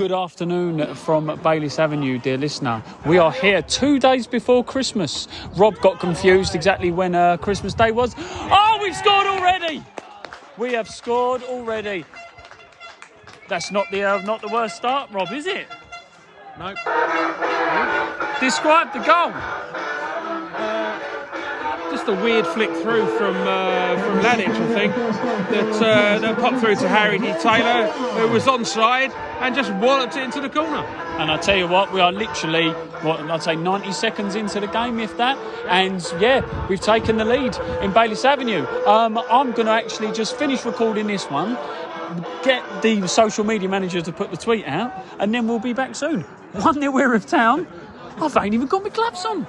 Good 0.00 0.12
afternoon 0.12 0.94
from 0.94 1.38
Bayliss 1.42 1.78
Avenue, 1.78 2.16
dear 2.16 2.38
listener. 2.38 2.82
We 3.04 3.18
are 3.18 3.30
here 3.30 3.60
two 3.60 3.98
days 3.98 4.26
before 4.26 4.64
Christmas. 4.64 5.28
Rob 5.56 5.78
got 5.82 6.00
confused 6.00 6.54
exactly 6.54 6.90
when 6.90 7.14
uh, 7.14 7.36
Christmas 7.36 7.74
Day 7.74 7.90
was. 7.90 8.14
Oh, 8.18 8.78
we've 8.80 8.96
scored 8.96 9.26
already! 9.26 9.84
We 10.56 10.72
have 10.72 10.88
scored 10.88 11.42
already. 11.42 12.06
That's 13.46 13.70
not 13.70 13.90
the 13.90 14.02
uh, 14.04 14.22
not 14.22 14.40
the 14.40 14.48
worst 14.48 14.76
start, 14.76 15.10
Rob, 15.10 15.30
is 15.32 15.46
it? 15.46 15.66
Nope. 16.58 16.78
Describe 18.40 18.94
the 18.94 19.00
goal. 19.00 19.34
A 22.10 22.24
weird 22.24 22.44
flick 22.44 22.70
through 22.82 23.06
from 23.18 23.36
uh, 23.36 23.96
from 23.96 24.18
I 24.18 24.34
think. 24.74 24.92
That 24.96 25.74
uh, 25.76 26.18
that 26.18 26.38
popped 26.38 26.58
through 26.58 26.74
to 26.76 26.88
Harry 26.88 27.20
D. 27.20 27.32
Taylor, 27.40 27.86
who 27.86 28.26
was 28.32 28.46
onside 28.46 29.12
and 29.40 29.54
just 29.54 29.72
walloped 29.74 30.16
it 30.16 30.24
into 30.24 30.40
the 30.40 30.48
corner. 30.48 30.84
And 31.20 31.30
I 31.30 31.36
tell 31.36 31.56
you 31.56 31.68
what, 31.68 31.92
we 31.92 32.00
are 32.00 32.10
literally, 32.10 32.70
what 33.02 33.20
I'd 33.20 33.42
say, 33.44 33.54
90 33.54 33.92
seconds 33.92 34.34
into 34.34 34.58
the 34.58 34.66
game, 34.66 34.98
if 34.98 35.16
that. 35.18 35.38
And 35.68 36.04
yeah, 36.18 36.66
we've 36.66 36.80
taken 36.80 37.16
the 37.16 37.24
lead 37.24 37.56
in 37.80 37.92
Bayliss 37.92 38.24
Avenue. 38.24 38.66
Um, 38.86 39.16
I'm 39.30 39.52
going 39.52 39.66
to 39.66 39.72
actually 39.72 40.10
just 40.10 40.36
finish 40.36 40.64
recording 40.64 41.06
this 41.06 41.26
one, 41.26 41.56
get 42.42 42.64
the 42.82 43.06
social 43.06 43.44
media 43.44 43.68
manager 43.68 44.02
to 44.02 44.12
put 44.12 44.32
the 44.32 44.36
tweet 44.36 44.66
out, 44.66 44.92
and 45.20 45.32
then 45.32 45.46
we'll 45.46 45.60
be 45.60 45.74
back 45.74 45.94
soon. 45.94 46.22
1 46.52 46.74
0 46.74 46.90
we're 46.90 47.14
of 47.14 47.26
town. 47.26 47.68
I've 48.20 48.36
ain't 48.36 48.54
even 48.54 48.66
got 48.66 48.82
my 48.82 48.88
gloves 48.88 49.24
on. 49.24 49.46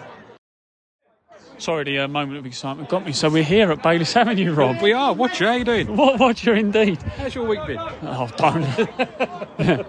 Sorry, 1.62 1.84
the 1.84 2.00
uh, 2.00 2.08
moment 2.08 2.40
of 2.40 2.48
excitement 2.48 2.90
got 2.90 3.06
me. 3.06 3.12
So 3.12 3.30
we're 3.30 3.44
here 3.44 3.72
at 3.72 3.84
Bayliss 3.84 4.16
Avenue, 4.16 4.52
Rob. 4.52 4.82
We 4.82 4.94
are. 4.94 5.14
Watcher, 5.14 5.46
how 5.46 5.54
you 5.54 5.64
doing? 5.64 5.96
What 5.96 6.20
watcher 6.20 6.56
indeed. 6.56 7.00
How's 7.04 7.36
your 7.36 7.48
week 7.48 7.64
been? 7.68 7.78
Oh, 7.78 8.28
don't. 8.36 8.64
yeah. 9.60 9.84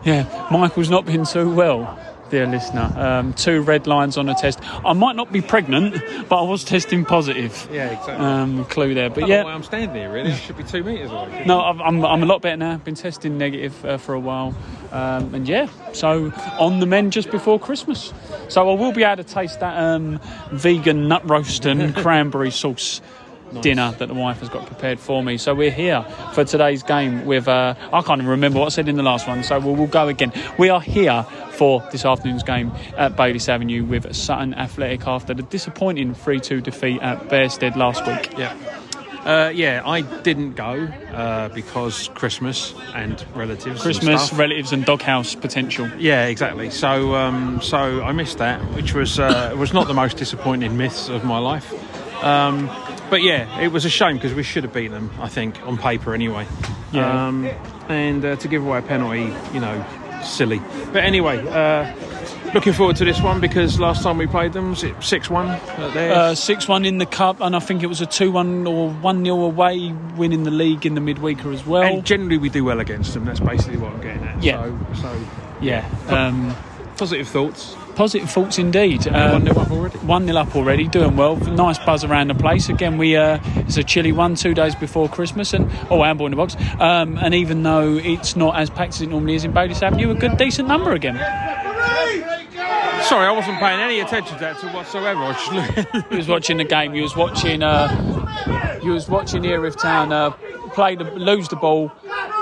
yeah, 0.04 0.48
Michael's 0.50 0.88
not 0.88 1.04
been 1.04 1.26
too 1.26 1.52
well, 1.52 1.98
dear 2.30 2.46
listener. 2.46 2.90
Um, 2.96 3.34
two 3.34 3.60
red 3.60 3.86
lines 3.86 4.16
on 4.16 4.30
a 4.30 4.34
test. 4.34 4.60
I 4.82 4.94
might 4.94 5.14
not 5.14 5.30
be 5.30 5.42
pregnant, 5.42 6.02
but 6.30 6.42
I 6.42 6.48
was 6.48 6.64
testing 6.64 7.04
positive. 7.04 7.68
Yeah, 7.70 7.90
exactly. 7.90 8.24
Um, 8.24 8.64
clue 8.64 8.94
there. 8.94 9.10
But 9.10 9.28
yeah, 9.28 9.44
why 9.44 9.52
I'm 9.52 9.62
standing 9.62 9.94
here, 9.94 10.10
really. 10.10 10.32
I 10.32 10.36
should 10.36 10.56
be 10.56 10.64
two 10.64 10.82
metres 10.82 11.10
away. 11.10 11.44
no, 11.46 11.60
I'm, 11.60 11.82
I'm, 11.82 12.02
I'm 12.02 12.22
a 12.22 12.26
lot 12.26 12.40
better 12.40 12.56
now. 12.56 12.78
Been 12.78 12.94
testing 12.94 13.36
negative 13.36 13.84
uh, 13.84 13.98
for 13.98 14.14
a 14.14 14.20
while. 14.20 14.54
Um, 14.92 15.34
and 15.34 15.48
yeah, 15.48 15.68
so 15.92 16.30
on 16.58 16.80
the 16.80 16.86
men 16.86 17.10
just 17.10 17.30
before 17.30 17.58
Christmas. 17.58 18.12
So 18.48 18.70
I 18.70 18.74
will 18.74 18.92
be 18.92 19.02
able 19.02 19.24
to 19.24 19.28
taste 19.28 19.60
that 19.60 19.76
um, 19.76 20.20
vegan 20.50 21.08
nut 21.08 21.28
roast 21.28 21.64
and 21.64 21.96
cranberry 21.96 22.50
sauce 22.50 23.00
dinner 23.60 23.92
that 23.98 24.06
the 24.06 24.14
wife 24.14 24.40
has 24.40 24.48
got 24.48 24.66
prepared 24.66 24.98
for 24.98 25.22
me. 25.22 25.36
So 25.36 25.54
we're 25.54 25.70
here 25.70 26.02
for 26.32 26.44
today's 26.44 26.82
game 26.82 27.24
with, 27.26 27.48
uh, 27.48 27.74
I 27.92 28.02
can't 28.02 28.20
even 28.20 28.30
remember 28.30 28.60
what 28.60 28.66
I 28.66 28.68
said 28.70 28.88
in 28.88 28.96
the 28.96 29.02
last 29.02 29.28
one, 29.28 29.42
so 29.42 29.58
we'll, 29.60 29.74
we'll 29.74 29.86
go 29.86 30.08
again. 30.08 30.32
We 30.58 30.68
are 30.68 30.80
here 30.80 31.24
for 31.52 31.86
this 31.92 32.04
afternoon's 32.04 32.42
game 32.42 32.72
at 32.96 33.16
Bayliss 33.16 33.48
Avenue 33.48 33.84
with 33.84 34.14
Sutton 34.14 34.54
Athletic 34.54 35.06
after 35.06 35.34
the 35.34 35.42
disappointing 35.42 36.14
3 36.14 36.40
2 36.40 36.60
defeat 36.60 37.00
at 37.02 37.28
Bearsted 37.28 37.76
last 37.76 38.06
week. 38.06 38.38
Yeah. 38.38 38.56
Uh, 39.24 39.52
yeah, 39.54 39.82
I 39.84 40.00
didn't 40.00 40.54
go 40.54 40.88
uh, 41.14 41.48
because 41.50 42.08
Christmas 42.08 42.74
and 42.94 43.24
relatives. 43.34 43.66
and 43.66 43.80
Christmas, 43.80 44.26
stuff. 44.26 44.38
relatives, 44.38 44.72
and 44.72 44.84
doghouse 44.84 45.34
potential. 45.36 45.88
Yeah, 45.96 46.26
exactly. 46.26 46.70
So, 46.70 47.14
um, 47.14 47.60
so 47.62 48.02
I 48.02 48.10
missed 48.12 48.38
that, 48.38 48.60
which 48.74 48.94
was 48.94 49.20
uh, 49.20 49.54
was 49.56 49.72
not 49.72 49.86
the 49.86 49.94
most 49.94 50.16
disappointing 50.16 50.76
miss 50.76 51.08
of 51.08 51.24
my 51.24 51.38
life. 51.38 51.72
Um, 52.24 52.68
but 53.10 53.22
yeah, 53.22 53.60
it 53.60 53.68
was 53.68 53.84
a 53.84 53.90
shame 53.90 54.16
because 54.16 54.34
we 54.34 54.42
should 54.42 54.64
have 54.64 54.72
beaten 54.72 54.92
them. 54.92 55.10
I 55.20 55.28
think 55.28 55.60
on 55.66 55.78
paper 55.78 56.14
anyway. 56.14 56.46
Yeah. 56.92 57.26
Um, 57.28 57.46
and 57.88 58.24
uh, 58.24 58.36
to 58.36 58.48
give 58.48 58.64
away 58.64 58.78
a 58.78 58.82
penalty, 58.82 59.32
you 59.54 59.60
know, 59.60 59.84
silly. 60.24 60.60
But 60.92 61.04
anyway, 61.04 61.46
uh, 61.46 61.94
looking 62.54 62.72
forward 62.72 62.96
to 62.96 63.04
this 63.04 63.20
one 63.20 63.40
because 63.40 63.78
last 63.80 64.02
time 64.02 64.18
we 64.18 64.26
played 64.26 64.52
them 64.52 64.70
was 64.70 64.82
it 64.82 64.94
six 65.02 65.30
one? 65.30 65.48
Uh, 65.48 66.34
6 66.34 66.68
1 66.68 66.84
in 66.84 66.98
the 66.98 67.06
Cup, 67.06 67.40
and 67.40 67.54
I 67.56 67.58
think 67.58 67.82
it 67.82 67.86
was 67.86 68.00
a 68.00 68.06
2 68.06 68.30
1 68.30 68.66
or 68.66 68.90
1 68.90 69.24
0 69.24 69.36
away 69.42 69.92
win 70.16 70.32
in 70.32 70.42
the 70.44 70.50
league 70.50 70.84
in 70.86 70.94
the 70.94 71.00
midweeker 71.00 71.52
as 71.52 71.66
well. 71.66 71.82
and 71.82 72.04
generally 72.04 72.38
we 72.38 72.48
do 72.48 72.64
well 72.64 72.80
against 72.80 73.14
them. 73.14 73.24
That's 73.24 73.40
basically 73.40 73.78
what 73.78 73.92
I'm 73.92 74.00
getting 74.00 74.22
at. 74.24 74.42
Yeah. 74.42 74.64
So, 74.94 75.02
so 75.02 75.24
yeah. 75.60 75.88
Um, 76.08 76.54
positive 76.96 77.28
thoughts. 77.28 77.74
Positive 77.94 78.30
thoughts 78.30 78.58
indeed. 78.58 79.06
Um, 79.08 79.32
One 79.32 79.44
nil 79.44 79.58
up 79.58 79.70
already. 79.70 79.98
1 79.98 80.26
0 80.26 80.36
up 80.38 80.56
already, 80.56 80.88
doing 80.88 81.16
well. 81.16 81.36
Nice 81.36 81.78
buzz 81.78 82.04
around 82.04 82.28
the 82.28 82.34
place. 82.34 82.68
Again, 82.70 82.96
we 82.96 83.16
uh, 83.16 83.38
it's 83.56 83.76
a 83.76 83.84
chilly 83.84 84.12
one, 84.12 84.34
two 84.34 84.54
days 84.54 84.74
before 84.74 85.08
Christmas, 85.08 85.52
and 85.52 85.70
oh, 85.90 86.02
handball 86.02 86.26
in 86.26 86.30
the 86.30 86.36
box. 86.36 86.56
Um, 86.80 87.18
and 87.18 87.34
even 87.34 87.62
though 87.62 87.96
it's 87.96 88.34
not 88.34 88.56
as 88.56 88.70
packed 88.70 88.94
as 88.94 89.02
it 89.02 89.08
normally 89.08 89.34
is 89.34 89.44
in 89.44 89.52
Bayliss 89.52 89.82
Avenue, 89.82 90.10
a 90.10 90.14
good, 90.14 90.36
decent 90.38 90.68
number 90.68 90.92
again. 90.92 91.16
Sorry, 93.04 93.26
I 93.26 93.32
wasn't 93.32 93.58
paying 93.58 93.80
any 93.80 94.00
attention 94.00 94.34
to 94.36 94.40
that 94.40 94.74
whatsoever. 94.74 95.20
I 95.20 95.28
was 95.28 95.36
just 95.36 95.52
looking. 95.52 96.10
You 96.10 96.16
was 96.18 96.28
watching 96.28 96.56
the 96.58 96.64
game. 96.64 96.94
You 96.94 97.02
was 97.02 97.16
watching. 97.16 97.62
Uh, 97.62 98.80
you 98.82 98.92
was 98.92 99.08
watching 99.08 99.44
Erith 99.44 99.76
Town 99.80 100.12
uh, 100.12 100.30
play 100.74 100.94
the 100.94 101.04
lose 101.04 101.48
the 101.48 101.56
ball 101.56 101.90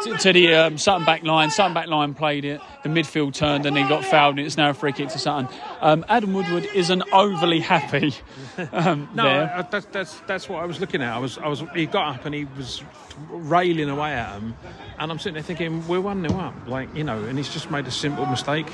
to, 0.04 0.16
to 0.18 0.32
the 0.32 0.54
um, 0.54 0.78
Sutton 0.78 1.04
back 1.04 1.22
line. 1.24 1.50
Sutton 1.50 1.74
back 1.74 1.88
line 1.88 2.14
played 2.14 2.44
it. 2.44 2.60
The 2.82 2.88
midfield 2.88 3.34
turned 3.34 3.66
and 3.66 3.76
he 3.76 3.82
got 3.84 4.04
fouled. 4.04 4.38
And 4.38 4.46
it's 4.46 4.56
now 4.56 4.70
a 4.70 4.74
free 4.74 4.92
kick 4.92 5.08
to 5.10 5.18
Sutton. 5.18 5.48
Um, 5.80 6.04
Adam 6.08 6.32
Woodward 6.32 6.66
isn't 6.74 7.02
overly 7.12 7.60
happy. 7.60 8.14
Um, 8.72 9.08
No, 9.14 9.24
there. 9.24 9.54
I, 9.56 9.62
that's 9.62 9.86
that's 9.86 10.20
that's 10.26 10.48
what 10.48 10.62
I 10.62 10.66
was 10.66 10.80
looking 10.80 11.00
at. 11.00 11.14
I 11.14 11.18
was 11.18 11.38
I 11.38 11.48
was 11.48 11.62
he 11.74 11.86
got 11.86 12.16
up 12.16 12.26
and 12.26 12.34
he 12.34 12.44
was 12.44 12.82
railing 13.30 13.88
away 13.88 14.12
at 14.12 14.34
him, 14.34 14.54
and 14.98 15.10
I'm 15.10 15.18
sitting 15.18 15.34
there 15.34 15.42
thinking 15.42 15.86
we're 15.88 16.00
one 16.00 16.26
0 16.28 16.38
up, 16.38 16.54
like 16.66 16.94
you 16.94 17.02
know, 17.04 17.24
and 17.24 17.38
he's 17.38 17.48
just 17.50 17.70
made 17.70 17.86
a 17.86 17.90
simple 17.90 18.26
mistake. 18.26 18.66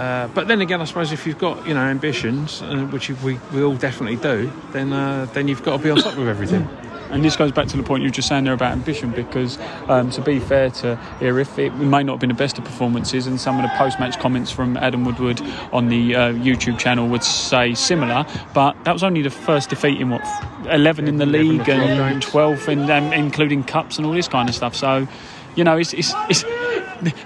Uh, 0.00 0.28
but 0.28 0.48
then 0.48 0.62
again, 0.62 0.80
I 0.80 0.86
suppose 0.86 1.12
if 1.12 1.26
you've 1.26 1.36
got 1.36 1.66
you 1.66 1.74
know 1.74 1.82
ambitions, 1.82 2.62
uh, 2.62 2.86
which 2.86 3.10
we, 3.10 3.38
we 3.52 3.62
all 3.62 3.76
definitely 3.76 4.16
do, 4.16 4.50
then 4.72 4.94
uh, 4.94 5.26
then 5.34 5.46
you've 5.46 5.62
got 5.62 5.76
to 5.76 5.82
be 5.82 5.90
on 5.90 5.98
top 5.98 6.16
of 6.16 6.26
everything. 6.26 6.66
And 7.10 7.24
this 7.24 7.34
goes 7.34 7.50
back 7.50 7.66
to 7.66 7.76
the 7.76 7.82
point 7.82 8.04
you 8.04 8.08
were 8.08 8.14
just 8.14 8.28
saying 8.28 8.44
there 8.44 8.54
about 8.54 8.70
ambition, 8.70 9.10
because 9.10 9.58
um, 9.88 10.10
to 10.12 10.22
be 10.22 10.38
fair 10.38 10.70
to 10.70 10.96
Erith, 11.20 11.58
it 11.58 11.74
may 11.74 12.04
not 12.04 12.12
have 12.12 12.20
been 12.20 12.28
the 12.28 12.36
best 12.36 12.56
of 12.56 12.62
performances, 12.62 13.26
and 13.26 13.40
some 13.40 13.56
of 13.56 13.62
the 13.62 13.76
post-match 13.76 14.20
comments 14.20 14.52
from 14.52 14.76
Adam 14.76 15.04
Woodward 15.04 15.40
on 15.72 15.88
the 15.88 16.14
uh, 16.14 16.32
YouTube 16.34 16.78
channel 16.78 17.08
would 17.08 17.24
say 17.24 17.74
similar. 17.74 18.24
But 18.54 18.76
that 18.84 18.92
was 18.92 19.02
only 19.02 19.22
the 19.22 19.30
first 19.30 19.70
defeat 19.70 20.00
in 20.00 20.10
what 20.10 20.22
11 20.66 21.08
in 21.08 21.16
the 21.16 21.24
11 21.24 21.48
league 21.48 21.68
and 21.68 22.20
games. 22.20 22.26
12, 22.26 22.68
in, 22.68 22.88
um, 22.88 23.12
including 23.12 23.64
cups 23.64 23.96
and 23.98 24.06
all 24.06 24.12
this 24.12 24.28
kind 24.28 24.48
of 24.48 24.54
stuff. 24.54 24.76
So, 24.76 25.08
you 25.56 25.64
know, 25.64 25.78
it's, 25.78 25.92
it's, 25.92 26.12
it's 26.28 26.44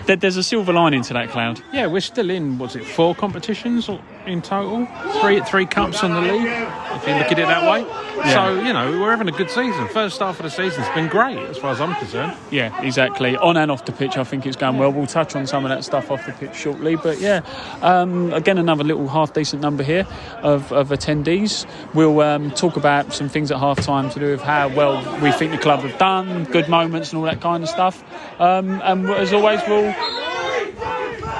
there- 0.06 0.16
there's 0.16 0.36
a 0.36 0.42
silver 0.42 0.72
lining 0.72 1.02
to 1.02 1.12
that 1.14 1.30
cloud. 1.30 1.60
Yeah, 1.72 1.86
we're 1.86 2.00
still 2.00 2.30
in 2.30 2.58
Was 2.58 2.76
it 2.76 2.84
four 2.84 3.14
competitions 3.14 3.88
or 3.88 4.00
in 4.26 4.42
total. 4.42 4.86
Three 5.20 5.40
three 5.40 5.66
cups 5.66 6.02
in 6.02 6.12
the 6.12 6.20
league, 6.20 6.46
if 6.46 7.06
you 7.06 7.14
look 7.14 7.30
at 7.32 7.38
it 7.38 7.46
that 7.46 7.70
way. 7.70 7.84
So 8.32 8.54
you 8.60 8.72
know 8.72 9.00
we're 9.00 9.10
having 9.10 9.28
a 9.28 9.36
good 9.36 9.50
season. 9.50 9.88
First 9.88 10.20
half 10.20 10.38
of 10.38 10.44
the 10.44 10.50
season's 10.50 10.88
been 10.94 11.08
great 11.08 11.38
as 11.38 11.58
far 11.58 11.72
as 11.72 11.80
I'm 11.80 11.94
concerned. 11.96 12.36
Yeah, 12.50 12.80
exactly. 12.82 13.36
On 13.36 13.56
and 13.56 13.70
off 13.70 13.84
the 13.84 13.92
pitch, 13.92 14.16
I 14.16 14.24
think 14.24 14.46
it's 14.46 14.56
going 14.56 14.78
well. 14.78 14.92
We'll 14.92 15.06
touch 15.06 15.34
on 15.36 15.46
some 15.46 15.64
of 15.64 15.68
that 15.70 15.84
stuff 15.84 16.10
off 16.10 16.24
the 16.26 16.32
pitch 16.32 16.54
shortly. 16.54 16.96
But 16.96 17.20
yeah, 17.20 17.42
um, 17.82 18.32
again, 18.32 18.58
another 18.58 18.84
little 18.84 19.08
half 19.08 19.32
decent 19.32 19.60
number 19.62 19.82
here 19.82 20.06
of, 20.42 20.72
of 20.72 20.88
attendees. 20.90 21.66
We'll 21.94 22.20
um, 22.20 22.50
talk 22.52 22.76
about 22.76 23.12
some 23.12 23.28
things 23.28 23.50
at 23.50 23.58
half 23.58 23.80
time 23.80 24.10
to 24.10 24.20
do 24.20 24.30
with 24.30 24.42
how 24.42 24.68
well 24.68 25.02
we 25.20 25.32
think 25.32 25.52
the 25.52 25.58
club 25.58 25.80
have 25.80 25.98
done, 25.98 26.44
good 26.44 26.68
moments, 26.68 27.10
and 27.10 27.18
all 27.18 27.24
that 27.24 27.40
kind 27.40 27.62
of 27.62 27.68
stuff. 27.68 28.02
Um, 28.40 28.80
and 28.84 29.08
as 29.10 29.32
always, 29.32 29.60
we'll 29.68 29.94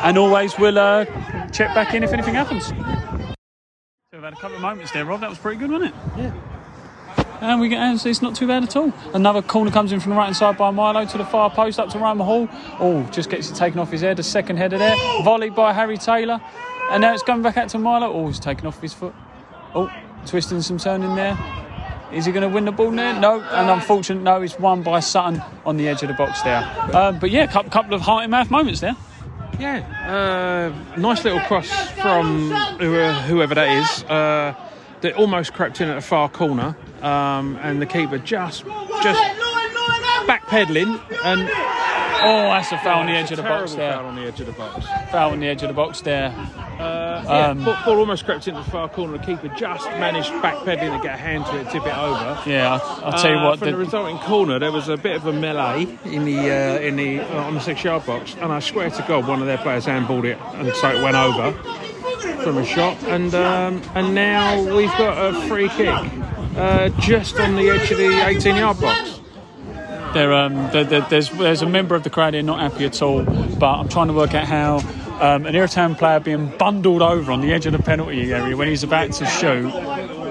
and 0.05 0.19
always 0.19 0.59
we'll 0.59 0.79
uh, 0.79 1.05
check 1.55 1.75
back 1.75 1.95
in 1.95 2.03
if 2.03 2.13
anything 2.13 2.35
happens. 2.35 2.67
So 2.67 2.75
we've 4.13 4.23
had 4.23 4.33
a 4.33 4.37
couple 4.37 4.57
of 4.57 4.63
moments 4.63 4.93
there, 4.93 5.05
Rob. 5.05 5.21
That 5.21 5.31
was 5.31 5.39
pretty 5.39 5.59
good, 5.59 5.71
wasn't 5.71 5.95
it? 5.95 6.01
Yeah. 6.19 6.33
And 7.41 7.61
we 7.61 7.69
get 7.69 7.79
and 7.79 8.05
it's 8.07 8.23
not 8.23 8.35
too 8.35 8.47
bad 8.47 8.63
at 8.63 8.77
all. 8.77 8.93
Another 9.13 9.43
corner 9.43 9.71
comes 9.71 9.93
in 9.93 10.01
from 10.01 10.11
the 10.11 10.17
right 10.17 10.25
hand 10.25 10.37
side 10.37 10.57
by 10.57 10.71
Milo 10.71 11.05
to 11.05 11.19
the 11.19 11.25
far 11.25 11.51
post 11.51 11.79
up 11.79 11.89
to 11.91 11.99
Ryan 11.99 12.19
Hall. 12.19 12.49
Oh, 12.81 13.03
just 13.13 13.29
gets 13.29 13.51
it 13.51 13.55
taken 13.55 13.79
off 13.79 13.91
his 13.91 14.01
head. 14.01 14.19
A 14.19 14.23
second 14.23 14.57
header 14.57 14.79
there. 14.79 14.97
Volleyed 15.23 15.55
by 15.55 15.73
Harry 15.73 15.99
Taylor. 15.99 16.41
And 16.91 17.01
now 17.03 17.13
it's 17.13 17.23
coming 17.23 17.43
back 17.43 17.57
out 17.57 17.69
to 17.71 17.79
Milo. 17.79 18.13
Oh, 18.13 18.27
he's 18.29 18.41
taken 18.41 18.67
off 18.67 18.81
his 18.81 18.95
foot. 18.95 19.15
Oh, 19.75 19.91
twisting 20.27 20.63
some 20.63 20.79
turning 20.79 21.15
there. 21.15 21.39
Is 22.13 22.27
he 22.27 22.33
going 22.33 22.49
to 22.49 22.55
win 22.55 22.65
the 22.65 22.73
ball 22.73 22.91
there? 22.93 23.19
No. 23.19 23.41
And 23.41 23.71
unfortunately, 23.71 24.25
no, 24.25 24.41
it's 24.41 24.59
won 24.59 24.83
by 24.83 25.01
Sutton 25.01 25.43
on 25.67 25.77
the 25.77 25.89
edge 25.89 26.03
of 26.03 26.09
the 26.09 26.15
box 26.15 26.43
there. 26.43 26.63
Um, 26.95 27.19
but 27.19 27.31
yeah, 27.31 27.45
a 27.45 27.49
couple, 27.49 27.95
of 27.95 28.01
heart 28.01 28.25
in 28.25 28.31
mouth 28.31 28.51
moments 28.51 28.81
there. 28.81 28.97
Yeah, 29.59 30.73
uh, 30.97 30.99
nice 30.99 31.25
little 31.25 31.41
cross 31.41 31.71
from 31.93 32.51
whoever 32.81 33.55
that 33.55 33.69
is. 33.69 34.05
Uh, 34.05 34.55
almost 35.13 35.53
crept 35.53 35.81
in 35.81 35.89
at 35.91 35.99
a 35.99 36.01
far 36.01 36.29
corner, 36.29 36.75
um, 37.03 37.57
and 37.63 37.81
the 37.81 37.87
keeper 37.87 38.19
just 38.19 38.65
just 39.03 39.21
backpedaling 40.27 40.99
and 41.25 41.49
that's 42.25 42.73
a 42.73 42.79
foul 42.79 43.01
on 43.01 43.07
the 43.07 43.13
edge 43.13 43.31
of 43.31 43.37
the 43.37 43.43
box 43.43 43.75
there. 43.75 43.93
Foul 43.93 44.07
on 44.07 44.17
the 44.17 44.23
edge 44.23 44.41
of 44.41 44.47
the 44.47 44.53
box. 44.53 44.87
Foul 45.11 45.31
on 45.33 45.41
the 45.41 45.47
edge 45.47 45.63
of 45.63 45.69
the 45.69 45.75
box 45.75 46.01
there. 46.01 46.29
Uh, 46.79 47.23
yeah, 47.25 47.47
Um, 47.51 47.65
ball, 47.65 47.77
ball 47.85 47.99
almost 47.99 48.25
crept 48.25 48.49
into 48.49 48.61
the 48.63 48.71
far 48.71 48.89
corner. 48.89 49.19
The 49.19 49.25
keeper 49.25 49.49
just 49.57 49.89
managed 49.93 50.31
backpedaling 50.43 50.97
to 50.97 51.03
get 51.03 51.15
a 51.15 51.19
hand 51.19 51.47
to 51.47 51.61
it, 51.61 51.71
tip 51.71 51.87
it 51.87 51.97
over. 51.97 52.39
Yeah, 52.47 52.79
I- 52.83 53.01
I'll 53.05 53.13
tell 53.13 53.31
you 53.31 53.39
Uh, 53.39 53.45
what. 53.51 53.59
From 53.59 53.67
the, 53.67 53.73
the- 53.73 53.79
resulting 53.79 54.19
corner, 54.19 54.59
there 54.59 54.73
was 54.73 54.89
a 54.89 54.97
bit 54.97 55.17
of 55.17 55.27
a 55.27 55.33
melee 55.33 55.87
in 56.05 56.25
the 56.25 56.39
uh, 56.51 56.79
in 56.81 56.97
the 56.97 57.21
uh, 57.21 57.45
on 57.45 57.55
the 57.55 57.61
six-yard 57.61 58.05
box, 58.07 58.35
and 58.41 58.53
I 58.53 58.59
swear 58.61 58.91
to 58.91 59.05
God, 59.07 59.27
one 59.29 59.41
of 59.41 59.47
their 59.47 59.59
players 59.59 59.87
handballed 59.87 60.25
it, 60.25 60.39
and 60.55 60.73
so 60.75 60.89
it 60.91 61.03
went 61.03 61.17
over 61.17 61.53
from 62.43 62.59
a 62.59 62.65
shot, 62.65 62.97
and 63.05 63.35
um, 63.35 63.81
and 63.95 64.15
now 64.15 64.61
we've 64.75 64.91
got 64.99 65.17
a 65.35 65.41
free 65.49 65.69
kick 65.71 65.95
uh, 66.57 66.89
just 67.01 67.39
on 67.39 67.55
the 67.57 67.71
edge 67.71 67.91
of 67.91 67.99
the 67.99 68.05
18-yard 68.09 68.81
box. 68.81 69.14
There, 70.15 70.33
um, 70.33 70.55
there, 70.73 70.85
there- 70.85 71.07
there's 71.11 71.29
there's 71.31 71.63
a 71.63 71.67
member 71.69 71.95
of 71.95 72.05
the 72.05 72.11
crowd 72.11 72.35
here 72.35 72.43
not 72.43 72.61
happy 72.61 72.85
at 72.85 73.03
all, 73.03 73.23
but 73.25 73.67
I'm 73.75 73.89
trying 73.89 74.07
to 74.09 74.13
work 74.15 74.33
out 74.35 74.45
how 74.47 74.77
um, 75.21 75.45
an 75.47 75.55
Erith 75.55 75.73
Town 75.73 75.95
player 75.97 76.21
being 76.21 76.47
bundled 76.57 77.03
over 77.03 77.33
on 77.33 77.41
the 77.41 77.53
edge 77.53 77.67
of 77.67 77.73
the 77.73 77.79
penalty 77.83 78.33
area 78.33 78.57
when 78.57 78.69
he's 78.69 78.83
about 78.85 79.13
to 79.13 79.27
shoot 79.27 79.73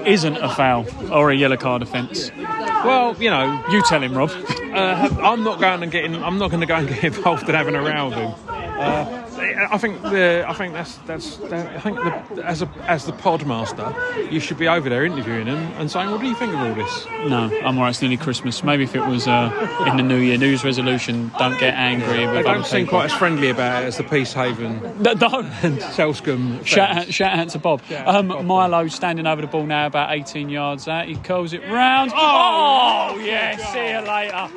isn't 0.06 0.36
a 0.38 0.48
foul 0.54 0.86
or 1.12 1.30
a 1.30 1.36
yellow 1.36 1.56
card 1.56 1.82
offence. 1.82 2.30
Well, 2.36 3.16
you 3.18 3.30
know, 3.30 3.62
You 3.70 3.82
tell 3.82 4.02
him, 4.02 4.14
Rob. 4.16 4.30
uh, 4.30 5.08
I'm 5.22 5.42
not 5.44 5.60
going 5.60 5.82
and 5.82 5.92
getting. 5.92 6.14
I'm 6.22 6.38
not 6.38 6.50
going 6.50 6.60
to 6.60 6.66
go 6.66 6.76
and 6.76 6.88
get 6.88 7.04
involved 7.04 7.48
in 7.48 7.54
having 7.54 7.74
a 7.74 7.82
row 7.82 8.08
with 8.08 8.18
him. 8.18 8.34
Uh, 8.48 9.23
I 9.70 9.78
think 9.78 10.02
the. 10.02 10.44
I 10.48 10.52
think 10.54 10.72
that's 10.72 10.96
that's. 11.06 11.36
That, 11.36 11.76
I 11.76 11.80
think 11.80 11.96
the, 11.96 12.44
as 12.44 12.62
a 12.62 12.68
as 12.86 13.04
the 13.06 13.12
podmaster, 13.12 14.30
you 14.32 14.40
should 14.40 14.58
be 14.58 14.68
over 14.68 14.88
there 14.88 15.04
interviewing 15.04 15.46
him 15.46 15.58
and 15.78 15.90
saying, 15.90 16.10
"What 16.10 16.20
do 16.20 16.26
you 16.26 16.34
think 16.34 16.52
of 16.54 16.60
all 16.60 16.74
this?" 16.74 17.06
No, 17.28 17.50
I'm 17.64 17.76
alright. 17.78 17.90
It's 17.90 18.00
nearly 18.02 18.16
Christmas. 18.16 18.62
Maybe 18.64 18.84
if 18.84 18.94
it 18.94 19.06
was 19.06 19.26
uh, 19.28 19.84
in 19.88 19.96
the 19.96 20.02
New 20.02 20.18
Year, 20.18 20.38
New 20.38 20.46
Year's 20.48 20.64
resolution, 20.64 21.30
don't 21.38 21.58
get 21.58 21.74
angry 21.74 22.26
with 22.26 22.34
They 22.34 22.42
don't 22.42 22.64
seem 22.66 22.84
people. 22.86 22.98
quite 23.00 23.06
as 23.12 23.18
friendly 23.18 23.50
about 23.50 23.82
it 23.82 23.86
as 23.86 23.96
the 23.98 24.04
Peacehaven 24.04 24.80
No, 25.00 25.12
no. 25.12 25.40
and 25.62 25.78
Telscombe. 25.78 26.64
Shout 26.66 26.90
out, 26.90 27.12
shout 27.12 27.38
out 27.38 27.48
to 27.50 27.58
Bob. 27.58 27.82
Out 27.92 28.08
Um, 28.14 28.28
to 28.28 28.34
Bob. 28.36 28.44
Milo 28.44 28.86
standing 28.88 29.26
over 29.26 29.40
the 29.42 29.46
ball 29.48 29.66
now, 29.66 29.86
about 29.86 30.12
18 30.12 30.48
yards 30.48 30.88
out. 30.88 31.06
He 31.06 31.16
curls 31.16 31.52
it 31.52 31.62
round. 31.70 32.12
Oh, 32.14 33.18
yeah, 33.24 33.56
see 33.72 33.90
you 33.90 34.00
later. 34.00 34.48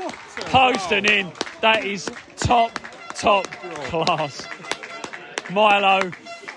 Posting 0.52 1.06
in. 1.06 1.32
That 1.62 1.84
is 1.86 2.10
top, 2.38 2.80
top 3.16 3.48
class. 3.86 4.48
Milo, 5.52 6.12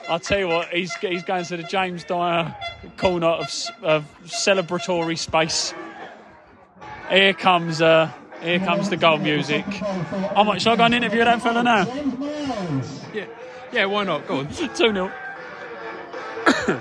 I'll 0.08 0.18
tell 0.20 0.38
you 0.38 0.48
what, 0.48 0.68
he's, 0.68 0.94
he's 0.96 1.22
going 1.22 1.44
to 1.44 1.56
the 1.56 1.62
James 1.62 2.04
Dyer 2.04 2.54
corner 2.96 3.28
of, 3.28 3.48
of 3.82 4.04
celebratory 4.24 5.16
space. 5.18 5.72
Here 7.08 7.32
comes. 7.32 7.80
Uh, 7.82 8.10
here 8.42 8.58
comes 8.58 8.88
the 8.88 8.96
goal 8.96 9.18
music. 9.18 9.64
I 10.34 10.42
might, 10.44 10.62
shall 10.62 10.72
I 10.72 10.76
go 10.76 10.84
and 10.84 10.94
interview 10.94 11.24
that 11.24 11.42
fella 11.42 11.62
now? 11.62 11.84
Yeah, 13.12 13.26
yeah, 13.70 13.84
why 13.84 14.04
not? 14.04 14.26
Go 14.26 14.38
on. 14.38 14.48
2 14.52 14.74
0. 14.74 15.12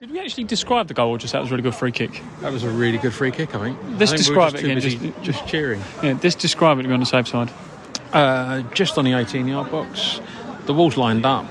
Did 0.00 0.10
we 0.10 0.18
actually 0.20 0.44
describe 0.44 0.88
the 0.88 0.94
goal 0.94 1.10
or 1.10 1.18
just 1.18 1.32
that 1.34 1.40
was 1.40 1.50
a 1.50 1.54
really 1.54 1.62
good 1.62 1.74
free 1.74 1.92
kick? 1.92 2.20
That 2.40 2.52
was 2.52 2.64
a 2.64 2.68
really 2.70 2.98
good 2.98 3.14
free 3.14 3.30
kick, 3.30 3.54
I 3.54 3.58
think. 3.60 3.78
Let's 3.98 4.10
I 4.12 4.14
we 4.14 4.16
were 4.16 4.16
describe 4.16 4.52
just 4.52 4.64
it 4.64 4.70
again, 4.70 4.80
just- 5.14 5.22
just 5.22 5.46
cheering. 5.46 5.80
Yeah, 6.02 6.18
let's 6.22 6.34
describe 6.34 6.78
it 6.80 6.82
to 6.82 6.88
be 6.88 6.94
on 6.94 7.00
the 7.00 7.06
safe 7.06 7.28
side. 7.28 7.50
Uh, 8.12 8.62
just 8.74 8.98
on 8.98 9.04
the 9.04 9.12
18 9.14 9.46
yard 9.46 9.70
box, 9.70 10.20
the 10.66 10.74
wall's 10.74 10.96
lined 10.96 11.24
up, 11.24 11.46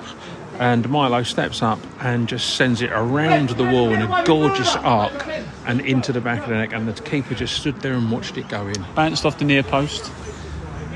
and 0.60 0.88
Milo 0.90 1.24
steps 1.24 1.62
up 1.62 1.80
and 2.02 2.28
just 2.28 2.56
sends 2.56 2.82
it 2.82 2.92
around 2.92 3.50
the 3.50 3.64
wall 3.64 3.94
in 3.94 4.02
a 4.02 4.24
gorgeous 4.26 4.76
arc 4.78 5.28
and 5.66 5.82
into 5.82 6.14
the 6.14 6.22
back 6.22 6.44
of 6.44 6.50
the 6.50 6.56
net. 6.56 6.74
And 6.74 6.88
the 6.88 7.02
keeper 7.02 7.36
just 7.36 7.56
stood 7.56 7.82
there 7.82 7.94
and 7.94 8.12
watched 8.12 8.38
it 8.38 8.48
go 8.48 8.68
in. 8.68 8.86
Bounced 8.96 9.26
off 9.26 9.38
the 9.38 9.46
near 9.46 9.64
post. 9.64 10.12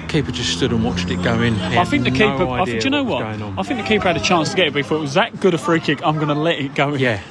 Keeper 0.07 0.31
just 0.31 0.57
stood 0.57 0.71
and 0.71 0.83
watched 0.83 1.09
it 1.09 1.21
go 1.21 1.41
in. 1.41 1.55
I 1.55 1.83
think 1.83 2.03
the 2.03 2.11
no 2.11 2.17
keeper. 2.17 2.49
I 2.49 2.65
think, 2.65 2.81
do 2.81 2.85
you 2.85 2.89
know 2.89 3.03
what 3.03 3.21
what? 3.21 3.27
was 3.27 3.37
going 3.37 3.51
on. 3.51 3.59
I 3.59 3.63
think 3.63 3.79
the 3.81 3.87
keeper 3.87 4.07
had 4.07 4.17
a 4.17 4.21
chance 4.21 4.49
to 4.49 4.55
get 4.55 4.67
it, 4.67 4.73
but 4.73 4.83
he 4.83 4.83
thought 4.83 4.97
it 4.97 5.01
was 5.01 5.13
that 5.13 5.39
good 5.39 5.53
a 5.53 5.57
free 5.57 5.79
kick. 5.79 6.03
I'm 6.03 6.15
going 6.15 6.29
to 6.29 6.33
let 6.33 6.59
it 6.59 6.73
go 6.73 6.93
in. 6.93 6.99
Yeah, 6.99 7.21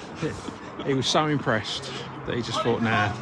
he 0.86 0.94
was 0.94 1.06
so 1.06 1.26
impressed 1.26 1.90
that 2.26 2.36
he 2.36 2.42
just 2.42 2.62
thought, 2.62 2.82
nah, 2.82 3.12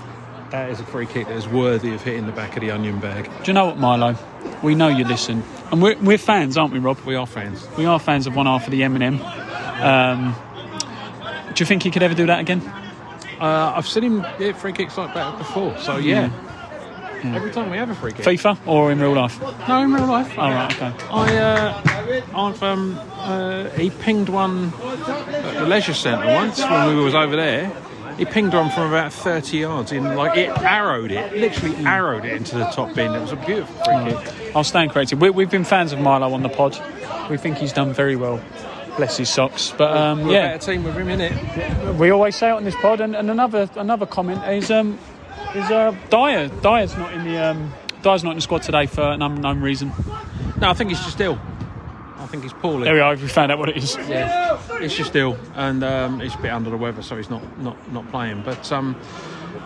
that 0.51 0.71
is 0.71 0.81
a 0.81 0.85
free 0.85 1.07
kick 1.07 1.29
that 1.29 1.37
is 1.37 1.49
worthy 1.49 1.95
of 1.95 2.03
hitting 2.03 2.27
the 2.27 2.33
back 2.33 2.57
of 2.57 2.61
the 2.61 2.71
onion 2.71 3.01
bag. 3.01 3.25
Do 3.25 3.45
you 3.47 3.53
know 3.55 3.67
what, 3.67 3.79
Milo? 3.79 4.17
We 4.63 4.75
know 4.75 4.89
you 4.89 5.05
listen, 5.05 5.43
and 5.71 5.83
we're, 5.83 5.97
we're 5.99 6.19
fans, 6.19 6.57
aren't 6.57 6.73
we, 6.73 6.79
Rob? 6.79 6.99
We 7.01 7.15
are 7.15 7.27
fans. 7.27 7.67
We 7.77 7.85
are 7.85 7.99
fans 7.99 8.27
of 8.27 8.35
one 8.37 8.47
half 8.47 8.65
of 8.65 8.71
the 8.71 8.83
M&M. 8.85 9.21
Um, 9.21 10.35
do 11.55 11.63
you 11.63 11.67
think 11.67 11.83
he 11.83 11.91
could 11.91 12.03
ever 12.03 12.15
do 12.15 12.27
that 12.27 12.41
again? 12.41 12.63
Uh, 13.41 13.75
I've 13.77 13.87
seen 13.87 14.05
him 14.05 14.23
hit 14.39 14.57
free 14.57 14.73
kicks 14.73 14.97
like 14.97 15.13
that 15.15 15.39
before, 15.39 15.77
so 15.79 15.97
yeah. 15.97 16.31
Every 17.25 17.51
time 17.51 17.71
we 17.71 17.77
have 17.77 17.91
a 17.91 17.95
free 17.95 18.13
kick. 18.13 18.25
FIFA 18.25 18.59
or 18.67 18.93
in 18.93 19.01
real 19.01 19.15
life? 19.15 19.41
No, 19.69 19.83
in 19.83 19.93
real 19.93 20.07
life. 20.07 20.33
Oh, 20.39 20.49
right, 20.49 20.73
okay. 20.73 20.93
I, 21.11 21.37
uh, 21.39 21.83
I've, 22.35 22.63
um, 22.63 22.99
uh, 23.15 23.69
he 23.71 23.91
pinged 23.91 24.29
one 24.29 24.73
at 24.83 25.55
the 25.55 25.67
leisure 25.67 25.95
centre 25.95 26.27
once 26.27 26.61
when 26.61 26.97
we 26.97 27.03
was 27.03 27.15
over 27.15 27.35
there. 27.35 27.73
He 28.17 28.25
pinged 28.25 28.55
one 28.55 28.71
from 28.71 28.89
about 28.89 29.13
30 29.13 29.59
yards 29.59 29.93
in, 29.93 30.15
like, 30.15 30.39
it 30.39 30.49
arrowed 30.63 31.11
it, 31.11 31.35
literally 31.35 31.77
arrowed 31.85 32.25
it 32.25 32.33
into 32.33 32.57
the 32.57 32.65
top 32.67 32.95
bin. 32.95 33.13
It 33.15 33.21
was 33.21 33.33
a 33.33 33.37
beautiful 33.37 33.75
free 33.85 34.13
kick. 34.15 34.57
I'll 34.57 34.65
stand 34.65 34.91
corrected. 34.91 35.21
We, 35.21 35.31
we've 35.31 35.51
been 35.51 35.65
fans 35.65 35.93
of 35.93 36.01
Milo 36.01 36.33
on 36.33 36.43
the 36.43 36.49
pod. 36.49 36.79
We 37.31 37.37
think 37.37 37.59
he's 37.59 37.73
done 37.73 37.93
very 37.93 38.17
well. 38.17 38.43
Bless 38.97 39.19
his 39.19 39.29
socks. 39.29 39.75
But 39.77 39.95
um, 39.95 40.25
We're 40.25 40.39
a 40.39 40.49
better 40.57 40.73
team 40.73 40.85
with 40.85 40.97
him 40.97 41.09
in 41.11 41.21
it. 41.21 41.95
we 41.97 42.11
always 42.11 42.35
say 42.37 42.49
it 42.49 42.53
on 42.53 42.65
this 42.65 42.75
pod. 42.77 43.03
And, 43.03 43.15
and 43.15 43.31
another 43.31 43.69
another 43.77 44.07
comment 44.07 44.43
is 44.49 44.71
um, 44.71 44.99
is 45.55 45.71
uh, 45.71 45.95
Dyer. 46.09 46.49
Dyer's 46.63 46.97
not 46.97 47.13
in 47.13 47.25
the 47.25 47.37
um, 47.37 47.75
Dyer's 48.01 48.25
not 48.25 48.31
in 48.31 48.37
the 48.39 48.43
squad 48.43 48.63
today 48.63 48.87
for 48.87 49.03
an 49.03 49.21
unknown 49.21 49.61
reason. 49.61 49.93
No, 50.61 50.71
I 50.71 50.73
think 50.73 50.89
he's 50.89 51.01
just 51.01 51.21
ill. 51.21 51.39
I 52.27 52.29
think 52.29 52.43
he's 52.43 52.53
poorly. 52.55 52.83
There 52.83 52.95
we 52.95 52.99
are. 52.99 53.15
We 53.15 53.29
found 53.29 53.53
out 53.53 53.61
what 53.61 53.69
it 53.69 53.77
is. 53.77 53.97
Yeah, 54.09 54.59
he's 54.81 54.93
just 54.93 55.15
ill, 55.15 55.39
and 55.55 55.85
um, 55.85 56.19
he's 56.19 56.35
a 56.35 56.39
bit 56.39 56.51
under 56.51 56.71
the 56.71 56.77
weather, 56.77 57.01
so 57.01 57.17
he's 57.17 57.31
not 57.31 57.43
not, 57.61 57.93
not 57.93 58.11
playing. 58.11 58.43
But 58.43 58.73
um, 58.73 58.97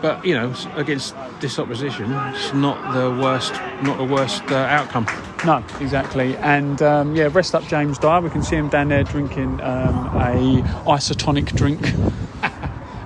but 0.02 0.22
you 0.26 0.34
know, 0.34 0.52
against 0.76 1.14
this 1.40 1.58
opposition, 1.58 2.12
it's 2.12 2.52
not 2.52 2.92
the 2.92 3.10
worst 3.10 3.54
not 3.82 3.96
the 3.96 4.04
worst 4.04 4.42
uh, 4.50 4.56
outcome. 4.56 5.06
No, 5.46 5.64
exactly. 5.80 6.36
And 6.36 6.82
um, 6.82 7.16
yeah, 7.16 7.30
rest 7.32 7.54
up 7.54 7.64
James 7.66 7.96
Dyer. 7.98 8.20
We 8.20 8.28
can 8.28 8.42
see 8.42 8.56
him 8.56 8.68
down 8.68 8.88
there 8.88 9.04
drinking 9.04 9.62
um, 9.62 10.08
a 10.16 10.60
isotonic 10.84 11.56
drink. 11.56 11.80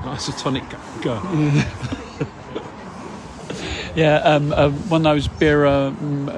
Nice 0.05 0.29
a 0.29 0.33
tonic 0.33 0.65
go. 1.01 1.21
Yeah, 3.95 4.17
um, 4.17 4.53
uh, 4.53 4.71
one 4.71 5.07
of 5.07 5.15
those 5.15 5.29
Birra 5.29 5.93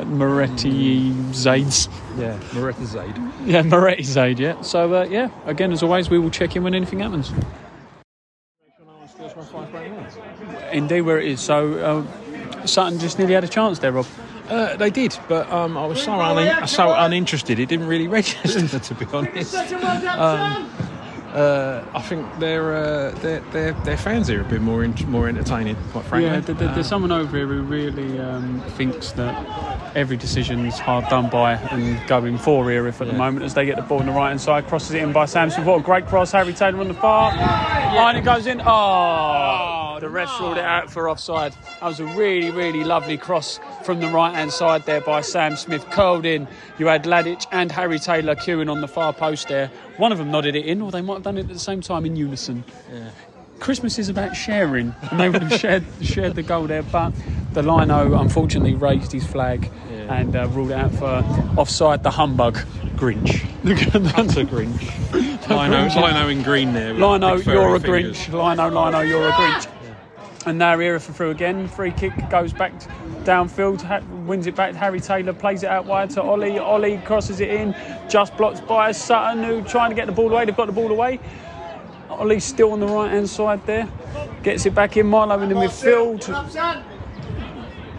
Moretti 0.07 1.11
Zades. 1.33 1.89
Yeah, 2.19 2.39
Moretta 2.53 2.85
Zaid. 2.85 3.17
Yeah, 3.47 3.63
Moretti 3.63 4.03
Zade, 4.03 4.39
yeah. 4.39 4.61
So, 4.61 4.95
uh, 4.95 5.05
yeah, 5.05 5.31
again, 5.47 5.73
as 5.73 5.83
always, 5.83 6.11
we 6.11 6.19
will 6.19 6.31
check 6.31 6.55
in 6.55 6.63
when 6.65 6.75
anything 6.75 7.01
happens. 7.01 7.33
Indeed, 10.73 11.01
where 11.03 11.19
it 11.19 11.29
is. 11.29 11.41
So, 11.41 11.75
uh, 11.79 12.67
Sutton 12.67 12.99
just 12.99 13.19
nearly 13.19 13.35
had 13.35 13.45
a 13.45 13.49
chance 13.49 13.79
there, 13.79 13.93
Rob. 13.93 14.07
Uh, 14.49 14.77
they 14.77 14.91
did, 14.91 15.19
but 15.29 15.51
um, 15.51 15.77
I 15.77 15.87
was 15.87 16.03
so 16.03 16.13
un- 16.13 16.69
so 16.69 16.93
uninterested. 16.95 17.59
It 17.59 17.67
didn't 17.69 17.87
really 17.87 18.07
register, 18.21 18.79
to 18.79 18.95
be 18.95 19.05
honest. 19.13 19.55
Um, 20.07 20.71
uh, 21.37 21.85
I 21.95 22.01
think 22.01 22.27
their, 22.39 22.75
uh, 22.75 23.11
their 23.21 23.41
their 23.53 23.73
their 23.85 23.97
fans 23.99 24.27
here 24.29 24.39
are 24.41 24.47
a 24.47 24.49
bit 24.49 24.63
more 24.63 24.83
in, 24.85 24.95
more 25.11 25.29
entertaining. 25.29 25.77
Quite 25.93 26.05
frankly, 26.07 26.31
Yeah, 26.31 26.41
there, 26.41 26.55
there- 26.55 26.75
there's 26.75 26.87
someone 26.89 27.13
over 27.13 27.37
here 27.37 27.47
who 27.47 27.61
really 27.63 28.19
um, 28.19 28.61
thinks 28.79 29.13
that 29.13 29.35
every 29.95 30.17
decision's 30.17 30.79
hard 30.79 31.07
done 31.09 31.29
by 31.29 31.53
and 31.55 32.07
going 32.09 32.39
for 32.39 32.71
here 32.71 32.87
if 32.89 33.01
at 33.01 33.07
the 33.09 33.13
moment 33.13 33.45
as 33.45 33.55
they 33.55 33.67
get 33.67 33.77
the 33.77 33.83
ball 33.83 34.01
on 34.01 34.07
the 34.07 34.13
right 34.13 34.29
hand 34.29 34.41
side, 34.41 34.67
crosses 34.67 34.93
it 34.93 35.03
in 35.03 35.13
by 35.13 35.27
Samson. 35.27 35.65
What 35.67 35.81
a 35.81 35.83
great 35.83 36.07
cross, 36.07 36.33
Harry 36.33 36.53
Taylor 36.55 36.81
on 36.81 36.89
the 36.89 36.95
far. 36.95 37.31
And 37.33 38.17
it 38.19 38.25
goes 38.25 38.47
in. 38.47 38.61
Oh, 38.65 39.76
the 40.01 40.09
ref 40.09 40.41
ruled 40.41 40.59
it 40.59 40.65
out 40.65 40.91
for 40.91 41.09
offside. 41.09 41.53
That 41.81 41.87
was 41.87 42.01
a 42.01 42.05
really, 42.05 42.51
really 42.51 42.85
lovely 42.85 43.17
cross 43.17 43.59
from 43.85 44.01
the 44.01 44.09
right 44.09 44.35
hand 44.35 44.53
side 44.53 44.85
there 44.85 45.01
by 45.01 45.21
Sam 45.21 45.57
Smith, 45.57 45.89
curled 45.91 46.27
in. 46.27 46.47
You 46.79 46.87
had 46.87 47.05
Ladic 47.05 47.47
and 47.53 47.73
Harry 47.73 47.99
Taylor 47.99 48.35
queuing 48.35 48.71
on 48.71 48.81
the 48.81 48.89
far 48.89 49.13
post 49.13 49.49
there. 49.49 49.71
One 49.97 50.13
of 50.13 50.19
them 50.19 50.31
nodded 50.31 50.55
it 50.57 50.67
in, 50.67 50.83
or 50.83 50.91
they 50.91 51.03
might 51.03 51.15
have 51.15 51.23
done 51.23 51.39
it 51.39 51.43
at 51.43 51.49
the 51.49 51.59
same 51.59 51.81
time 51.81 52.05
in 52.05 52.17
unison. 52.17 52.65
Christmas 53.59 53.99
is 53.99 54.09
about 54.09 54.37
sharing, 54.37 54.95
and 55.11 55.19
they 55.19 55.31
would 55.31 55.43
have 55.43 55.59
shared 55.59 55.85
shared 56.03 56.35
the 56.35 56.43
goal 56.43 56.67
there. 56.67 56.83
But 56.83 57.13
the 57.53 57.63
lino 57.63 58.19
unfortunately 58.19 58.75
raised 58.75 59.13
his 59.13 59.27
flag 59.27 59.71
and 60.09 60.37
uh, 60.37 60.47
ruled 60.49 60.71
it 60.71 60.75
out 60.75 60.93
for 60.93 61.25
offside. 61.59 62.03
The 62.03 62.11
humbug, 62.11 62.59
Grinch. 62.97 63.45
utter 64.19 64.45
Grinch. 64.45 64.93
Lino, 65.49 66.07
Lino 66.07 66.29
in 66.29 66.43
green 66.43 66.73
there. 66.73 66.93
Lino, 66.93 67.37
you're 67.37 67.77
a 67.77 67.81
fingers. 67.81 68.19
Grinch. 68.19 68.33
Lino, 68.33 68.69
Lino, 68.69 69.01
you're 69.01 69.29
a 69.29 69.33
Grinch. 69.33 69.76
And 70.47 70.59
now 70.59 70.79
here 70.79 70.99
for 71.01 71.13
through 71.13 71.31
again. 71.31 71.67
Free 71.67 71.91
kick 71.91 72.13
goes 72.31 72.53
back 72.53 72.73
downfield, 73.25 73.83
ha- 73.83 74.01
wins 74.27 74.47
it 74.47 74.55
back. 74.55 74.77
Harry 74.77 75.01
Taylor 75.01 75.33
plays 75.33 75.65
it 75.65 75.69
out 75.69 75.87
wide 75.87 76.11
to 76.11 76.23
Ollie. 76.23 76.59
Ollie 76.61 76.99
crosses 76.99 77.41
it 77.41 77.51
in, 77.51 77.75
just 78.09 78.37
blocked 78.37 78.65
by 78.69 78.93
Sutton, 78.93 79.43
who 79.43 79.63
trying 79.63 79.91
to 79.91 79.97
get 79.97 80.07
the 80.07 80.13
ball 80.13 80.31
away. 80.33 80.45
They've 80.45 80.57
got 80.57 80.67
the 80.67 80.73
ball 80.73 80.93
away. 80.93 81.19
Ollie's 82.09 82.45
still 82.45 82.71
on 82.73 82.79
the 82.79 82.87
right 82.87 83.11
hand 83.11 83.29
side 83.29 83.67
there. 83.67 83.89
Gets 84.45 84.65
it 84.67 84.75
back 84.75 84.97
in. 84.97 85.09
Milo 85.09 85.41
in 85.41 85.49
the 85.49 85.57
midfield. 85.57 86.23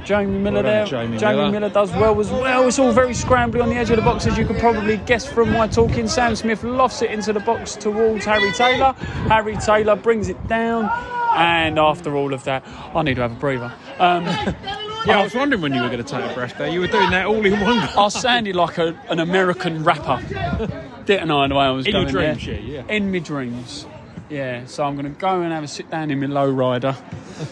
Jamie 0.08 0.38
Miller 0.40 0.64
Well 0.64 0.64
there. 0.64 0.86
done, 0.86 1.18
Jamie 1.18 1.36
Miller. 1.36 1.52
Miller 1.52 1.70
does 1.70 1.92
well 1.92 2.18
as 2.20 2.32
well. 2.32 2.66
It's 2.68 2.80
all 2.80 2.94
very 2.94 3.12
scrambly 3.14 3.62
on 3.62 3.70
the 3.70 3.76
edge 3.76 3.90
of 3.90 3.98
the 3.98 4.02
box, 4.02 4.26
as 4.26 4.38
you 4.38 4.46
could 4.46 4.58
probably 4.58 4.98
guess 4.98 5.26
from 5.26 5.52
my 5.52 5.68
talking. 5.68 6.08
Sam 6.08 6.36
Smith 6.36 6.64
lofts 6.64 7.02
it 7.02 7.12
into 7.12 7.34
the 7.34 7.42
box 7.42 7.76
towards 7.76 8.24
Harry 8.24 8.52
Taylor. 8.54 8.94
Harry 9.28 9.58
Taylor 9.58 9.96
brings 9.98 10.30
it 10.30 10.48
down. 10.48 10.90
And 11.36 11.78
after 11.78 12.16
all 12.16 12.34
of 12.34 12.46
that, 12.46 12.64
I 12.96 13.02
need 13.04 13.16
to 13.16 13.22
have 13.24 13.34
a 13.34 13.36
breather. 13.36 13.72
Um, 14.00 14.26
Yeah, 15.06 15.20
I 15.20 15.24
was 15.24 15.34
wondering 15.36 15.62
when 15.62 15.74
you 15.74 15.82
were 15.82 15.88
going 15.90 16.04
to 16.04 16.10
take 16.10 16.30
a 16.30 16.34
breath 16.34 16.58
there. 16.58 16.68
You 16.68 16.82
were 16.82 16.88
doing 16.88 17.12
that 17.12 17.28
all 17.28 17.46
in 17.46 17.60
one 17.62 17.78
go. 17.78 18.02
I 18.02 18.08
sounded 18.10 18.56
like 18.58 18.78
a, 18.78 19.00
an 19.10 19.20
American 19.20 19.84
rapper, 19.86 20.22
didn't 21.06 21.32
I? 21.32 21.48
The 21.48 21.56
way 21.56 21.66
I 21.66 21.70
was 21.72 21.86
In 21.86 21.94
your 21.96 22.06
dreams, 22.06 22.46
there. 22.46 22.56
yeah, 22.60 22.82
yeah. 22.88 22.94
In 22.96 23.12
my 23.12 23.20
dreams. 23.20 23.86
Yeah, 24.30 24.66
so 24.66 24.84
I'm 24.84 24.96
going 24.96 25.12
to 25.14 25.20
go 25.20 25.42
and 25.42 25.54
have 25.54 25.64
a 25.64 25.68
sit 25.68 25.90
down 25.90 26.12
in 26.12 26.20
my 26.20 26.26
low 26.26 26.50
rider. 26.52 26.96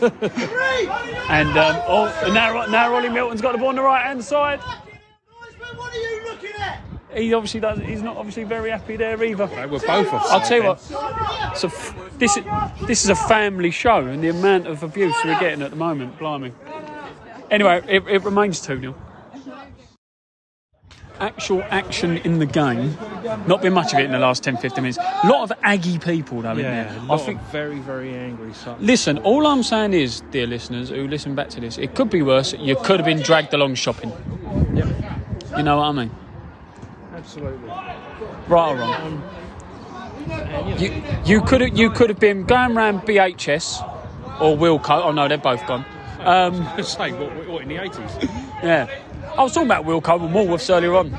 and 0.01 1.49
um, 1.57 1.81
oh, 1.87 2.31
now, 2.33 2.65
now 2.65 2.93
Ollie 2.93 3.09
Milton's 3.09 3.41
got 3.41 3.53
the 3.53 3.57
ball 3.57 3.69
on 3.69 3.75
the 3.75 3.81
right 3.81 4.05
hand 4.05 4.23
side. 4.23 4.59
What 4.59 5.93
are 5.93 5.95
you 5.95 6.23
looking 6.25 6.51
at? 6.59 6.81
He 7.15 7.33
obviously 7.33 7.61
does. 7.61 7.79
He's 7.79 8.01
not 8.01 8.17
obviously 8.17 8.43
very 8.43 8.69
happy 8.71 8.97
there 8.97 9.23
either. 9.23 9.47
We're 9.47 9.79
both. 9.79 10.13
I'll 10.13 10.41
tell 10.41 10.57
you 10.57 10.67
what. 10.67 10.81
So 11.55 11.67
f- 11.69 11.95
this 12.17 12.35
is 12.35 12.43
this 12.87 13.03
is 13.05 13.09
a 13.09 13.15
family 13.15 13.71
show, 13.71 14.05
and 14.05 14.21
the 14.21 14.29
amount 14.29 14.67
of 14.67 14.83
abuse 14.83 15.15
we're 15.23 15.39
getting 15.39 15.61
at 15.61 15.69
the 15.69 15.77
moment, 15.77 16.19
blimey. 16.19 16.51
Anyway, 17.49 17.81
it, 17.87 18.05
it 18.07 18.23
remains 18.23 18.59
two 18.59 18.79
0 18.81 18.95
Actual 21.19 21.63
action 21.69 22.17
in 22.17 22.39
the 22.39 22.45
game, 22.45 22.97
not 23.47 23.61
been 23.61 23.73
much 23.73 23.93
of 23.93 23.99
it 23.99 24.05
in 24.05 24.11
the 24.11 24.19
last 24.19 24.43
10, 24.43 24.57
15 24.57 24.83
minutes. 24.83 24.97
A 24.97 25.27
lot 25.27 25.43
of 25.49 25.57
Aggie 25.63 25.97
people 25.99 26.41
though 26.41 26.51
in 26.51 26.57
there. 26.57 27.01
I 27.09 27.17
think. 27.17 27.41
very, 27.43 27.79
very 27.79 28.13
angry. 28.15 28.53
So. 28.53 28.75
Listen, 28.79 29.17
all 29.19 29.47
I'm 29.47 29.63
saying 29.63 29.93
is, 29.93 30.21
dear 30.31 30.45
listeners 30.47 30.89
who 30.89 31.07
listen 31.07 31.33
back 31.35 31.49
to 31.49 31.61
this, 31.61 31.77
it 31.77 31.95
could 31.95 32.09
be 32.09 32.21
worse. 32.21 32.53
You 32.53 32.75
could 32.75 32.99
have 32.99 33.05
been 33.05 33.21
dragged 33.21 33.53
along 33.53 33.75
shopping. 33.75 34.11
You 34.75 35.63
know 35.63 35.77
what 35.77 35.85
I 35.85 35.91
mean? 35.93 36.11
Absolutely. 37.13 37.69
Right 38.47 38.71
or 38.71 38.75
wrong? 38.75 39.23
You, 40.77 41.03
you 41.25 41.41
could 41.41 41.61
have 41.61 41.77
you 41.77 41.89
could 41.91 42.09
have 42.09 42.19
been 42.19 42.45
going 42.45 42.75
around 42.75 43.01
BHS 43.01 43.81
or 44.41 44.57
Wilco. 44.57 45.03
Oh 45.05 45.11
no, 45.11 45.27
they're 45.27 45.37
both 45.37 45.65
gone. 45.67 45.85
Um, 46.19 46.55
Say, 46.83 47.11
what, 47.13 47.47
what 47.47 47.61
in 47.61 47.67
the 47.69 47.75
80s? 47.75 48.23
yeah, 48.63 48.89
I 49.37 49.43
was 49.43 49.53
talking 49.53 49.67
about 49.67 49.85
Wilco 49.85 50.21
and 50.25 50.33
Woolworths 50.33 50.73
earlier 50.73 50.95
on. 50.95 51.11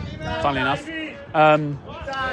Funnily 0.43 0.63
enough, 0.63 0.89
um, 1.35 1.79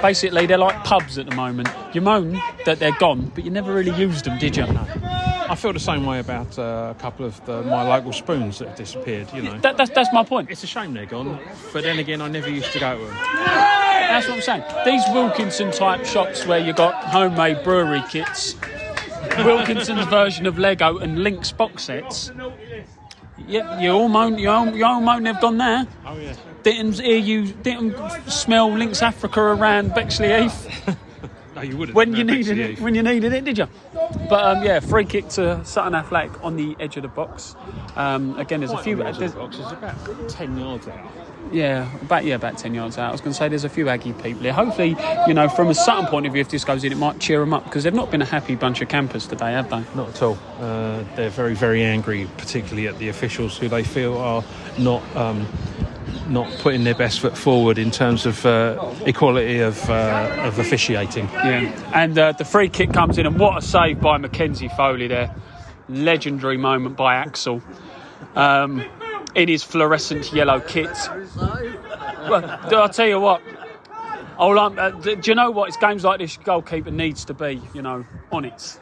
basically 0.01 0.45
they're 0.45 0.57
like 0.57 0.81
pubs 0.85 1.17
at 1.17 1.25
the 1.25 1.35
moment. 1.35 1.69
You 1.93 1.99
moan 2.01 2.39
that 2.65 2.79
they're 2.79 2.97
gone, 2.97 3.31
but 3.35 3.43
you 3.43 3.51
never 3.51 3.73
really 3.73 3.91
used 3.91 4.25
them, 4.25 4.39
did 4.39 4.55
you? 4.55 4.65
I 4.65 5.55
feel 5.55 5.73
the 5.73 5.79
same 5.79 6.05
way 6.05 6.19
about 6.19 6.57
uh, 6.57 6.93
a 6.97 7.01
couple 7.01 7.25
of 7.25 7.45
the, 7.45 7.63
my 7.63 7.83
local 7.83 8.13
spoons 8.13 8.59
that 8.59 8.69
have 8.69 8.77
disappeared, 8.77 9.27
you 9.33 9.41
know. 9.41 9.57
That, 9.59 9.75
that's 9.75 9.91
that's 9.91 10.13
my 10.13 10.23
point. 10.23 10.49
It's 10.49 10.63
a 10.63 10.67
shame 10.67 10.93
they're 10.93 11.05
gone, 11.05 11.37
but 11.73 11.83
then 11.83 11.99
again, 11.99 12.21
I 12.21 12.29
never 12.29 12.49
used 12.49 12.71
to 12.71 12.79
go 12.79 12.97
to 12.97 13.03
them. 13.05 13.13
That's 13.15 14.27
what 14.27 14.35
I'm 14.35 14.41
saying. 14.41 14.63
These 14.85 15.03
Wilkinson 15.13 15.71
type 15.71 16.05
shops 16.05 16.45
where 16.45 16.59
you 16.59 16.71
got 16.71 16.93
homemade 17.05 17.61
brewery 17.63 18.03
kits, 18.09 18.55
Wilkinson's 19.39 20.05
version 20.05 20.45
of 20.45 20.57
Lego 20.57 20.97
and 20.99 21.23
Lynx 21.23 21.51
box 21.51 21.83
sets. 21.83 22.31
Yep, 23.47 23.81
you 23.81 23.91
all 23.91 24.07
moan, 24.07 24.37
you 24.37 24.49
all, 24.49 24.67
you 24.75 24.85
all 24.85 25.01
moan 25.01 25.23
they've 25.23 25.39
gone 25.39 25.57
there. 25.57 25.87
Oh, 26.05 26.17
yeah. 26.17 26.33
Didn't 26.63 26.99
hear 26.99 27.17
you, 27.17 27.47
didn't 27.47 27.95
smell 28.29 28.71
Lynx 28.71 29.01
Africa 29.01 29.41
around 29.41 29.91
Bexleyheath 29.91 30.97
you 31.63 31.77
wouldn't. 31.77 31.95
when 31.95 32.15
you 32.15 32.23
needed 32.23 32.57
it. 32.57 32.79
When 32.79 32.95
you 32.95 33.03
needed 33.03 33.33
it, 33.33 33.45
did 33.45 33.57
you? 33.57 33.67
But 34.29 34.57
um, 34.57 34.63
yeah, 34.63 34.79
free 34.79 35.05
kick 35.05 35.29
to 35.29 35.63
Sutton 35.65 35.95
Athletic 35.95 36.43
on 36.43 36.55
the 36.55 36.75
edge 36.79 36.97
of 36.97 37.03
the 37.03 37.09
box. 37.09 37.55
Um, 37.95 38.37
again, 38.39 38.59
there's 38.61 38.71
a 38.71 38.77
few. 38.77 38.95
the 38.95 39.05
edge 39.07 39.21
of 39.21 39.33
the 39.33 39.39
box, 39.39 39.57
it's 39.59 39.71
about 39.71 40.29
10 40.29 40.57
yards 40.57 40.87
out. 40.87 40.99
yeah, 41.51 41.93
about 42.01 42.25
yeah, 42.25 42.35
about 42.35 42.57
ten 42.57 42.73
yards 42.73 42.97
out. 42.97 43.09
I 43.09 43.11
was 43.11 43.21
going 43.21 43.31
to 43.33 43.37
say 43.37 43.47
there's 43.47 43.63
a 43.63 43.69
few 43.69 43.89
Aggie 43.89 44.13
people 44.13 44.41
here. 44.41 44.53
Hopefully, 44.53 44.95
you 45.27 45.33
know, 45.33 45.47
from 45.49 45.67
a 45.67 45.75
Sutton 45.75 46.07
point 46.07 46.25
of 46.25 46.33
view, 46.33 46.41
if 46.41 46.49
this 46.49 46.63
goes 46.65 46.83
in, 46.83 46.91
it 46.91 46.97
might 46.97 47.19
cheer 47.19 47.39
them 47.39 47.53
up 47.53 47.63
because 47.65 47.83
they've 47.83 47.93
not 47.93 48.09
been 48.11 48.21
a 48.21 48.25
happy 48.25 48.55
bunch 48.55 48.81
of 48.81 48.89
campers 48.89 49.27
today, 49.27 49.51
have 49.51 49.69
they? 49.69 49.83
Not 49.95 50.09
at 50.09 50.21
all. 50.21 50.37
Uh, 50.59 51.03
they're 51.15 51.29
very, 51.29 51.53
very 51.53 51.83
angry, 51.83 52.27
particularly 52.37 52.87
at 52.87 52.97
the 52.97 53.09
officials 53.09 53.57
who 53.57 53.67
they 53.67 53.83
feel 53.83 54.17
are 54.17 54.43
not 54.79 55.03
um, 55.15 55.45
not 56.27 56.51
putting 56.59 56.83
their 56.83 56.95
best 56.95 57.19
foot 57.19 57.37
forward 57.37 57.77
in 57.77 57.91
terms 57.91 58.25
of 58.25 58.45
uh, 58.45 58.93
equality 59.05 59.59
of, 59.59 59.89
uh, 59.89 60.35
of 60.43 60.59
officiating. 60.59 61.25
Yeah. 61.33 61.91
And 61.93 62.17
uh, 62.17 62.31
the 62.33 62.45
free 62.45 62.69
kick 62.69 62.93
comes 62.93 63.17
in, 63.17 63.25
and 63.25 63.39
what 63.39 63.57
a 63.57 63.61
save 63.61 63.99
by 63.99 64.17
Mackenzie 64.17 64.69
Foley 64.69 65.07
there! 65.07 65.35
Legendary 65.89 66.57
moment 66.57 66.95
by 66.95 67.15
Axel. 67.15 67.61
Um, 68.35 68.83
in 69.35 69.49
his 69.49 69.63
fluorescent 69.63 70.31
yellow 70.31 70.59
kit. 70.59 70.95
Well, 71.35 72.45
I'll 72.71 72.89
tell 72.89 73.07
you 73.07 73.19
what. 73.19 73.41
All 74.37 74.57
I'm, 74.57 74.79
uh, 74.79 74.89
do 74.89 75.19
you 75.23 75.35
know 75.35 75.51
what? 75.51 75.67
It's 75.67 75.77
games 75.77 76.03
like 76.03 76.19
this. 76.19 76.37
Goalkeeper 76.37 76.91
needs 76.91 77.25
to 77.25 77.33
be, 77.33 77.61
you 77.73 77.81
know, 77.81 78.05
on 78.31 78.45
it. 78.45 78.79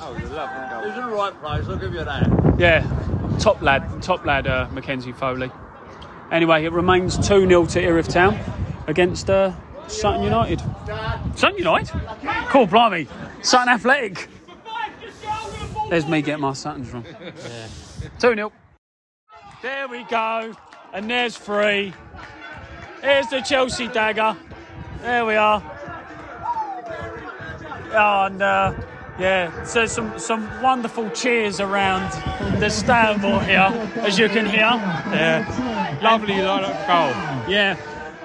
Oh, 0.00 0.14
He's 0.14 0.24
in 0.24 0.30
the 0.30 1.14
right 1.14 1.32
place, 1.40 1.64
I'll 1.68 1.76
give 1.76 1.92
you 1.92 2.04
that. 2.04 2.56
Yeah, 2.58 3.38
top 3.38 3.60
lad, 3.62 4.02
top 4.02 4.24
lad, 4.24 4.46
uh, 4.46 4.68
Mackenzie 4.72 5.12
Foley. 5.12 5.50
Anyway, 6.32 6.64
it 6.64 6.72
remains 6.72 7.16
2 7.16 7.46
0 7.46 7.66
to 7.66 7.80
Erith 7.80 8.08
Town 8.08 8.38
against 8.86 9.30
uh, 9.30 9.52
Sutton 9.86 10.22
United. 10.22 10.60
Sutton 11.34 11.58
United? 11.58 11.94
Cool, 12.48 12.66
blimey. 12.66 13.06
Sutton 13.42 13.68
Athletic. 13.68 14.28
There's 15.88 16.06
me 16.06 16.22
getting 16.22 16.42
my 16.42 16.52
Suttons 16.52 16.92
wrong. 16.92 17.04
2 18.18 18.34
0. 18.34 18.52
There 19.62 19.88
we 19.88 20.04
go. 20.04 20.54
And 20.92 21.08
there's 21.08 21.36
three. 21.36 21.92
Here's 23.02 23.28
the 23.28 23.40
Chelsea 23.40 23.88
dagger. 23.88 24.36
There 25.02 25.24
we 25.24 25.36
are. 25.36 25.62
Oh, 27.92 28.24
and 28.24 28.42
uh, 28.42 28.74
yeah, 29.18 29.64
so 29.64 29.86
some 29.86 30.18
some 30.18 30.62
wonderful 30.62 31.08
cheers 31.10 31.60
around 31.60 32.10
the 32.60 32.68
Stanmore 32.68 33.42
here, 33.42 33.70
as 33.96 34.18
you 34.18 34.28
can 34.28 34.44
hear. 34.44 34.60
Yeah, 34.60 35.85
lovely 36.02 36.36
goal. 36.36 36.60
Yeah, 37.48 37.76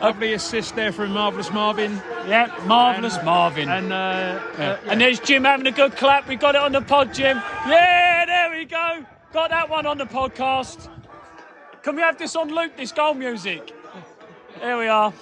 Lovely 0.02 0.34
assist 0.34 0.76
there 0.76 0.92
from 0.92 1.12
Marvellous 1.12 1.52
Marvin. 1.52 2.02
yeah, 2.28 2.48
marvellous 2.66 3.18
And- 3.18 3.26
Marvin. 3.26 3.70
And 3.70 3.94
uh, 3.94 4.40
Yeah. 4.58 4.78
And 4.88 5.00
there's 5.00 5.20
Jim 5.20 5.44
having 5.44 5.68
a 5.68 5.72
good 5.72 5.96
clap. 5.96 6.28
We 6.28 6.36
got 6.38 6.56
it 6.56 6.62
on 6.62 6.72
the 6.72 6.82
pod, 6.82 7.14
Jim. 7.14 7.38
Yeah, 7.68 8.26
there 8.26 8.50
we 8.58 8.66
go. 8.66 9.06
Got 9.32 9.52
that 9.52 9.70
one 9.70 9.86
on 9.86 10.00
the 10.00 10.06
podcast. 10.06 10.90
Can 11.84 11.96
we 11.96 12.02
have 12.02 12.18
this 12.18 12.36
on 12.36 12.50
loop? 12.54 12.78
This 12.78 12.92
goal 12.92 13.14
music. 13.14 13.74
There 14.60 14.78
we 14.78 14.88
are. 14.88 15.14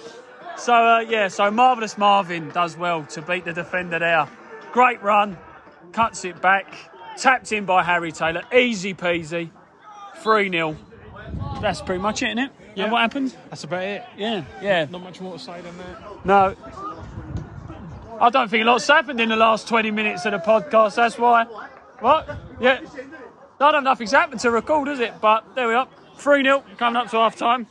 So 0.56 0.72
uh, 0.74 1.00
yeah, 1.00 1.28
so 1.28 1.50
marvelous 1.50 1.96
Marvin 1.98 2.48
does 2.50 2.76
well 2.76 3.04
to 3.04 3.22
beat 3.22 3.44
the 3.44 3.52
defender 3.52 3.98
there. 3.98 4.26
Great 4.72 5.02
run, 5.02 5.36
cuts 5.92 6.24
it 6.24 6.40
back, 6.42 6.74
tapped 7.18 7.52
in 7.52 7.64
by 7.66 7.82
Harry 7.82 8.12
Taylor. 8.12 8.42
Easy 8.52 8.94
peasy. 8.94 9.50
Three 10.16 10.50
0 10.50 10.76
That's 11.60 11.80
pretty 11.80 12.00
much 12.00 12.22
it, 12.22 12.26
isn't 12.26 12.38
it? 12.38 12.50
Yeah. 12.74 12.84
And 12.84 12.92
what 12.92 13.00
happened? 13.00 13.36
that's 13.48 13.64
about 13.64 13.82
it. 13.82 14.04
Yeah, 14.16 14.44
yeah. 14.62 14.86
Not 14.90 15.02
much 15.02 15.20
more 15.20 15.34
to 15.34 15.38
say 15.38 15.60
than 15.60 15.76
that. 15.78 16.24
No. 16.24 16.56
I 18.20 18.30
don't 18.30 18.48
think 18.48 18.62
a 18.62 18.66
lot's 18.66 18.86
happened 18.86 19.20
in 19.20 19.30
the 19.30 19.36
last 19.36 19.66
20 19.68 19.90
minutes 19.90 20.26
of 20.26 20.32
the 20.32 20.38
podcast. 20.38 20.96
That's 20.96 21.18
why. 21.18 21.44
What? 22.00 22.28
Yeah. 22.60 22.80
I 23.60 23.72
don't 23.72 23.84
know 23.84 23.90
nothing's 23.90 24.12
happened 24.12 24.40
to 24.40 24.50
record, 24.50 24.88
is 24.88 25.00
it? 25.00 25.14
But 25.20 25.54
there 25.54 25.68
we 25.68 25.74
are. 25.74 25.88
3 26.16 26.42
0 26.42 26.62
coming 26.78 26.96
up 26.96 27.10
to 27.10 27.16
half 27.16 27.36
time. 27.36 27.66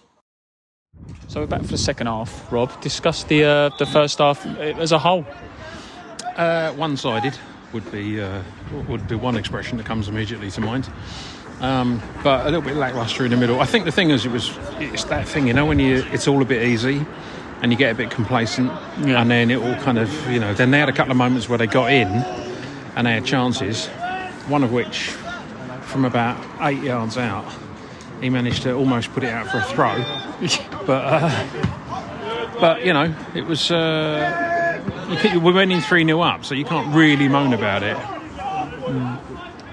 So 1.27 1.41
we're 1.41 1.47
back 1.47 1.61
for 1.61 1.67
the 1.67 1.77
second 1.77 2.07
half. 2.07 2.51
Rob, 2.51 2.81
discuss 2.81 3.23
the 3.23 3.43
uh, 3.43 3.69
the 3.77 3.85
first 3.85 4.17
half 4.17 4.45
as 4.45 4.91
a 4.91 4.97
whole. 4.97 5.25
Uh, 6.35 6.71
one-sided 6.73 7.37
would 7.73 7.89
be 7.91 8.19
uh, 8.19 8.41
would 8.87 9.07
be 9.07 9.15
one 9.15 9.35
expression 9.35 9.77
that 9.77 9.85
comes 9.85 10.07
immediately 10.07 10.49
to 10.51 10.61
mind. 10.61 10.89
Um, 11.61 12.01
but 12.23 12.41
a 12.41 12.45
little 12.45 12.61
bit 12.61 12.75
lackluster 12.77 13.25
in 13.25 13.31
the 13.31 13.37
middle. 13.37 13.59
I 13.59 13.65
think 13.65 13.83
the 13.85 13.91
thing 13.91 14.11
is, 14.11 14.25
it 14.25 14.31
was 14.31 14.57
it's 14.79 15.03
that 15.05 15.27
thing, 15.27 15.47
you 15.47 15.53
know, 15.53 15.65
when 15.65 15.79
you 15.79 16.03
it's 16.11 16.27
all 16.27 16.41
a 16.41 16.45
bit 16.45 16.63
easy 16.63 17.05
and 17.61 17.71
you 17.71 17.77
get 17.77 17.91
a 17.91 17.95
bit 17.95 18.09
complacent, 18.09 18.71
Yeah. 19.01 19.21
and 19.21 19.29
then 19.29 19.51
it 19.51 19.57
all 19.61 19.75
kind 19.83 19.97
of, 19.97 20.09
you 20.31 20.39
know, 20.39 20.53
then 20.53 20.71
they 20.71 20.79
had 20.79 20.87
a 20.87 20.93
couple 20.93 21.11
of 21.11 21.17
moments 21.17 21.49
where 21.49 21.57
they 21.57 21.67
got 21.67 21.91
in 21.91 22.07
and 22.95 23.05
they 23.05 23.11
had 23.11 23.25
chances. 23.25 23.87
One 24.47 24.63
of 24.63 24.71
which, 24.71 25.09
from 25.81 26.05
about 26.05 26.37
eight 26.61 26.81
yards 26.81 27.17
out, 27.17 27.45
he 28.21 28.29
managed 28.29 28.63
to 28.63 28.73
almost 28.73 29.11
put 29.13 29.23
it 29.25 29.29
out 29.33 29.47
for 29.49 29.57
a 29.57 29.63
throw. 29.63 29.95
but 30.85 31.03
uh, 31.05 31.45
but 32.61 32.85
you 32.85 32.93
know, 32.93 33.13
it 33.35 33.45
was. 33.45 33.69
Uh, 33.69 34.47
you 35.09 35.17
could- 35.17 35.43
we 35.43 35.51
went 35.51 35.71
in 35.73 35.81
3 35.81 36.05
0 36.05 36.21
up, 36.21 36.45
so 36.45 36.55
you 36.55 36.63
can't 36.63 36.93
really 36.95 37.27
moan 37.27 37.51
about 37.53 37.83
it. 37.83 37.97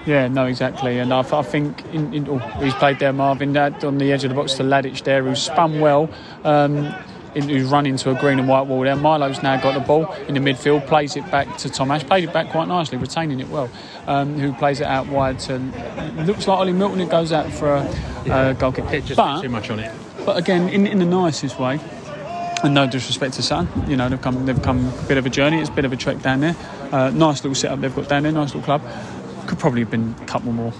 Yeah, 0.07 0.29
no, 0.29 0.47
exactly. 0.47 0.99
And 0.99 1.13
I, 1.13 1.21
I 1.21 1.43
think 1.43 1.85
in, 1.93 2.15
in, 2.15 2.29
oh, 2.29 2.39
he's 2.39 2.75
played 2.75 2.99
there, 3.01 3.13
Marvin, 3.13 3.53
that 3.55 3.83
on 3.85 3.99
the 3.99 4.13
edge 4.13 4.23
of 4.25 4.31
the 4.31 4.37
box 4.37 4.55
to 4.55 4.63
Ladich 4.63 5.03
there, 5.03 5.23
who's 5.25 5.43
spun 5.43 5.81
well. 5.81 6.09
Um, 6.45 6.95
in, 7.35 7.51
who's 7.51 7.65
run 7.65 7.85
into 7.85 8.11
a 8.11 8.15
green 8.15 8.39
and 8.39 8.49
white 8.49 8.63
wall 8.67 8.81
there. 8.81 8.97
Milo's 8.97 9.43
now 9.43 9.61
got 9.61 9.75
the 9.75 9.81
ball 9.81 10.11
in 10.27 10.33
the 10.33 10.41
midfield, 10.41 10.87
plays 10.87 11.17
it 11.17 11.31
back 11.31 11.59
to 11.59 11.69
Tom 11.69 11.91
Ash, 11.91 12.03
played 12.03 12.25
it 12.25 12.33
back 12.33 12.49
quite 12.51 12.67
nicely, 12.67 12.97
retaining 12.97 13.41
it 13.41 13.49
well. 13.49 13.69
Um, 14.07 14.39
who 14.39 14.55
plays 14.55 14.81
it 14.81 14.87
out 14.87 15.07
wide 15.09 15.39
to 15.41 15.59
looks 16.25 16.49
like 16.49 16.59
Ollie 16.59 16.73
Milton. 16.73 17.01
It 17.01 17.11
goes 17.11 17.33
out 17.33 17.53
for 17.53 17.75
a, 17.75 17.83
a 18.31 18.55
goal 18.55 18.73
kick. 18.73 18.87
It 18.87 19.05
just 19.05 19.19
But- 19.19 19.43
too 19.43 19.51
much 19.51 19.69
on 19.69 19.81
it. 19.81 19.93
but 20.25 20.39
again, 20.39 20.71
in, 20.71 20.87
in 20.87 20.99
the 20.99 21.05
nicest 21.05 21.59
way. 21.61 21.79
And 22.63 22.73
no 22.73 22.87
disrespect 22.87 23.35
to 23.35 23.43
Sutton, 23.43 23.69
you 23.89 23.99
know 23.99 24.09
they've 24.09 24.21
come 24.21 24.47
they've 24.47 24.63
come 24.63 24.89
a 24.89 25.03
bit 25.03 25.19
of 25.19 25.27
a 25.27 25.31
journey. 25.31 25.61
It's 25.61 25.69
a 25.69 25.73
bit 25.73 25.85
of 25.85 25.93
a 25.93 25.97
trek 25.97 26.23
down 26.23 26.41
there. 26.41 26.57
Uh, 26.91 27.11
nice 27.11 27.45
little 27.45 27.55
setup 27.55 27.83
they've 27.83 27.95
got 27.95 28.09
down 28.09 28.23
there. 28.23 28.33
Nice 28.33 28.55
little 28.55 28.63
club. 28.63 28.81
Could 29.57 29.61
probably 29.63 29.81
have 29.81 29.91
been 29.91 30.15
a 30.21 30.27
couple 30.27 30.53
more 30.53 30.71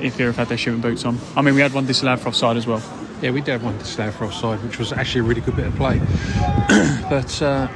if 0.00 0.16
they'd 0.16 0.22
have 0.22 0.36
had 0.36 0.48
their 0.48 0.56
shooting 0.56 0.80
boots 0.80 1.04
on. 1.04 1.18
I 1.36 1.42
mean, 1.42 1.56
we 1.56 1.60
had 1.60 1.72
one 1.74 1.84
disallowed 1.84 2.20
for 2.20 2.28
offside 2.28 2.56
as 2.56 2.64
well. 2.64 2.80
Yeah, 3.20 3.32
we 3.32 3.40
did 3.40 3.50
have 3.50 3.64
one 3.64 3.76
disallowed 3.78 4.14
for 4.14 4.26
offside, 4.26 4.62
which 4.62 4.78
was 4.78 4.92
actually 4.92 5.22
a 5.22 5.24
really 5.24 5.40
good 5.40 5.56
bit 5.56 5.66
of 5.66 5.74
play. 5.74 5.98
but 7.10 7.42
uh, 7.42 7.66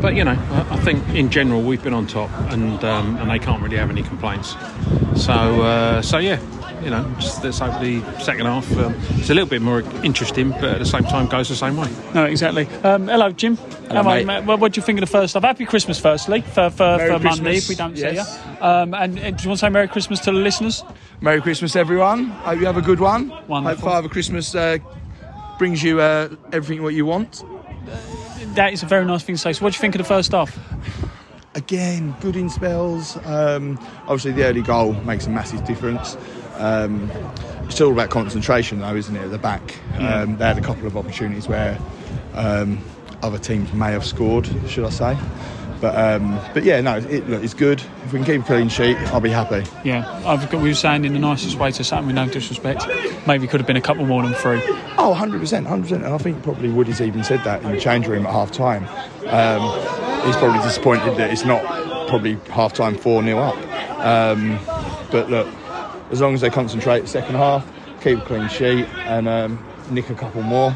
but 0.00 0.14
you 0.14 0.22
know, 0.22 0.38
I, 0.50 0.74
I 0.74 0.76
think 0.78 1.04
in 1.08 1.30
general 1.30 1.62
we've 1.62 1.82
been 1.82 1.94
on 1.94 2.06
top, 2.06 2.30
and 2.52 2.84
um, 2.84 3.16
and 3.16 3.28
they 3.28 3.40
can't 3.40 3.60
really 3.60 3.76
have 3.76 3.90
any 3.90 4.04
complaints. 4.04 4.54
So 5.16 5.32
uh, 5.32 6.00
so 6.00 6.18
yeah, 6.18 6.38
you 6.82 6.90
know, 6.90 7.04
just 7.18 7.42
let's 7.44 7.58
hope 7.58 7.80
the 7.80 8.00
second 8.20 8.46
half 8.46 8.70
um, 8.78 8.94
is 9.20 9.30
a 9.30 9.34
little 9.34 9.48
bit 9.48 9.62
more 9.62 9.80
interesting, 10.02 10.50
but 10.50 10.64
at 10.64 10.78
the 10.78 10.86
same 10.86 11.04
time 11.04 11.26
goes 11.26 11.48
the 11.48 11.56
same 11.56 11.76
way. 11.76 11.88
No, 12.14 12.24
exactly. 12.24 12.66
Um, 12.82 13.08
hello, 13.08 13.30
Jim. 13.32 13.56
How 13.90 14.08
are 14.08 14.20
you, 14.20 14.26
mate. 14.26 14.44
What, 14.44 14.60
what 14.60 14.72
do 14.72 14.80
you 14.80 14.84
think 14.84 14.98
of 14.98 15.08
the 15.08 15.10
first 15.12 15.34
half? 15.34 15.42
Happy 15.42 15.66
Christmas, 15.66 15.98
firstly, 15.98 16.40
for, 16.42 16.70
for, 16.70 16.96
Merry 16.96 17.12
for 17.12 17.18
Monday, 17.18 17.56
if 17.56 17.68
we 17.68 17.74
don't 17.74 17.96
Yes. 17.96 18.34
see 18.34 18.48
you. 18.50 18.64
Um, 18.64 18.94
and, 18.94 19.18
and 19.18 19.36
do 19.36 19.42
you 19.42 19.48
want 19.50 19.60
to 19.60 19.66
say 19.66 19.68
Merry 19.68 19.88
Christmas 19.88 20.20
to 20.20 20.32
the 20.32 20.38
listeners? 20.38 20.82
Merry 21.20 21.40
Christmas, 21.42 21.76
everyone. 21.76 22.26
Hope 22.26 22.60
you 22.60 22.66
have 22.66 22.76
a 22.76 22.82
good 22.82 23.00
one. 23.00 23.28
Wonderful. 23.48 23.62
Hope 23.62 23.78
Father 23.80 24.08
Christmas 24.08 24.54
uh, 24.54 24.78
brings 25.58 25.82
you 25.82 26.00
uh, 26.00 26.28
everything 26.52 26.82
what 26.82 26.94
you 26.94 27.04
want. 27.04 27.44
That 28.54 28.72
is 28.72 28.82
a 28.82 28.86
very 28.86 29.04
nice 29.04 29.22
thing 29.22 29.34
to 29.34 29.40
say. 29.40 29.52
So, 29.52 29.64
what 29.64 29.72
do 29.72 29.76
you 29.76 29.80
think 29.80 29.94
of 29.94 29.98
the 29.98 30.04
first 30.08 30.32
half? 30.32 30.58
Again, 31.54 32.14
good 32.20 32.36
in 32.36 32.48
spells. 32.48 33.16
Um, 33.26 33.78
obviously, 34.02 34.32
the 34.32 34.44
early 34.44 34.62
goal 34.62 34.92
makes 34.92 35.26
a 35.26 35.30
massive 35.30 35.64
difference. 35.64 36.16
Um, 36.60 37.10
it's 37.64 37.80
all 37.80 37.92
about 37.92 38.10
concentration, 38.10 38.80
though, 38.80 38.94
isn't 38.94 39.16
it? 39.16 39.22
At 39.22 39.30
the 39.30 39.38
back, 39.38 39.76
um, 39.98 40.36
they 40.36 40.44
had 40.44 40.58
a 40.58 40.62
couple 40.62 40.86
of 40.86 40.96
opportunities 40.96 41.48
where 41.48 41.78
um, 42.34 42.78
other 43.22 43.38
teams 43.38 43.72
may 43.72 43.92
have 43.92 44.04
scored, 44.04 44.48
should 44.68 44.84
I 44.84 44.90
say? 44.90 45.18
But 45.80 45.96
um, 45.96 46.38
but 46.52 46.62
yeah, 46.64 46.80
no, 46.82 46.98
it, 46.98 47.26
look, 47.28 47.42
it's 47.42 47.54
good. 47.54 47.80
If 48.04 48.12
we 48.12 48.18
can 48.18 48.26
keep 48.26 48.42
a 48.42 48.44
clean 48.44 48.68
sheet, 48.68 48.98
I'll 49.14 49.20
be 49.20 49.30
happy. 49.30 49.64
Yeah, 49.82 50.06
I've 50.26 50.50
got, 50.50 50.60
we 50.60 50.68
were 50.68 50.74
saying 50.74 51.06
in 51.06 51.14
the 51.14 51.18
nicest 51.18 51.56
way 51.58 51.72
to 51.72 51.82
Sutton 51.82 52.06
with 52.06 52.16
no 52.16 52.28
disrespect. 52.28 52.86
Maybe 53.26 53.46
could 53.46 53.60
have 53.60 53.66
been 53.66 53.78
a 53.78 53.80
couple 53.80 54.04
more 54.04 54.22
than 54.22 54.34
three. 54.34 54.60
Oh, 54.98 55.16
100%, 55.18 55.40
100%. 55.40 55.92
And 55.92 56.06
I 56.06 56.18
think 56.18 56.42
probably 56.42 56.68
Woody's 56.68 57.00
even 57.00 57.24
said 57.24 57.42
that 57.44 57.62
in 57.62 57.70
the 57.70 57.80
change 57.80 58.06
room 58.06 58.26
at 58.26 58.32
half 58.32 58.52
time. 58.52 58.84
Um, 59.26 60.26
he's 60.26 60.36
probably 60.36 60.60
disappointed 60.60 61.16
that 61.16 61.30
it's 61.30 61.46
not 61.46 61.62
probably 62.08 62.34
half 62.50 62.74
time 62.74 62.98
4 62.98 63.22
0 63.22 63.38
up. 63.38 63.56
Um, 64.04 64.58
but 65.10 65.30
look, 65.30 65.48
as 66.10 66.20
long 66.20 66.34
as 66.34 66.40
they 66.40 66.50
concentrate 66.50 67.00
the 67.00 67.06
second 67.06 67.36
half, 67.36 67.66
keep 68.02 68.18
a 68.18 68.22
clean 68.22 68.48
sheet, 68.48 68.86
and 69.06 69.28
um, 69.28 69.64
nick 69.90 70.10
a 70.10 70.14
couple 70.14 70.42
more, 70.42 70.74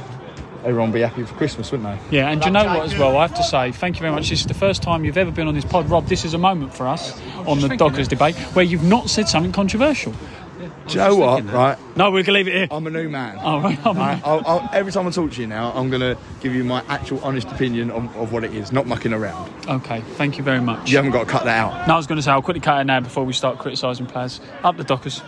everyone 0.64 0.90
will 0.90 0.94
be 0.94 1.00
happy 1.00 1.24
for 1.24 1.34
Christmas, 1.34 1.70
wouldn't 1.70 1.88
they? 2.10 2.16
Yeah, 2.16 2.30
and 2.30 2.40
do 2.40 2.46
you 2.46 2.52
know 2.52 2.64
what 2.64 2.84
as 2.84 2.96
well? 2.96 3.16
I 3.16 3.22
have 3.26 3.34
to 3.34 3.42
say, 3.42 3.72
thank 3.72 3.96
you 3.96 4.00
very 4.00 4.12
much. 4.12 4.30
This 4.30 4.40
is 4.40 4.46
the 4.46 4.54
first 4.54 4.82
time 4.82 5.04
you've 5.04 5.18
ever 5.18 5.30
been 5.30 5.48
on 5.48 5.54
this 5.54 5.64
pod, 5.64 5.88
Rob. 5.90 6.06
This 6.06 6.24
is 6.24 6.34
a 6.34 6.38
moment 6.38 6.74
for 6.74 6.86
us 6.86 7.20
on 7.46 7.60
the 7.60 7.76
Dockers 7.76 8.08
debate 8.08 8.36
where 8.54 8.64
you've 8.64 8.84
not 8.84 9.10
said 9.10 9.28
something 9.28 9.52
controversial. 9.52 10.14
Do 10.58 10.64
you 10.88 10.94
know 10.96 11.16
what, 11.16 11.44
right? 11.52 11.78
No, 11.96 12.10
we 12.10 12.22
can 12.22 12.34
leave 12.34 12.46
it 12.46 12.54
here. 12.54 12.68
I'm 12.70 12.86
a 12.86 12.90
new 12.90 13.08
man. 13.08 13.38
All 13.38 13.60
right, 13.60 13.78
I'm- 13.84 13.96
Right? 13.96 14.20
I'll, 14.24 14.42
I'll, 14.46 14.70
every 14.72 14.92
time 14.92 15.06
I 15.06 15.10
talk 15.10 15.32
to 15.32 15.40
you 15.40 15.46
now, 15.46 15.72
I'm 15.74 15.90
going 15.90 16.00
to 16.00 16.16
give 16.40 16.54
you 16.54 16.62
my 16.64 16.82
actual 16.88 17.18
honest 17.24 17.48
opinion 17.50 17.90
of, 17.90 18.14
of 18.16 18.32
what 18.32 18.44
it 18.44 18.54
is, 18.54 18.70
not 18.70 18.86
mucking 18.86 19.12
around. 19.12 19.52
Okay, 19.68 20.00
thank 20.16 20.38
you 20.38 20.44
very 20.44 20.60
much. 20.60 20.90
You 20.90 20.96
haven't 20.96 21.12
got 21.12 21.24
to 21.24 21.30
cut 21.30 21.44
that 21.44 21.58
out. 21.58 21.88
No, 21.88 21.94
I 21.94 21.96
was 21.96 22.06
going 22.06 22.16
to 22.16 22.22
say, 22.22 22.30
I'll 22.30 22.42
quickly 22.42 22.60
cut 22.60 22.80
it 22.80 22.84
now 22.84 23.00
before 23.00 23.24
we 23.24 23.32
start 23.32 23.58
criticising 23.58 24.06
players. 24.06 24.40
Up 24.62 24.76
the 24.76 24.84
Dockers. 24.84 25.22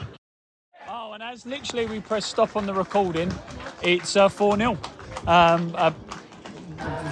Oh, 0.89 1.12
and 1.12 1.23
as 1.23 1.45
literally 1.45 1.87
we 1.87 2.01
press 2.01 2.25
stop 2.27 2.55
on 2.57 2.67
the 2.67 2.75
recording, 2.75 3.33
it's 3.83 4.17
uh, 4.17 4.29
4 4.29 4.57
0. 4.59 4.79
Um, 5.27 5.75
a 5.77 5.93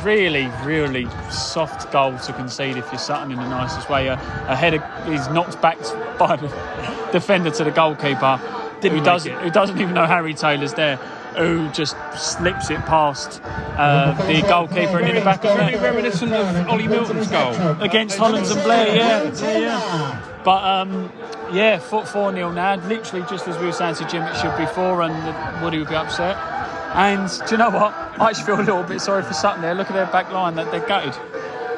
really, 0.03 0.47
really 0.63 1.09
soft 1.31 1.91
goal 1.91 2.17
to 2.19 2.33
concede 2.35 2.77
if 2.77 2.87
you're 2.93 2.99
Sutton 2.99 3.33
in 3.33 3.39
the 3.39 3.49
nicest 3.49 3.89
way. 3.89 4.07
A, 4.09 4.15
a 4.15 4.55
header 4.55 4.85
is 5.09 5.27
knocked 5.31 5.61
back 5.63 5.79
by 6.19 6.37
the 6.37 6.49
defender 7.15 7.49
to 7.49 7.63
the 7.63 7.71
goalkeeper, 7.71 8.39
who 8.83 9.01
doesn't, 9.01 9.33
it. 9.33 9.41
who 9.41 9.51
doesn't 9.51 9.81
even 9.81 9.95
know 9.95 10.05
Harry 10.05 10.35
Taylor's 10.35 10.75
there. 10.75 10.97
Who 11.37 11.69
just 11.71 11.97
slips 12.17 12.71
it 12.71 12.79
past 12.81 13.41
uh, 13.45 14.15
the 14.27 14.43
goalkeeper 14.43 14.99
and 14.99 15.09
in 15.09 15.17
the 15.17 15.21
back 15.21 15.45
of 15.45 15.57
the 15.57 15.65
net 15.65 15.83
reminiscent 15.83 16.33
of 16.33 16.69
Ollie 16.69 16.87
Milton's 16.87 17.29
goal. 17.29 17.55
against 17.81 18.19
Hollands 18.19 18.51
and 18.51 18.63
Blair, 18.63 18.95
yeah. 18.95 19.33
yeah, 19.33 19.59
yeah. 19.59 20.41
But 20.45 20.63
um, 20.63 21.13
yeah, 21.53 21.79
foot 21.79 22.07
4 22.07 22.33
0 22.33 22.53
now. 22.53 22.77
Literally, 22.87 23.27
just 23.29 23.49
as 23.49 23.57
we 23.59 23.67
were 23.67 23.73
saying 23.73 23.97
to 23.97 24.07
Jim, 24.07 24.23
it 24.23 24.37
should 24.37 24.57
be 24.57 24.67
4, 24.67 25.03
and 25.03 25.63
Woody 25.65 25.79
would 25.79 25.89
be 25.89 25.95
upset. 25.95 26.37
And 26.95 27.29
do 27.47 27.53
you 27.53 27.59
know 27.59 27.71
what? 27.71 27.93
I 28.21 28.31
actually 28.31 28.45
feel 28.45 28.61
a 28.61 28.63
little 28.63 28.83
bit 28.85 29.01
sorry 29.01 29.25
for 29.25 29.33
Sutton 29.33 29.63
there. 29.63 29.75
Look 29.75 29.89
at 29.89 29.95
their 29.95 30.07
back 30.07 30.31
line, 30.31 30.55
that 30.55 30.71
they're 30.71 30.87
gutted. 30.87 31.15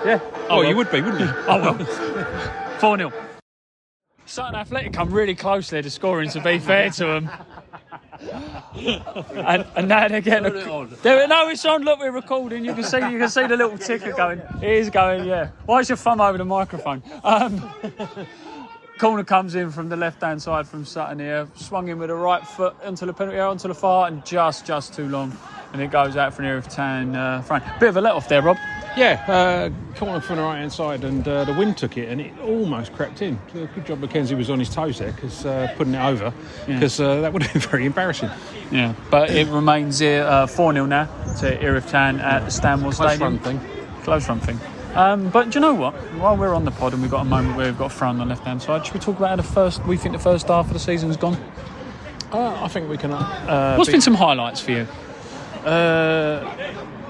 Yeah. 0.04 0.20
Oh, 0.50 0.58
well. 0.58 0.64
you 0.64 0.76
would 0.76 0.90
be, 0.90 1.00
wouldn't 1.00 1.20
you? 1.20 1.32
Oh 1.46 1.60
well. 1.60 2.78
4 2.78 2.98
0. 2.98 3.35
Sutton 4.26 4.56
Athletic 4.56 4.92
come 4.92 5.10
really 5.12 5.34
close 5.34 5.70
there 5.70 5.82
to 5.82 5.90
scoring, 5.90 6.28
to 6.30 6.40
be 6.40 6.58
fair 6.58 6.90
to 6.90 7.04
them. 7.04 7.30
and, 8.74 9.66
and 9.76 9.88
now 9.88 10.08
they're 10.08 10.20
getting 10.20 10.46
a, 10.46 10.86
there, 11.02 11.28
no, 11.28 11.48
it's 11.48 11.64
on. 11.64 11.82
Look, 11.82 12.00
we're 12.00 12.10
recording. 12.10 12.64
You 12.64 12.74
can 12.74 12.84
see, 12.84 12.98
you 12.98 13.18
can 13.18 13.28
see 13.28 13.46
the 13.46 13.56
little 13.56 13.78
ticker 13.78 14.12
going. 14.12 14.40
It 14.62 14.70
is 14.70 14.90
going. 14.90 15.24
Yeah. 15.24 15.50
Why 15.66 15.80
is 15.80 15.88
your 15.88 15.96
thumb 15.96 16.20
over 16.20 16.38
the 16.38 16.44
microphone? 16.44 17.02
Um, 17.22 17.70
corner 18.98 19.24
comes 19.24 19.54
in 19.54 19.70
from 19.70 19.88
the 19.88 19.96
left-hand 19.96 20.42
side 20.42 20.66
from 20.66 20.84
Sutton 20.84 21.18
here. 21.18 21.46
Swung 21.54 21.88
in 21.88 21.98
with 21.98 22.08
the 22.08 22.14
right 22.14 22.46
foot 22.46 22.74
onto 22.84 23.06
the 23.06 23.12
penalty 23.12 23.36
area, 23.36 23.50
onto 23.50 23.68
the 23.68 23.74
far, 23.74 24.08
and 24.08 24.24
just, 24.24 24.66
just 24.66 24.94
too 24.94 25.08
long. 25.08 25.36
And 25.72 25.82
it 25.82 25.90
goes 25.90 26.16
out 26.16 26.34
for 26.34 26.42
an 26.42 26.48
area 26.48 26.58
of 26.58 26.68
town 26.68 27.14
uh, 27.14 27.42
front. 27.42 27.64
Bit 27.78 27.90
of 27.90 27.96
a 27.98 28.00
let 28.00 28.14
off 28.14 28.28
there, 28.28 28.42
Rob. 28.42 28.56
Yeah, 28.96 29.22
uh, 29.28 29.94
corner 29.98 30.20
from 30.20 30.36
the 30.36 30.42
right 30.42 30.58
hand 30.58 30.72
side, 30.72 31.04
and 31.04 31.26
uh, 31.28 31.44
the 31.44 31.52
wind 31.52 31.76
took 31.76 31.98
it, 31.98 32.08
and 32.08 32.18
it 32.20 32.32
almost 32.40 32.94
crept 32.94 33.20
in. 33.20 33.38
Good 33.52 33.84
job 33.84 34.00
Mackenzie 34.00 34.34
was 34.34 34.48
on 34.48 34.58
his 34.58 34.70
toes 34.74 34.98
there, 34.98 35.12
because 35.12 35.44
uh, 35.44 35.70
putting 35.76 35.92
it 35.94 36.02
over, 36.02 36.32
because 36.66 36.98
uh, 36.98 37.20
that 37.20 37.30
would 37.32 37.42
have 37.42 37.52
been 37.52 37.62
very 37.70 37.84
embarrassing. 37.84 38.30
Yeah, 38.70 38.94
but 39.10 39.28
it 39.30 39.48
remains 39.48 39.98
here 39.98 40.22
uh, 40.24 40.46
4 40.46 40.72
0 40.72 40.86
now 40.86 41.04
to 41.40 41.60
Erith 41.62 41.88
Town 41.90 42.20
at 42.20 42.46
the 42.46 42.50
Stanmore 42.50 42.92
Close 42.92 43.16
Stadium. 43.16 43.38
thing. 43.40 43.60
Close 44.02 44.28
run 44.28 44.40
thing. 44.40 44.58
Um, 44.94 45.28
but 45.28 45.50
do 45.50 45.58
you 45.58 45.60
know 45.60 45.74
what? 45.74 45.92
While 46.18 46.38
we're 46.38 46.54
on 46.54 46.64
the 46.64 46.70
pod 46.70 46.94
and 46.94 47.02
we've 47.02 47.10
got 47.10 47.20
a 47.20 47.28
moment 47.28 47.54
where 47.58 47.66
we've 47.66 47.76
got 47.78 47.92
Fran 47.92 48.12
on 48.12 48.28
the 48.28 48.34
left 48.34 48.44
hand 48.44 48.62
side, 48.62 48.86
should 48.86 48.94
we 48.94 49.00
talk 49.00 49.18
about 49.18 49.28
how 49.28 49.36
the 49.36 49.42
first 49.42 49.84
we 49.84 49.98
think 49.98 50.14
the 50.14 50.18
first 50.18 50.48
half 50.48 50.68
of 50.68 50.72
the 50.72 50.78
season's 50.78 51.18
gone? 51.18 51.36
Uh, 52.32 52.58
I 52.64 52.68
think 52.68 52.88
we 52.88 52.96
can. 52.96 53.12
Uh, 53.12 53.74
What's 53.76 53.88
beat- 53.88 53.94
been 53.94 54.00
some 54.00 54.14
highlights 54.14 54.60
for 54.60 54.70
you? 54.70 54.86
Uh, 55.66 56.50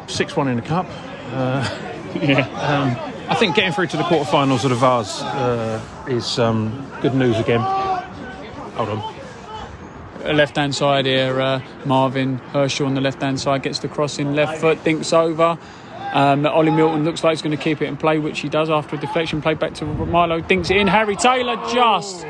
six 0.08 0.34
one 0.34 0.48
in 0.48 0.56
the 0.56 0.62
cup. 0.62 0.86
Yeah. 1.32 1.82
Um, 2.56 2.96
I 3.28 3.34
think 3.34 3.54
getting 3.56 3.72
through 3.72 3.88
to 3.88 3.96
the 3.98 4.04
quarterfinals 4.04 4.64
of 4.64 4.70
the 4.70 4.76
Vase 4.76 5.20
uh, 5.20 5.82
is 6.08 6.38
um, 6.38 6.90
good 7.02 7.14
news 7.14 7.38
again. 7.38 7.60
Hold 7.60 8.88
on. 8.88 10.36
Left 10.36 10.56
hand 10.56 10.74
side 10.74 11.04
here, 11.06 11.38
uh, 11.40 11.60
Marvin 11.84 12.38
Herschel 12.38 12.86
on 12.86 12.94
the 12.94 13.00
left 13.00 13.20
hand 13.20 13.38
side 13.38 13.62
gets 13.64 13.80
the 13.80 13.88
crossing, 13.88 14.34
left 14.34 14.60
foot, 14.60 14.78
thinks 14.78 15.12
over. 15.12 15.58
Um, 16.12 16.46
Ollie 16.46 16.70
Milton 16.70 17.04
looks 17.04 17.22
like 17.22 17.32
he's 17.32 17.42
going 17.42 17.56
to 17.56 17.62
keep 17.62 17.82
it 17.82 17.86
in 17.86 17.96
play, 17.96 18.18
which 18.18 18.40
he 18.40 18.48
does 18.48 18.70
after 18.70 18.96
a 18.96 18.98
deflection 18.98 19.42
play 19.42 19.54
back 19.54 19.74
to 19.74 19.84
Milo. 19.84 20.40
Dinks 20.40 20.70
it 20.70 20.78
in. 20.78 20.86
Harry 20.86 21.16
Taylor 21.16 21.56
just. 21.70 22.24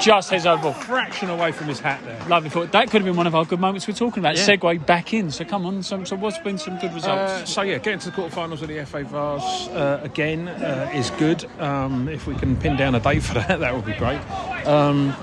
Just 0.00 0.30
heads 0.30 0.46
over. 0.46 0.72
Fraction 0.72 1.28
away 1.30 1.52
from 1.52 1.68
his 1.68 1.78
hat 1.80 2.00
there. 2.04 2.18
Lovely 2.28 2.48
thought. 2.50 2.72
That 2.72 2.84
could 2.90 3.02
have 3.02 3.04
been 3.04 3.16
one 3.16 3.26
of 3.26 3.34
our 3.34 3.44
good 3.44 3.60
moments 3.60 3.86
we're 3.86 3.94
talking 3.94 4.22
about. 4.22 4.36
Yeah. 4.36 4.46
Segue 4.46 4.86
back 4.86 5.12
in. 5.12 5.30
So 5.30 5.44
come 5.44 5.66
on. 5.66 5.82
So, 5.82 6.04
so 6.04 6.16
what's 6.16 6.38
been 6.38 6.58
some 6.58 6.78
good 6.78 6.92
results? 6.94 7.32
Uh, 7.32 7.44
so 7.44 7.62
yeah, 7.62 7.78
getting 7.78 7.98
to 8.00 8.10
the 8.10 8.16
quarterfinals 8.16 8.62
of 8.62 8.68
the 8.68 8.84
FA 8.86 9.04
Vase 9.04 9.68
uh, 9.68 10.00
again 10.02 10.48
uh, 10.48 10.90
is 10.94 11.10
good. 11.10 11.44
Um, 11.60 12.08
if 12.08 12.26
we 12.26 12.34
can 12.34 12.56
pin 12.56 12.76
down 12.76 12.94
a 12.94 13.00
date 13.00 13.22
for 13.22 13.34
that, 13.34 13.60
that 13.60 13.74
would 13.74 13.84
be 13.84 13.94
great. 13.94 14.20
Um, 14.66 15.14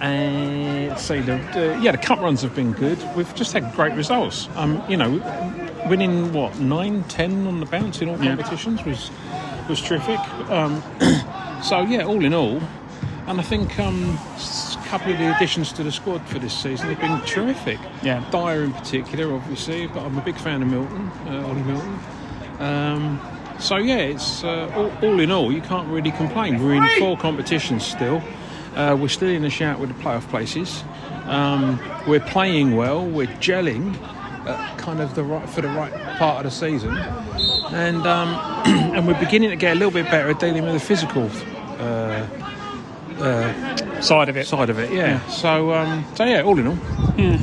and 0.00 0.98
see, 0.98 1.20
the, 1.20 1.36
the, 1.54 1.78
yeah, 1.80 1.92
the 1.92 1.98
cup 1.98 2.18
runs 2.20 2.42
have 2.42 2.54
been 2.54 2.72
good. 2.72 2.98
We've 3.16 3.32
just 3.34 3.52
had 3.52 3.72
great 3.74 3.94
results. 3.94 4.48
Um, 4.56 4.82
you 4.88 4.96
know, 4.96 5.10
winning 5.88 6.32
what 6.32 6.58
nine, 6.58 7.04
ten 7.04 7.46
on 7.46 7.60
the 7.60 7.66
bounce 7.66 8.02
in 8.02 8.08
all 8.08 8.18
Yeah. 8.22 8.34
competitions 8.36 8.84
was 8.84 9.10
was 9.68 9.80
terrific. 9.80 10.18
Um, 10.50 10.82
so 11.62 11.82
yeah, 11.82 12.04
all 12.04 12.22
in 12.24 12.34
all, 12.34 12.60
and 13.26 13.40
I 13.40 13.42
think 13.42 13.78
um, 13.78 14.18
a 14.36 14.86
couple 14.86 15.12
of 15.12 15.18
the 15.18 15.34
additions 15.34 15.72
to 15.74 15.82
the 15.82 15.90
squad 15.90 16.26
for 16.28 16.38
this 16.38 16.52
season 16.52 16.88
have 16.94 17.00
been 17.00 17.20
terrific. 17.26 17.78
Yeah. 18.02 18.28
Dyer 18.30 18.64
in 18.64 18.72
particular, 18.72 19.34
obviously. 19.34 19.86
But 19.86 20.02
I'm 20.02 20.18
a 20.18 20.22
big 20.22 20.36
fan 20.36 20.62
of 20.62 20.68
Milton, 20.68 21.08
uh, 21.26 21.46
Ollie 21.46 21.62
Milton. 21.62 21.98
Um, 22.58 23.20
so 23.58 23.76
yeah, 23.76 23.96
it's 23.96 24.44
uh, 24.44 24.70
all, 24.74 24.90
all 25.08 25.20
in 25.20 25.30
all, 25.30 25.52
you 25.52 25.60
can't 25.62 25.88
really 25.88 26.10
complain. 26.10 26.62
We're 26.62 26.74
in 26.74 27.00
four 27.00 27.16
competitions 27.16 27.84
still. 27.84 28.22
Uh, 28.74 28.96
we're 29.00 29.08
still 29.08 29.28
in 29.28 29.42
the 29.42 29.50
shout 29.50 29.78
with 29.78 29.96
the 29.96 30.02
playoff 30.02 30.28
places. 30.28 30.82
Um, 31.24 31.80
we're 32.06 32.20
playing 32.20 32.76
well. 32.76 33.06
We're 33.06 33.26
gelling, 33.26 33.96
at 34.46 34.78
kind 34.78 35.00
of 35.00 35.14
the 35.14 35.24
right 35.24 35.48
for 35.48 35.62
the 35.62 35.68
right 35.68 35.92
part 36.18 36.44
of 36.44 36.52
the 36.52 36.56
season, 36.56 36.96
and 37.72 38.06
um, 38.06 38.28
and 38.94 39.06
we're 39.06 39.18
beginning 39.18 39.50
to 39.50 39.56
get 39.56 39.76
a 39.76 39.78
little 39.78 39.92
bit 39.92 40.06
better 40.06 40.28
at 40.28 40.40
dealing 40.40 40.64
with 40.64 40.74
the 40.74 40.80
physical 40.80 41.30
uh, 41.78 42.26
Side 44.02 44.28
of 44.28 44.36
it. 44.36 44.46
side 44.46 44.70
of 44.70 44.78
it. 44.78 44.92
Yeah. 44.92 45.24
So 45.28 45.72
um, 45.72 46.04
so 46.14 46.24
yeah, 46.24 46.42
all 46.42 46.58
in 46.58 46.66
all, 46.66 46.76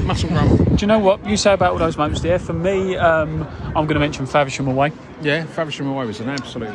muscle 0.03 0.29
grumble. 0.29 0.57
Do 0.65 0.75
you 0.79 0.87
know 0.87 0.99
what 0.99 1.25
you 1.27 1.37
say 1.37 1.53
about 1.53 1.71
all 1.73 1.79
those 1.79 1.97
moments 1.97 2.21
there? 2.21 2.37
For 2.39 2.53
me, 2.53 2.95
um, 2.97 3.47
I'm 3.65 3.87
going 3.87 3.95
to 3.95 3.99
mention 3.99 4.25
Faversham 4.27 4.67
away. 4.67 4.91
Yeah, 5.21 5.45
Faversham 5.45 5.87
away 5.87 6.05
was 6.05 6.19
an 6.19 6.29
absolute 6.29 6.73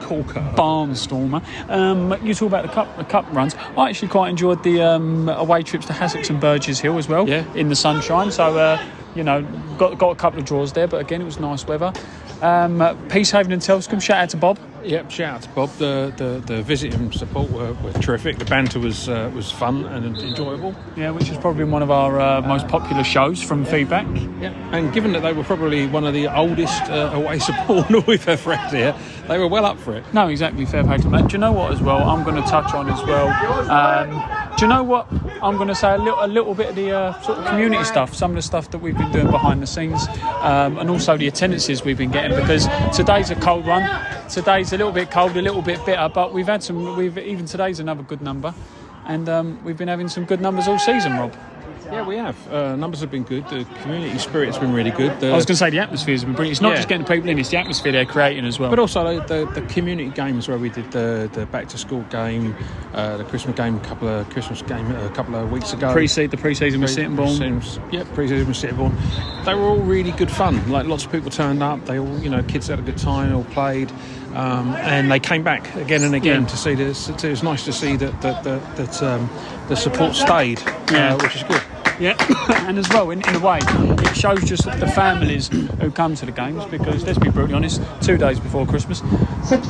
corker. 0.00 0.40
barnstormer. 0.56 1.42
Um, 1.70 2.16
you 2.24 2.34
talk 2.34 2.48
about 2.48 2.66
the 2.66 2.72
cup, 2.72 2.96
the 2.96 3.04
cup 3.04 3.26
runs. 3.32 3.54
I 3.76 3.88
actually 3.90 4.08
quite 4.08 4.28
enjoyed 4.30 4.62
the 4.64 4.82
um, 4.82 5.28
away 5.28 5.62
trips 5.62 5.86
to 5.86 5.92
Hassocks 5.92 6.30
and 6.30 6.40
Burgess 6.40 6.80
Hill 6.80 6.98
as 6.98 7.08
well. 7.08 7.28
Yeah. 7.28 7.44
In 7.54 7.68
the 7.68 7.76
sunshine, 7.76 8.30
so 8.32 8.56
uh, 8.58 8.82
you 9.14 9.22
know, 9.22 9.42
got 9.78 9.98
got 9.98 10.10
a 10.10 10.16
couple 10.16 10.40
of 10.40 10.46
draws 10.46 10.72
there, 10.72 10.88
but 10.88 11.00
again, 11.00 11.20
it 11.20 11.24
was 11.24 11.38
nice 11.38 11.66
weather. 11.66 11.92
Um, 12.40 12.78
Peacehaven 13.08 13.52
and 13.52 13.62
Telscombe. 13.62 14.00
Shout 14.00 14.18
out 14.18 14.30
to 14.30 14.36
Bob. 14.36 14.58
Yep, 14.84 15.10
shout 15.10 15.34
out 15.34 15.42
to 15.42 15.48
Bob. 15.50 15.70
The 15.78 16.12
the, 16.16 16.42
the 16.46 16.62
visit 16.62 16.94
and 16.94 17.12
support 17.14 17.50
were, 17.50 17.72
were 17.74 17.92
terrific. 17.94 18.38
The 18.38 18.44
banter 18.44 18.78
was 18.78 19.08
uh, 19.08 19.30
was 19.34 19.50
fun 19.50 19.84
and 19.86 20.16
enjoyable. 20.16 20.74
Yeah, 20.96 21.10
which 21.10 21.28
has 21.28 21.38
probably 21.38 21.64
been 21.64 21.70
one 21.70 21.82
of 21.82 21.90
our 21.90 22.20
uh, 22.20 22.42
most 22.42 22.68
popular 22.68 23.04
shows 23.04 23.42
from 23.42 23.64
feedback. 23.64 24.06
Yeah, 24.40 24.52
and 24.72 24.92
given 24.92 25.12
that 25.12 25.22
they 25.22 25.32
were 25.32 25.44
probably 25.44 25.86
one 25.86 26.04
of 26.04 26.14
the 26.14 26.28
oldest 26.34 26.82
uh, 26.84 27.10
away 27.12 27.38
support 27.48 28.06
we've 28.06 28.28
ever 28.28 28.54
had 28.56 28.72
here, 28.74 28.94
they 29.28 29.38
were 29.38 29.48
well 29.48 29.64
up 29.66 29.78
for 29.78 29.94
it. 29.94 30.04
No, 30.12 30.28
exactly. 30.28 30.64
Fair 30.64 30.84
play 30.84 30.98
to 30.98 31.08
them. 31.08 31.26
Do 31.26 31.32
you 31.32 31.38
know 31.38 31.52
what? 31.52 31.72
As 31.72 31.80
well, 31.80 32.08
I'm 32.08 32.24
going 32.24 32.42
to 32.42 32.48
touch 32.48 32.72
on 32.74 32.88
as 32.88 33.02
well. 33.04 33.28
Um, 33.70 34.56
do 34.56 34.64
you 34.64 34.68
know 34.68 34.82
what? 34.82 35.06
I'm 35.42 35.56
going 35.56 35.68
to 35.68 35.74
say 35.74 35.94
a 35.94 35.98
little, 35.98 36.24
a 36.24 36.26
little 36.26 36.54
bit 36.54 36.70
of 36.70 36.76
the 36.76 36.90
uh, 36.90 37.20
sort 37.20 37.38
of 37.38 37.46
community 37.46 37.84
stuff, 37.84 38.14
some 38.14 38.32
of 38.32 38.36
the 38.36 38.42
stuff 38.42 38.70
that 38.70 38.78
we've 38.78 38.96
been 38.96 39.12
doing 39.12 39.30
behind 39.30 39.62
the 39.62 39.66
scenes, 39.66 40.08
um, 40.40 40.78
and 40.78 40.90
also 40.90 41.16
the 41.16 41.28
attendances 41.28 41.84
we've 41.84 41.98
been 41.98 42.10
getting. 42.10 42.36
Because 42.36 42.66
today's 42.96 43.30
a 43.30 43.36
cold 43.36 43.66
one. 43.66 43.88
Today's 44.28 44.67
a 44.72 44.76
little 44.78 44.92
bit 44.92 45.10
cold, 45.10 45.36
a 45.36 45.42
little 45.42 45.62
bit 45.62 45.84
bitter, 45.84 46.08
but 46.12 46.32
we've 46.32 46.46
had 46.46 46.62
some. 46.62 46.96
We've 46.96 47.16
even 47.18 47.46
today's 47.46 47.80
another 47.80 48.02
good 48.02 48.20
number, 48.22 48.54
and 49.06 49.28
um, 49.28 49.62
we've 49.64 49.76
been 49.76 49.88
having 49.88 50.08
some 50.08 50.24
good 50.24 50.40
numbers 50.40 50.68
all 50.68 50.78
season, 50.78 51.12
Rob. 51.16 51.34
Yeah, 51.90 52.06
we 52.06 52.16
have. 52.18 52.52
Uh, 52.52 52.76
numbers 52.76 53.00
have 53.00 53.10
been 53.10 53.22
good. 53.22 53.48
The 53.48 53.64
community 53.80 54.18
spirit's 54.18 54.58
been 54.58 54.74
really 54.74 54.90
good. 54.90 55.18
The, 55.20 55.28
I 55.28 55.36
was 55.36 55.46
going 55.46 55.54
to 55.54 55.56
say 55.56 55.70
the 55.70 55.78
atmosphere's 55.78 56.22
been 56.22 56.34
brilliant. 56.34 56.52
It's 56.56 56.60
not 56.60 56.70
Yeah. 56.70 56.76
just 56.76 56.88
getting 56.88 57.06
people 57.06 57.30
in; 57.30 57.38
it's 57.38 57.48
the 57.48 57.56
atmosphere 57.56 57.92
they're 57.92 58.04
creating 58.04 58.44
as 58.44 58.58
well. 58.58 58.68
But 58.68 58.78
also 58.78 59.18
the, 59.20 59.46
the, 59.46 59.60
the 59.60 59.66
community 59.68 60.10
games 60.10 60.48
where 60.48 60.58
we 60.58 60.68
did 60.68 60.90
the, 60.92 61.30
the 61.32 61.46
back 61.46 61.68
to 61.68 61.78
school 61.78 62.02
game, 62.10 62.54
uh, 62.92 63.16
the 63.16 63.24
Christmas 63.24 63.56
game, 63.56 63.76
a 63.76 63.80
couple 63.80 64.06
of 64.06 64.28
Christmas 64.28 64.60
game 64.60 64.90
a 64.96 65.08
couple 65.10 65.34
of 65.34 65.50
weeks 65.50 65.72
ago. 65.72 65.90
pre-seed, 65.90 66.30
the 66.30 66.36
pre-season 66.36 66.82
was 66.82 66.92
Sittingbourne. 66.92 67.62
Yeah, 67.90 68.04
pre-season 68.12 68.46
was 68.48 68.58
Sittingbourne. 68.58 68.94
They 69.46 69.54
were 69.54 69.62
all 69.62 69.78
really 69.80 70.10
good 70.12 70.30
fun. 70.30 70.68
Like 70.70 70.86
lots 70.86 71.06
of 71.06 71.12
people 71.12 71.30
turned 71.30 71.62
up. 71.62 71.86
They 71.86 71.98
all, 71.98 72.18
you 72.18 72.28
know, 72.28 72.42
kids 72.42 72.66
had 72.66 72.80
a 72.80 72.82
good 72.82 72.98
time. 72.98 73.34
All 73.34 73.44
played, 73.44 73.90
um, 74.38 74.74
and 74.76 75.10
they 75.10 75.20
came 75.20 75.42
back 75.42 75.74
again 75.76 76.02
and 76.04 76.14
again 76.14 76.42
Yeah. 76.42 76.48
to 76.48 76.56
see 76.56 76.74
this. 76.74 77.08
It 77.08 77.22
was 77.24 77.42
nice 77.42 77.64
to 77.64 77.72
see 77.72 77.96
that 77.96 78.20
that 78.22 78.44
that, 78.44 78.76
that 78.76 79.02
um, 79.02 79.28
the 79.68 79.76
support 79.76 80.14
stayed, 80.14 80.60
Yeah. 80.90 81.14
uh, 81.14 81.18
which 81.22 81.36
is 81.36 81.42
good. 81.42 81.62
Yeah, 82.00 82.14
and 82.68 82.78
as 82.78 82.88
well, 82.90 83.10
in, 83.10 83.28
in 83.28 83.34
a 83.34 83.40
way, 83.40 83.58
it 83.60 84.16
shows 84.16 84.44
just 84.44 84.62
the 84.66 84.86
families 84.86 85.48
who 85.48 85.90
come 85.90 86.14
to 86.14 86.26
the 86.26 86.30
games 86.30 86.64
because, 86.66 87.02
let's 87.04 87.18
be 87.18 87.28
brutally 87.28 87.54
honest, 87.54 87.82
two 88.00 88.16
days 88.16 88.38
before 88.38 88.64
Christmas, 88.66 89.00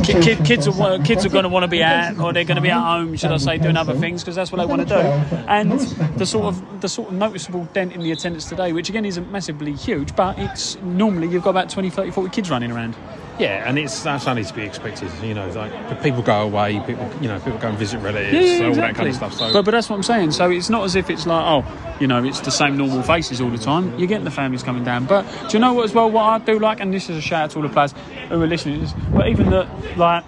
ki- 0.05 0.21
ki- 0.21 0.45
kids 0.45 0.69
are 0.69 0.99
kids 1.05 1.25
are 1.25 1.31
going 1.31 1.45
to 1.45 1.49
want 1.49 1.63
to 1.65 1.69
be 1.69 1.83
out 1.83 2.19
or 2.21 2.35
they're 2.35 2.45
going 2.45 2.57
to 2.57 2.61
be 2.61 2.69
at 2.71 2.79
home, 2.83 3.17
should 3.17 3.33
I 3.33 3.39
say, 3.39 3.57
doing 3.57 3.79
other 3.79 3.95
things 3.95 4.23
because 4.23 4.37
that's 4.37 4.53
what 4.53 4.59
they 4.59 4.67
want 4.67 4.87
to 4.87 4.95
do. 4.95 5.01
And 5.49 5.73
the 6.19 6.27
sort 6.27 6.45
of 6.45 6.81
the 6.83 6.89
sort 6.91 7.09
of 7.09 7.15
noticeable 7.15 7.65
dent 7.73 7.95
in 7.95 8.01
the 8.03 8.13
attendance 8.13 8.47
today, 8.47 8.75
which 8.75 8.91
again 8.91 9.07
isn't 9.07 9.33
massively 9.33 9.73
huge, 9.73 10.15
but 10.15 10.39
it's 10.39 10.77
normally 10.83 11.29
you've 11.29 11.45
got 11.45 11.51
about 11.51 11.71
20, 11.71 11.89
30, 11.89 12.11
40 12.11 12.31
kids 12.31 12.51
running 12.51 12.71
around. 12.73 12.95
Yeah, 13.39 13.69
and 13.69 13.79
it's 13.79 14.03
that's 14.03 14.27
only 14.27 14.45
to 14.45 14.55
be 14.55 14.63
expected. 14.63 15.11
You 15.23 15.35
know, 15.35 15.49
like 15.51 16.03
people 16.03 16.23
go 16.23 16.43
away, 16.43 16.81
people 16.87 17.09
you 17.21 17.29
know, 17.29 17.39
people 17.39 17.59
go 17.59 17.69
and 17.69 17.79
visit 17.79 17.99
relatives, 17.99 18.33
Yeah, 18.33 18.41
yeah, 18.41 18.63
all 18.65 18.69
exactly. 18.71 18.81
that 18.81 18.95
kind 18.95 19.09
of 19.09 19.15
stuff. 19.15 19.35
So 19.35 19.53
but, 19.53 19.65
but 19.65 19.71
that's 19.71 19.89
what 19.89 19.97
I'm 19.97 20.03
saying. 20.03 20.33
So 20.33 20.51
it's 20.51 20.69
not 20.69 20.85
as 20.85 20.97
if 20.97 21.09
it's 21.09 21.27
like, 21.27 21.45
oh, 21.45 21.97
you 22.01 22.07
know, 22.07 22.25
it's 22.25 22.41
the 22.41 22.51
same 22.51 22.77
normal 22.77 23.03
faces 23.03 23.41
all 23.41 23.51
the 23.51 23.59
time. 23.59 23.97
You're 23.99 24.09
getting 24.09 24.25
the 24.25 24.31
families 24.31 24.63
coming 24.63 24.85
down. 24.85 25.07
But 25.07 25.25
do 25.49 25.57
you 25.57 25.61
know 25.61 25.73
what 25.73 25.85
as 25.85 25.95
well? 25.95 26.11
What 26.11 26.25
I 26.25 26.39
do 26.39 26.59
like, 26.59 26.81
and 26.81 26.93
this 26.93 27.09
is 27.09 27.17
a 27.17 27.21
shout 27.21 27.45
out 27.45 27.51
to 27.51 27.57
all 27.59 27.63
the 27.63 27.69
players 27.69 27.95
who 28.29 28.43
are 28.43 28.47
listening, 28.47 28.83
is, 28.83 28.93
but 29.13 29.29
even 29.29 29.51
the 29.51 29.69
like. 29.97 30.25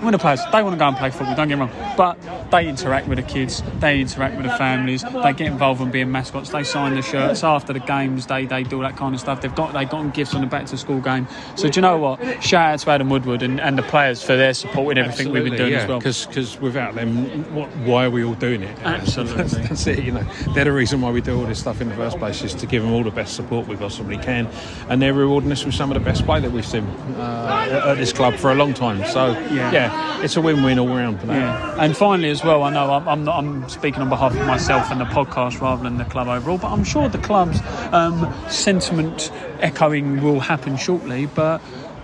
When 0.00 0.12
the 0.12 0.18
players, 0.18 0.40
they 0.52 0.62
want 0.62 0.74
to 0.74 0.78
go 0.78 0.88
and 0.88 0.96
play 0.96 1.10
football, 1.10 1.34
don't 1.34 1.48
get 1.48 1.56
me 1.56 1.62
wrong, 1.66 1.94
but 1.96 2.18
they 2.50 2.68
interact 2.68 3.08
with 3.08 3.16
the 3.16 3.22
kids, 3.22 3.62
they 3.78 4.00
interact 4.00 4.36
with 4.36 4.44
the 4.44 4.56
families, 4.56 5.02
they 5.02 5.32
get 5.32 5.46
involved 5.46 5.80
in 5.80 5.90
being 5.90 6.10
mascots, 6.12 6.50
they 6.50 6.62
sign 6.64 6.94
the 6.94 7.00
shirts 7.02 7.42
after 7.42 7.72
the 7.72 7.78
games, 7.80 8.26
they, 8.26 8.44
they 8.44 8.64
do 8.64 8.76
all 8.76 8.82
that 8.82 8.96
kind 8.96 9.14
of 9.14 9.20
stuff. 9.20 9.40
They've 9.40 9.54
got 9.54 9.72
they've 9.72 9.88
gotten 9.88 10.10
gifts 10.10 10.34
on 10.34 10.40
the 10.42 10.46
back 10.46 10.66
to 10.66 10.76
school 10.76 11.00
game. 11.00 11.26
So 11.56 11.68
do 11.68 11.78
you 11.78 11.82
know 11.82 11.96
what? 11.96 12.42
Shout 12.42 12.74
out 12.74 12.78
to 12.80 12.90
Adam 12.90 13.08
Woodward 13.08 13.42
and, 13.42 13.60
and 13.60 13.78
the 13.78 13.82
players 13.82 14.22
for 14.22 14.36
their 14.36 14.52
support 14.52 14.98
in 14.98 15.04
everything 15.04 15.32
we've 15.32 15.44
been 15.44 15.56
doing 15.56 15.72
yeah, 15.72 15.82
as 15.82 15.88
well. 15.88 15.98
Because 16.00 16.60
without 16.60 16.94
them, 16.94 17.54
what, 17.54 17.68
why 17.78 18.04
are 18.04 18.10
we 18.10 18.24
all 18.24 18.34
doing 18.34 18.62
it? 18.62 18.76
Absolutely. 18.80 19.36
that's, 19.36 19.56
that's 19.68 19.86
it. 19.86 20.04
You 20.04 20.12
know, 20.12 20.26
they're 20.54 20.64
the 20.64 20.72
reason 20.72 21.00
why 21.00 21.10
we 21.12 21.20
do 21.20 21.38
all 21.38 21.46
this 21.46 21.60
stuff 21.60 21.80
in 21.80 21.88
the 21.88 21.94
first 21.94 22.18
place 22.18 22.42
is 22.42 22.52
to 22.54 22.66
give 22.66 22.82
them 22.82 22.92
all 22.92 23.04
the 23.04 23.10
best 23.10 23.34
support 23.36 23.66
we 23.68 23.76
possibly 23.76 24.18
can, 24.18 24.48
and 24.88 25.00
they're 25.00 25.14
rewarding 25.14 25.50
us 25.52 25.64
with 25.64 25.74
some 25.74 25.90
of 25.90 25.94
the 25.94 26.04
best 26.04 26.24
play 26.24 26.40
that 26.40 26.50
we've 26.50 26.66
seen 26.66 26.84
uh, 27.16 27.68
at- 27.70 27.88
at 27.88 27.96
this 27.96 28.12
club 28.12 28.34
for 28.34 28.50
a 28.50 28.54
long 28.54 28.74
time. 28.74 29.04
So 29.06 29.32
Yeah. 29.54 29.70
yeah, 29.72 29.93
it's 30.22 30.36
a 30.36 30.40
win-win 30.40 30.78
all 30.78 30.88
round. 30.88 31.20
Yeah, 31.26 31.76
and 31.78 31.96
finally 31.96 32.30
as 32.30 32.42
well, 32.42 32.62
I 32.62 32.70
know 32.70 32.92
I'm, 32.92 33.08
I'm 33.08 33.24
not 33.24 33.38
I'm 33.38 33.68
speaking 33.68 34.00
on 34.02 34.08
behalf 34.08 34.34
of 34.34 34.46
myself 34.46 34.90
and 34.90 35.00
the 35.00 35.04
podcast 35.04 35.60
rather 35.60 35.82
than 35.82 35.98
the 35.98 36.04
club 36.04 36.28
overall, 36.28 36.58
but 36.58 36.70
I'm 36.70 36.84
sure 36.84 37.08
the 37.08 37.18
club's 37.18 37.60
um, 37.92 38.32
sentiment 38.48 39.30
echoing 39.60 40.22
will 40.22 40.40
happen 40.40 40.76
shortly. 40.76 41.26
But 41.26 41.58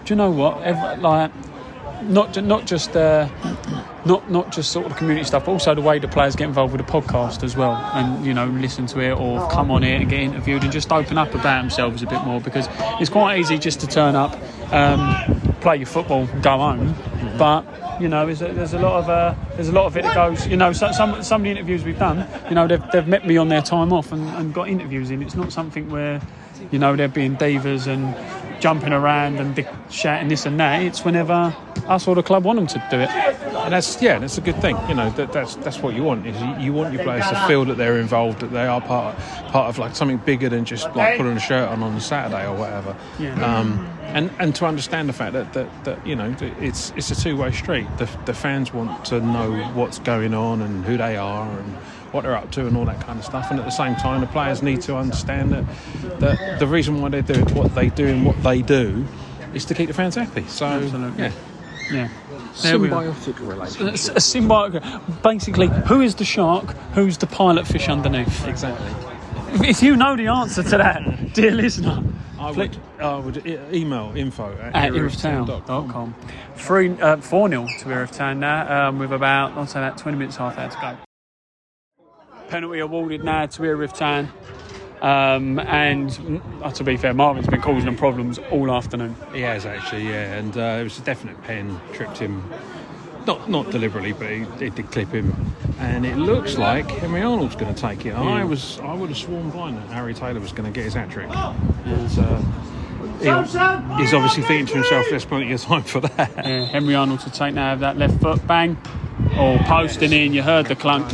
do 0.05 0.13
you 0.13 0.17
know 0.17 0.31
what? 0.31 0.63
Ev- 0.63 1.01
like, 1.01 1.31
not 2.03 2.43
not 2.45 2.67
just 2.67 2.97
uh, 2.97 3.29
not 4.05 4.31
not 4.31 4.53
just 4.53 4.71
sort 4.73 4.87
of 4.87 4.97
community 4.97 5.25
stuff, 5.25 5.45
but 5.45 5.53
also 5.53 5.75
the 5.75 5.81
way 5.81 5.99
the 5.99 6.09
players 6.09 6.37
get 6.37 6.47
involved 6.49 6.73
with 6.75 6.85
the 6.85 6.91
podcast 6.91 7.43
as 7.43 7.57
well, 7.57 7.75
and 7.95 8.25
you 8.25 8.35
know 8.35 8.47
listen 8.47 8.87
to 8.87 9.01
it 9.01 9.13
or 9.13 9.49
come 9.51 9.71
on 9.71 9.83
it 9.83 10.01
and 10.01 10.11
get 10.11 10.21
interviewed 10.21 10.63
and 10.63 10.73
just 10.73 10.91
open 10.93 11.19
up 11.19 11.35
about 11.35 11.61
themselves 11.63 12.03
a 12.03 12.07
bit 12.07 12.23
more 12.25 12.41
because 12.41 12.69
it's 13.01 13.11
quite 13.11 13.39
easy 13.39 13.59
just 13.59 13.81
to 13.81 13.87
turn 13.87 14.17
up, 14.17 14.37
um, 14.73 15.53
play 15.61 15.77
your 15.77 15.87
football, 15.87 16.27
go 16.43 16.59
home, 16.59 16.95
but 17.41 17.65
you 17.99 18.07
know 18.07 18.27
there's 18.27 18.43
a, 18.43 18.53
there's 18.53 18.75
a 18.75 18.79
lot 18.79 19.03
of 19.03 19.09
uh, 19.09 19.35
there's 19.55 19.71
a 19.71 19.73
lot 19.73 19.87
of 19.87 19.97
it 19.97 20.03
that 20.03 20.15
goes. 20.15 20.47
You 20.47 20.59
know, 20.59 20.75
so, 20.75 20.93
some 20.93 21.23
some 21.23 21.41
of 21.41 21.45
the 21.45 21.51
interviews 21.51 21.83
we've 21.85 21.99
done, 21.99 22.29
you 22.51 22.55
know, 22.55 22.67
they've, 22.67 22.83
they've 22.93 23.09
met 23.09 23.27
me 23.27 23.39
on 23.39 23.49
their 23.49 23.63
time 23.63 23.95
off 23.95 24.13
and, 24.13 24.29
and 24.37 24.53
got 24.53 24.69
interviews 24.69 25.11
in. 25.11 25.23
It's 25.23 25.35
not 25.35 25.51
something 25.51 25.89
where 25.91 26.21
you 26.71 26.79
know 26.79 26.95
they're 26.97 27.09
being 27.09 27.39
divas 27.39 27.87
and 27.87 28.15
jumping 28.61 28.93
around 28.93 29.39
and 29.39 29.55
dick- 29.55 29.73
shouting 29.89 30.29
this 30.29 30.45
and 30.45 30.61
that. 30.61 30.83
It's 30.83 31.03
whenever 31.03 31.57
us 31.89 32.07
or 32.07 32.15
the 32.15 32.23
club 32.23 32.45
want 32.45 32.57
them 32.57 32.67
to 32.67 32.89
do 32.91 33.01
it. 33.01 33.09
And 33.09 33.73
that's 33.73 34.03
yeah, 34.03 34.19
that's 34.19 34.37
a 34.37 34.43
good 34.43 34.61
thing. 34.61 34.77
You 34.91 34.95
know, 34.95 35.09
that, 35.13 35.33
that's 35.33 35.57
that's 35.57 35.79
what 35.79 35.95
you 35.95 36.03
want. 36.03 36.27
Is 36.27 36.39
you, 36.43 36.67
you 36.67 36.73
want 36.75 36.93
your 36.93 37.03
players 37.03 37.27
to 37.29 37.47
feel 37.47 37.65
that 37.65 37.79
they're 37.79 37.99
involved, 37.99 38.41
that 38.41 38.53
they 38.53 38.67
are 38.67 38.83
part 38.83 39.17
part 39.49 39.71
of 39.71 39.79
like 39.79 39.97
something 39.97 40.19
bigger 40.19 40.51
than 40.51 40.67
just 40.67 40.95
like 40.95 41.17
putting 41.17 41.39
a 41.39 41.41
shirt 41.41 41.71
on 41.71 41.83
on 41.83 41.95
a 41.95 42.01
Saturday 42.03 42.47
or 42.47 42.55
whatever. 42.55 42.95
Yeah. 43.19 43.43
Um, 43.43 43.89
and 44.15 44.31
and 44.39 44.55
to 44.57 44.67
understand 44.67 45.09
the 45.09 45.13
fact 45.13 45.33
that 45.33 45.53
that, 45.53 45.85
that 45.85 46.07
you 46.07 46.17
know 46.17 46.35
it's 46.41 46.93
it's 46.97 47.11
a 47.11 47.15
two 47.15 47.37
way 47.37 47.53
street. 47.53 47.87
The 47.99 48.09
the 48.27 48.35
fans 48.35 48.73
want 48.73 49.05
to 49.07 49.21
know 49.21 49.53
what's 49.75 49.99
going 49.99 50.35
on 50.35 50.63
and 50.63 50.85
who 50.85 50.97
they 50.97 51.17
are 51.17 51.49
and 51.49 51.77
what 52.13 52.23
they're 52.23 52.37
up 52.37 52.51
to 52.53 52.67
and 52.67 52.77
all 52.77 52.85
that 52.87 53.01
kind 53.01 53.19
of 53.19 53.25
stuff. 53.25 53.51
And 53.51 53.61
at 53.61 53.65
the 53.65 53.71
same 53.71 53.95
time, 53.97 54.21
the 54.21 54.27
players 54.27 54.63
need 54.63 54.81
to 54.83 54.97
understand 54.97 55.53
that 55.53 55.65
that 56.21 56.59
the 56.59 56.67
reason 56.67 57.01
why 57.01 57.09
they 57.09 57.23
do 57.23 57.41
what 57.55 57.75
they 57.75 57.89
do 57.89 58.07
and 58.07 58.27
what 58.27 58.43
they 58.43 58.63
do 58.63 59.07
is 59.55 59.65
to 59.67 59.75
keep 59.75 59.89
the 59.89 59.95
fans 59.95 60.15
happy. 60.15 60.45
So 60.47 60.67
Absolutely. 60.67 61.25
yeah, 61.25 61.33
Yeah. 61.91 62.09
There 62.63 62.79
symbiotic 62.79 63.39
relationship. 63.47 63.95
It's 63.95 64.09
a 64.09 64.15
symbiotic. 64.15 65.23
Basically, 65.23 65.69
who 65.69 66.01
is 66.01 66.17
the 66.17 66.25
shark? 66.25 66.73
Who's 66.95 67.19
the 67.19 67.27
pilot 67.27 67.67
fish 67.67 67.89
underneath? 67.89 68.47
Exactly. 68.47 69.10
If 69.63 69.83
you 69.83 69.97
know 69.97 70.15
the 70.17 70.29
answer 70.29 70.63
to 70.63 70.79
that, 70.79 71.33
dear 71.35 71.51
listener, 71.51 72.03
I 72.39 72.53
would, 72.53 72.77
I 73.01 73.17
would 73.17 73.45
e- 73.45 73.59
email 73.73 74.13
info 74.15 74.57
at, 74.59 74.77
at 74.77 74.93
iriftown.com. 74.93 76.15
Three, 76.55 76.91
uh, 77.01 77.17
4 77.17 77.49
0 77.49 77.67
to 77.81 77.89
Erith 77.93 78.13
Town 78.13 78.39
now, 78.39 78.89
um, 78.89 79.01
with 79.01 79.13
about, 79.13 79.53
I'll 79.53 79.67
say 79.67 79.81
that, 79.81 79.99
20 79.99 80.19
minutes 80.19 80.37
half 80.37 80.57
hour 80.57 80.71
to 80.71 80.79
go. 80.81 82.07
Penalty 82.49 82.79
awarded 82.79 83.25
now 83.25 83.47
to 83.47 83.65
Erith 83.65 83.93
Town. 83.95 84.29
Um, 85.03 85.59
and 85.59 86.11
mm, 86.11 86.63
uh, 86.63 86.71
to 86.71 86.85
be 86.85 86.97
fair, 86.97 87.13
Marvin's 87.13 87.49
been 87.49 87.61
causing 87.61 87.87
them 87.87 87.97
problems 87.97 88.39
all 88.51 88.71
afternoon. 88.71 89.17
He 89.33 89.41
has 89.41 89.67
actually, 89.67 90.05
yeah, 90.09 90.35
and 90.35 90.57
uh, 90.57 90.79
it 90.81 90.85
was 90.85 90.99
a 90.99 91.03
definite 91.03 91.43
pen 91.43 91.81
tripped 91.93 92.19
him. 92.19 92.49
Not 93.27 93.51
not 93.51 93.71
deliberately, 93.71 94.13
but 94.13 94.31
it 94.63 94.75
did 94.77 94.91
clip 94.91 95.09
him, 95.09 95.35
and 95.81 96.05
it 96.07 96.17
looks 96.17 96.57
like 96.59 96.89
Henry 96.91 97.23
Arnold's 97.23 97.57
going 97.57 97.75
to 97.75 97.81
take 97.81 98.05
it. 98.07 98.13
I 98.15 98.45
was 98.45 98.79
I 98.81 98.95
would 98.95 99.09
have 99.09 99.19
sworn 99.19 99.51
blind 99.51 99.79
that 99.79 99.89
Harry 99.89 100.15
Taylor 100.15 100.41
was 100.41 100.53
going 100.53 100.71
to 100.71 100.75
get 100.75 100.85
his 100.85 100.95
hat 100.95 101.11
trick. 101.11 101.29
And, 101.29 102.19
uh, 102.19 102.41
he'll- 103.21 103.97
he's 103.99 104.13
obviously 104.15 104.43
thinking 104.45 104.67
to 104.67 104.75
himself, 104.75 105.07
"There's 105.11 105.25
plenty 105.25 105.53
of 105.53 105.63
time 105.63 105.83
for 105.83 106.01
that." 106.01 106.31
Yeah, 106.47 106.65
Henry 106.67 106.95
Arnold 106.95 107.21
to 107.21 107.31
take 107.31 107.55
now 107.55 107.73
of 107.73 107.81
that 107.81 107.97
left 107.99 108.21
foot, 108.21 108.47
bang, 108.47 108.77
or 109.39 109.59
posting 109.61 110.13
in, 110.13 110.33
you 110.35 110.43
heard 110.43 110.67
the 110.67 110.77
clunk. 110.77 111.07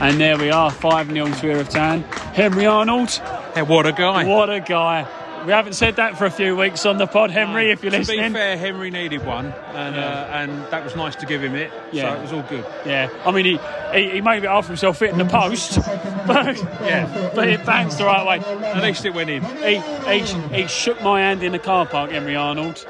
And 0.00 0.20
there 0.20 0.36
we 0.36 0.50
are, 0.50 0.70
5 0.70 1.10
0 1.12 1.26
to 1.26 1.46
Erith 1.50 1.70
Town. 1.70 2.02
Henry 2.34 2.66
Arnold, 2.66 3.10
Hey, 3.54 3.62
what 3.62 3.86
a 3.86 3.92
guy! 3.92 4.24
what 4.24 4.50
a 4.50 4.60
guy. 4.60 5.06
We 5.44 5.52
haven't 5.52 5.74
said 5.74 5.96
that 5.96 6.16
for 6.16 6.24
a 6.24 6.30
few 6.30 6.56
weeks 6.56 6.86
on 6.86 6.96
the 6.96 7.06
pod, 7.06 7.30
Henry, 7.30 7.70
if 7.70 7.82
you're 7.82 7.92
to 7.92 7.98
listening. 7.98 8.32
be 8.32 8.38
fair, 8.38 8.56
Henry 8.56 8.90
needed 8.90 9.26
one, 9.26 9.46
and 9.74 9.94
Yeah. 9.94 10.02
uh, 10.02 10.26
and 10.38 10.64
that 10.70 10.82
was 10.82 10.96
nice 10.96 11.14
to 11.16 11.26
give 11.26 11.42
him 11.44 11.54
it. 11.54 11.70
Yeah. 11.92 12.14
So 12.14 12.18
it 12.18 12.22
was 12.22 12.32
all 12.32 12.42
good. 12.42 12.64
Yeah, 12.86 13.10
I 13.26 13.30
mean, 13.30 13.44
he, 13.44 13.60
he, 13.92 14.10
he 14.10 14.20
made 14.22 14.42
it 14.42 14.48
for 14.62 14.62
himself 14.68 14.98
hitting 15.00 15.18
the 15.18 15.26
post, 15.26 15.76
but, 16.26 16.56
Yeah. 16.82 17.30
but 17.34 17.48
it 17.48 17.64
bounced 17.66 17.98
the 17.98 18.06
right 18.06 18.26
way. 18.26 18.38
At 18.64 18.82
least 18.82 19.04
it 19.04 19.12
went 19.12 19.28
in. 19.28 19.44
He, 19.62 19.80
he, 20.10 20.20
he 20.62 20.66
shook 20.66 21.02
my 21.02 21.20
hand 21.20 21.42
in 21.42 21.52
the 21.52 21.58
car 21.58 21.84
park, 21.84 22.10
Henry 22.10 22.36
Arnold. 22.36 22.86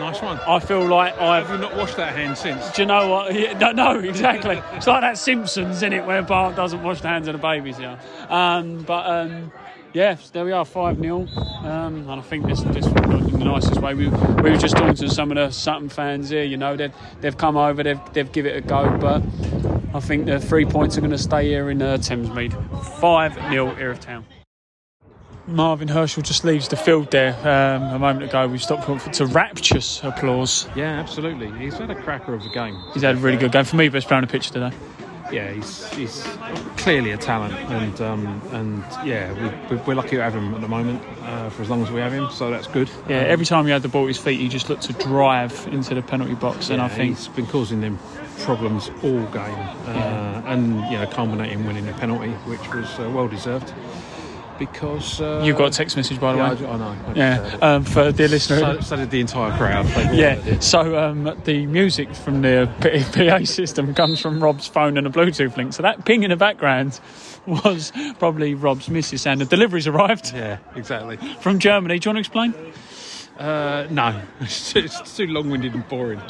Nice 0.00 0.20
one. 0.20 0.40
I 0.40 0.58
feel 0.58 0.84
like 0.86 1.16
I've 1.20 1.46
Have 1.46 1.60
not 1.60 1.76
washed 1.76 1.96
that 1.98 2.16
hand 2.16 2.36
since? 2.36 2.72
Do 2.72 2.82
you 2.82 2.86
know 2.86 3.08
what? 3.08 3.32
Yeah, 3.38 3.56
No, 3.58 3.70
no, 3.72 3.98
exactly. 4.00 4.60
It's 4.72 4.86
like 4.88 5.02
that 5.02 5.18
Simpsons, 5.18 5.82
in 5.84 5.92
it, 5.92 6.04
where 6.06 6.22
Bart 6.22 6.56
doesn't 6.56 6.82
wash 6.82 7.00
the 7.02 7.08
hands 7.08 7.28
of 7.28 7.34
the 7.34 7.38
babies. 7.38 7.78
Yeah, 7.78 7.98
um, 8.28 8.78
but 8.82 9.06
um, 9.06 9.52
yeah, 9.92 10.16
there 10.32 10.44
we 10.44 10.52
are, 10.52 10.64
five 10.64 10.98
0 10.98 11.26
um, 11.64 12.08
and 12.08 12.10
I 12.10 12.20
think 12.20 12.46
this 12.46 12.62
in 12.62 12.72
the 12.72 13.44
nicest 13.44 13.80
way. 13.80 13.94
We, 13.94 14.08
we 14.08 14.50
were 14.50 14.56
just 14.56 14.76
talking 14.76 14.94
to 14.94 15.08
some 15.08 15.30
of 15.30 15.36
the 15.36 15.50
Sutton 15.50 15.88
fans 15.88 16.30
here. 16.30 16.44
You 16.44 16.56
know, 16.56 16.76
they've 16.76 16.94
they've 17.20 17.36
come 17.36 17.56
over, 17.56 17.82
they've 17.82 18.00
they've 18.12 18.30
give 18.32 18.46
it 18.46 18.56
a 18.56 18.60
go, 18.60 18.96
but 18.98 19.22
I 19.94 20.00
think 20.00 20.26
the 20.26 20.40
three 20.40 20.64
points 20.64 20.96
are 20.96 21.00
going 21.00 21.12
to 21.12 21.18
stay 21.18 21.48
here 21.48 21.70
in 21.70 21.82
uh, 21.82 21.98
Thamesmead. 21.98 22.52
Five 23.00 23.34
0 23.34 23.74
Erith 23.76 24.00
Town. 24.00 24.24
Marvin 25.46 25.88
Herschel 25.88 26.22
just 26.22 26.44
leaves 26.44 26.68
the 26.68 26.76
field 26.76 27.10
there. 27.10 27.34
Um, 27.40 27.82
a 27.94 27.98
moment 27.98 28.24
ago, 28.24 28.46
we 28.46 28.58
stopped 28.58 28.84
for, 28.84 29.10
to 29.10 29.26
rapturous 29.26 30.02
applause. 30.04 30.68
Yeah, 30.76 31.00
absolutely. 31.00 31.50
He's 31.58 31.76
had 31.78 31.90
a 31.90 32.00
cracker 32.00 32.32
of 32.32 32.46
a 32.46 32.48
game. 32.50 32.80
He's 32.94 33.02
had 33.02 33.16
a 33.16 33.18
really 33.18 33.38
good 33.38 33.52
game 33.52 33.64
for 33.64 33.76
me. 33.76 33.88
Best 33.88 34.06
player 34.06 34.18
on 34.18 34.24
the 34.24 34.30
pitch 34.30 34.50
today. 34.52 34.72
Yeah, 35.32 35.50
he's, 35.50 35.88
he's 35.94 36.22
clearly 36.76 37.12
a 37.12 37.16
talent, 37.16 37.54
and 37.54 38.00
um, 38.00 38.42
and 38.52 38.84
yeah, 39.06 39.32
we, 39.70 39.76
we're 39.78 39.94
lucky 39.94 40.16
to 40.16 40.22
have 40.22 40.34
him 40.34 40.54
at 40.54 40.60
the 40.60 40.68
moment 40.68 41.02
uh, 41.22 41.48
for 41.50 41.62
as 41.62 41.70
long 41.70 41.82
as 41.82 41.90
we 41.90 42.00
have 42.00 42.12
him. 42.12 42.30
So 42.30 42.50
that's 42.50 42.66
good. 42.66 42.90
Yeah, 43.08 43.16
every 43.16 43.46
time 43.46 43.64
he 43.64 43.70
had 43.70 43.82
the 43.82 43.88
ball 43.88 44.04
at 44.04 44.08
his 44.08 44.18
feet, 44.18 44.38
he 44.38 44.48
just 44.48 44.68
looked 44.68 44.82
to 44.82 44.92
drive 44.94 45.66
into 45.72 45.94
the 45.94 46.02
penalty 46.02 46.34
box, 46.34 46.70
and 46.70 46.82
I 46.82 46.88
think 46.88 47.16
he's 47.16 47.28
been 47.28 47.46
causing 47.46 47.80
them 47.80 47.98
problems 48.40 48.90
all 49.02 49.24
game, 49.26 49.58
uh, 49.86 50.42
and 50.46 50.74
you 50.90 50.98
know, 50.98 51.06
culminating 51.10 51.60
in 51.60 51.66
winning 51.66 51.86
the 51.86 51.92
penalty, 51.94 52.30
which 52.46 52.72
was 52.74 52.86
uh, 52.98 53.10
well 53.14 53.28
deserved. 53.28 53.72
Because 54.66 55.20
uh, 55.20 55.42
you 55.44 55.52
got 55.54 55.68
a 55.68 55.70
text 55.70 55.96
message 55.96 56.20
by 56.20 56.32
the 56.32 56.38
yeah, 56.38 56.54
way. 56.54 56.66
I, 56.66 56.70
I 56.72 56.76
know. 56.76 56.96
I 57.08 57.12
Yeah, 57.14 57.36
heard 57.36 57.62
um, 57.62 57.84
for 57.84 58.12
dear 58.12 58.28
listener. 58.28 58.58
So, 58.58 58.80
so 58.80 58.96
did 58.96 59.10
the 59.10 59.20
entire 59.20 59.56
crowd. 59.56 59.86
They 59.86 60.02
all 60.02 60.06
heard 60.08 60.46
yeah, 60.46 60.58
so 60.60 60.96
um, 60.98 61.24
the 61.44 61.66
music 61.66 62.14
from 62.14 62.42
the 62.42 62.68
PA 63.12 63.44
system 63.44 63.92
comes 63.94 64.20
from 64.20 64.42
Rob's 64.42 64.66
phone 64.66 64.96
and 64.98 65.06
a 65.06 65.10
Bluetooth 65.10 65.56
link. 65.56 65.72
So 65.72 65.82
that 65.82 66.04
ping 66.04 66.22
in 66.22 66.30
the 66.30 66.36
background 66.36 67.00
was 67.46 67.92
probably 68.18 68.54
Rob's 68.54 68.88
missus, 68.88 69.26
and 69.26 69.40
the 69.40 69.44
deliveries 69.44 69.86
arrived 69.88 70.32
Yeah, 70.34 70.58
exactly. 70.76 71.16
from 71.40 71.58
Germany. 71.58 71.98
Do 71.98 72.08
you 72.08 72.14
want 72.14 72.24
to 72.24 72.50
explain? 72.52 72.54
Uh, 73.38 73.86
no, 73.90 74.20
it's 74.40 74.72
too, 74.72 74.80
it's 74.80 75.16
too 75.16 75.26
long-winded 75.26 75.74
and 75.74 75.88
boring. 75.88 76.20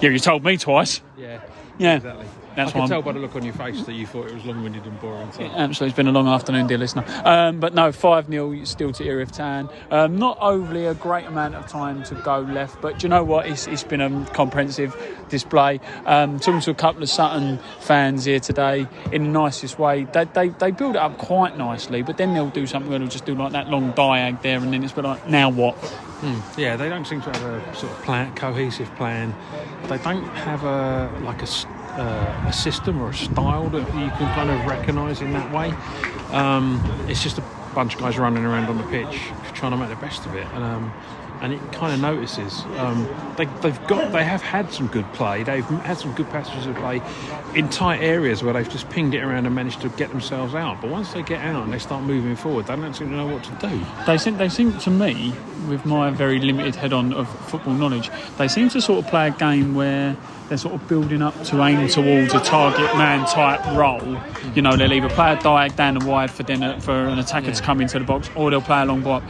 Yeah, 0.00 0.10
you 0.10 0.18
told 0.18 0.42
me 0.44 0.56
twice. 0.56 1.00
Yeah, 1.16 1.40
Yeah, 1.78 1.96
exactly. 1.96 2.26
That's 2.56 2.70
I 2.70 2.72
can 2.72 2.80
I'm- 2.82 2.88
tell 2.88 3.02
by 3.02 3.12
the 3.12 3.18
look 3.18 3.34
on 3.36 3.44
your 3.44 3.54
face 3.54 3.82
that 3.84 3.92
you 3.94 4.06
thought 4.06 4.26
it 4.28 4.34
was 4.34 4.44
long-winded 4.44 4.84
and 4.84 5.00
boring. 5.00 5.30
So. 5.32 5.42
Absolutely, 5.44 5.88
it's 5.88 5.96
been 5.96 6.08
a 6.08 6.12
long 6.12 6.28
afternoon, 6.28 6.66
dear 6.66 6.78
listener. 6.78 7.04
Um, 7.24 7.60
but 7.60 7.74
no, 7.74 7.90
5 7.92 8.28
0 8.28 8.64
still 8.64 8.92
to 8.92 9.04
Erith 9.04 9.32
Town. 9.32 9.68
Um, 9.90 10.16
not 10.18 10.38
overly 10.40 10.86
a 10.86 10.94
great 10.94 11.26
amount 11.26 11.54
of 11.54 11.66
time 11.66 12.02
to 12.04 12.14
go 12.16 12.40
left, 12.40 12.80
but 12.80 12.98
do 12.98 13.04
you 13.04 13.08
know 13.08 13.24
what? 13.24 13.46
It's, 13.46 13.66
it's 13.66 13.84
been 13.84 14.00
a 14.00 14.24
comprehensive 14.32 14.96
display. 15.28 15.80
Um, 16.06 16.38
talking 16.38 16.60
to 16.60 16.70
a 16.70 16.74
couple 16.74 17.02
of 17.02 17.08
Sutton 17.08 17.58
fans 17.80 18.24
here 18.24 18.40
today 18.40 18.86
in 19.12 19.24
the 19.24 19.30
nicest 19.30 19.78
way. 19.78 20.04
They, 20.04 20.24
they, 20.24 20.48
they 20.50 20.70
build 20.70 20.96
it 20.96 21.00
up 21.02 21.18
quite 21.18 21.56
nicely, 21.58 22.02
but 22.02 22.16
then 22.16 22.34
they'll 22.34 22.50
do 22.50 22.66
something 22.66 22.90
where 22.90 22.98
they'll 22.98 23.08
just 23.08 23.24
do 23.24 23.34
like 23.34 23.52
that 23.52 23.68
long 23.68 23.92
diag 23.92 24.42
there, 24.42 24.58
and 24.58 24.72
then 24.72 24.82
it's 24.84 24.92
been 24.92 25.04
like, 25.04 25.28
now 25.28 25.50
what? 25.50 25.76
Yeah, 26.56 26.76
they 26.76 26.88
don't 26.88 27.06
seem 27.06 27.20
to 27.20 27.30
have 27.30 27.42
a 27.44 27.74
sort 27.76 27.92
of 27.92 28.02
plan, 28.02 28.34
cohesive 28.34 28.88
plan. 28.96 29.34
They 29.88 29.98
don't 29.98 30.24
have 30.24 30.64
a 30.64 31.10
like 31.22 31.42
a, 31.42 31.46
uh, 31.98 32.46
a 32.48 32.52
system 32.52 33.00
or 33.00 33.10
a 33.10 33.14
style 33.14 33.68
that 33.70 33.86
you 33.86 34.10
can 34.10 34.34
kind 34.34 34.50
of 34.50 34.64
recognise 34.66 35.20
in 35.20 35.32
that 35.32 35.52
way. 35.52 35.72
Um, 36.32 36.82
it's 37.08 37.22
just 37.22 37.38
a 37.38 37.44
bunch 37.74 37.94
of 37.94 38.00
guys 38.00 38.18
running 38.18 38.44
around 38.44 38.68
on 38.68 38.78
the 38.78 38.84
pitch 38.84 39.20
trying 39.54 39.72
to 39.72 39.76
make 39.76 39.88
the 39.88 39.96
best 39.96 40.26
of 40.26 40.34
it, 40.34 40.46
and 40.54 40.64
um, 40.64 40.92
and 41.40 41.52
it 41.52 41.72
kind 41.72 41.92
of 41.92 42.00
notices. 42.00 42.64
Um, 42.78 43.06
they, 43.36 43.44
they've 43.60 43.86
got, 43.86 44.12
they 44.12 44.24
have 44.24 44.40
had 44.40 44.72
some 44.72 44.86
good 44.86 45.04
play. 45.12 45.42
They've 45.42 45.64
had 45.64 45.98
some 45.98 46.14
good 46.14 46.30
passages 46.30 46.66
of 46.66 46.74
play 46.76 47.02
in 47.54 47.68
tight 47.68 48.00
areas 48.00 48.42
where 48.42 48.54
they've 48.54 48.68
just 48.68 48.88
pinged 48.88 49.14
it 49.14 49.22
around 49.22 49.44
and 49.44 49.54
managed 49.54 49.82
to 49.82 49.90
get 49.90 50.10
themselves 50.10 50.54
out. 50.54 50.80
But 50.80 50.90
once 50.90 51.12
they 51.12 51.22
get 51.22 51.40
out 51.40 51.64
and 51.64 51.72
they 51.72 51.78
start 51.78 52.04
moving 52.04 52.36
forward, 52.36 52.66
they 52.66 52.76
don't 52.76 52.94
seem 52.94 53.10
to 53.10 53.16
know 53.16 53.26
what 53.26 53.44
to 53.44 53.68
do. 53.68 53.80
They 54.06 54.16
seem, 54.16 54.38
they 54.38 54.48
seem 54.48 54.78
to 54.78 54.90
me, 54.90 55.34
with 55.68 55.84
my 55.84 56.10
very 56.10 56.38
limited 56.38 56.76
head 56.76 56.92
on 56.92 57.12
of 57.12 57.28
football 57.48 57.74
knowledge, 57.74 58.10
they 58.38 58.48
seem 58.48 58.68
to 58.70 58.80
sort 58.80 59.04
of 59.04 59.10
play 59.10 59.28
a 59.28 59.30
game 59.30 59.74
where 59.74 60.16
they're 60.48 60.58
sort 60.58 60.74
of 60.74 60.86
building 60.88 61.22
up 61.22 61.40
to 61.44 61.62
aim 61.62 61.88
towards 61.88 62.34
a 62.34 62.40
target 62.40 62.94
man 62.96 63.26
type 63.26 63.64
role. 63.76 64.18
You 64.54 64.62
know, 64.62 64.76
they'll 64.76 64.92
either 64.92 65.08
play 65.08 65.32
a 65.32 65.36
diag 65.36 65.76
down 65.76 65.98
the 65.98 66.06
wide 66.06 66.30
for 66.30 66.42
then 66.42 66.62
uh, 66.62 66.80
for 66.80 66.92
an 66.92 67.18
attacker 67.18 67.52
to 67.52 67.62
come 67.62 67.80
into 67.80 67.98
the 67.98 68.04
box, 68.04 68.30
or 68.36 68.50
they'll 68.50 68.60
play 68.60 68.82
a 68.82 68.84
long 68.84 69.00
block. 69.00 69.22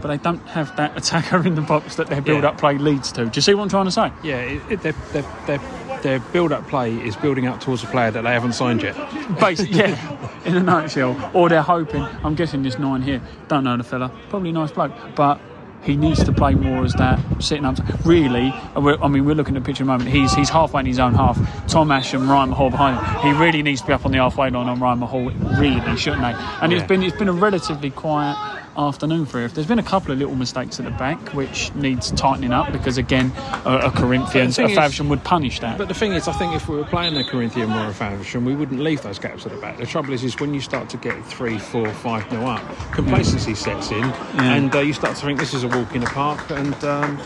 But 0.00 0.08
they 0.08 0.16
don't 0.16 0.38
have 0.48 0.74
that 0.76 0.96
attacker 0.96 1.42
in 1.46 1.54
the 1.54 1.62
box 1.62 1.96
that 1.96 2.06
their 2.06 2.22
build-up 2.22 2.58
play 2.58 2.78
leads 2.78 3.12
to. 3.12 3.24
Do 3.24 3.30
you 3.34 3.42
see 3.42 3.52
what 3.52 3.64
I'm 3.64 3.68
trying 3.68 3.84
to 3.84 3.90
say? 3.90 4.12
Yeah, 4.22 4.40
it, 4.40 4.62
it, 4.70 4.82
their, 4.82 4.92
their, 5.12 5.22
their, 5.46 5.58
their 6.02 6.20
build-up 6.20 6.66
play 6.68 6.94
is 6.94 7.16
building 7.16 7.46
up 7.46 7.60
towards 7.60 7.82
a 7.82 7.86
player 7.86 8.10
that 8.10 8.22
they 8.22 8.32
haven't 8.32 8.54
signed 8.54 8.82
yet. 8.82 8.96
Basically, 9.38 9.78
yeah, 9.78 10.30
in 10.46 10.56
a 10.56 10.62
nutshell. 10.62 11.30
Or 11.34 11.50
they're 11.50 11.60
hoping, 11.60 12.02
I'm 12.24 12.34
guessing 12.34 12.62
this 12.62 12.78
nine 12.78 13.02
here, 13.02 13.20
don't 13.48 13.64
know 13.64 13.76
the 13.76 13.84
fella, 13.84 14.10
probably 14.30 14.50
a 14.50 14.52
nice 14.52 14.70
bloke, 14.70 14.92
but 15.14 15.38
he 15.82 15.96
needs 15.96 16.22
to 16.24 16.32
play 16.32 16.54
more 16.54 16.84
as 16.84 16.92
that 16.94 17.18
sitting 17.40 17.64
up. 17.64 17.76
Really, 18.04 18.52
we're, 18.76 19.00
I 19.02 19.08
mean, 19.08 19.24
we're 19.24 19.34
looking 19.34 19.56
at 19.56 19.62
the 19.62 19.66
picture 19.66 19.82
at 19.82 19.86
the 19.86 19.92
moment. 19.92 20.10
He's 20.10 20.34
he's 20.34 20.50
halfway 20.50 20.80
in 20.80 20.86
his 20.86 20.98
own 20.98 21.14
half. 21.14 21.38
Tom 21.68 21.90
Ash 21.90 22.12
and 22.14 22.28
Ryan 22.28 22.50
Mahal 22.50 22.70
behind 22.70 22.98
him. 22.98 23.20
He 23.34 23.40
really 23.42 23.62
needs 23.62 23.80
to 23.80 23.86
be 23.86 23.92
up 23.92 24.04
on 24.04 24.12
the 24.12 24.18
halfway 24.18 24.50
line 24.50 24.68
on 24.68 24.78
Ryan 24.80 24.98
Mahal, 25.00 25.30
really, 25.58 25.96
shouldn't 25.96 26.22
they? 26.22 26.34
And 26.62 26.72
it's 26.72 26.82
Yeah. 26.82 26.86
been 26.86 27.02
it's 27.02 27.16
been 27.16 27.28
a 27.28 27.32
relatively 27.32 27.90
quiet 27.90 28.36
afternoon 28.76 29.26
for 29.26 29.40
if 29.40 29.54
there's 29.54 29.66
been 29.66 29.78
a 29.78 29.82
couple 29.82 30.12
of 30.12 30.18
little 30.18 30.36
mistakes 30.36 30.78
at 30.78 30.84
the 30.84 30.92
back 30.92 31.18
which 31.34 31.74
needs 31.74 32.10
tightening 32.12 32.52
up 32.52 32.70
because 32.72 32.98
again 32.98 33.32
a, 33.64 33.78
a 33.84 33.90
Corinthians 33.90 34.58
a 34.58 34.68
thing 34.68 35.08
would 35.08 35.24
punish 35.24 35.60
that 35.60 35.78
But 35.78 35.88
the 35.88 35.94
thing 35.94 36.12
is, 36.12 36.28
I 36.28 36.32
think 36.32 36.54
if 36.54 36.68
we 36.68 36.76
were 36.76 36.84
playing 36.84 37.16
a 37.16 37.24
Corinthian 37.24 37.70
or 37.72 37.88
a 37.88 37.94
Faversham, 37.94 38.44
we 38.44 38.54
wouldn't 38.54 38.80
leave 38.80 39.02
those 39.02 39.18
gaps 39.18 39.46
at 39.46 39.52
the 39.52 39.58
back. 39.58 39.78
The 39.78 39.86
trouble 39.86 40.12
is, 40.12 40.24
is 40.24 40.38
when 40.40 40.54
you 40.54 40.60
start 40.60 40.88
to 40.90 40.96
get 40.96 41.24
three, 41.26 41.58
four, 41.58 41.92
five 41.94 42.30
nil 42.30 42.46
up, 42.46 42.62
complacency 42.92 43.54
sets 43.54 43.90
in, 43.90 44.04
and 44.38 44.74
uh, 44.74 44.80
you 44.80 44.92
start 44.92 45.16
to 45.16 45.24
think 45.24 45.38
this 45.38 45.54
is 45.54 45.64
a 45.64 45.68
walk 45.68 45.94
in 45.94 46.00
the 46.00 46.06
park, 46.06 46.50
and 46.50 46.74
um, 46.84 47.18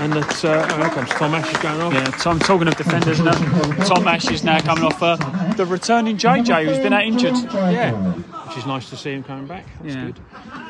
and 0.00 0.12
that 0.12 0.44
uh, 0.44 0.68
oh, 0.70 0.76
here 0.76 0.90
comes 0.90 1.10
Tom 1.10 1.34
Ash 1.34 1.50
is 1.50 1.58
going 1.58 1.80
off. 1.80 1.92
Yeah, 1.92 2.04
Tom, 2.04 2.38
talking 2.38 2.68
of 2.68 2.76
defenders, 2.76 3.20
now, 3.20 3.32
Tom 3.84 4.06
Ash 4.06 4.30
is 4.30 4.44
now 4.44 4.60
coming 4.60 4.84
off 4.84 5.02
uh, 5.02 5.16
the 5.54 5.66
returning 5.66 6.16
JJ 6.16 6.66
who's 6.66 6.78
been 6.78 6.92
out 6.92 7.04
injured. 7.04 7.34
Yeah, 7.52 8.14
which 8.54 8.62
is 8.62 8.66
nice 8.68 8.88
to 8.90 8.96
see 8.96 9.12
him 9.12 9.24
coming 9.24 9.46
back. 9.46 9.64
That's 9.82 9.94
Yeah. 9.96 10.04
good. 10.06 10.20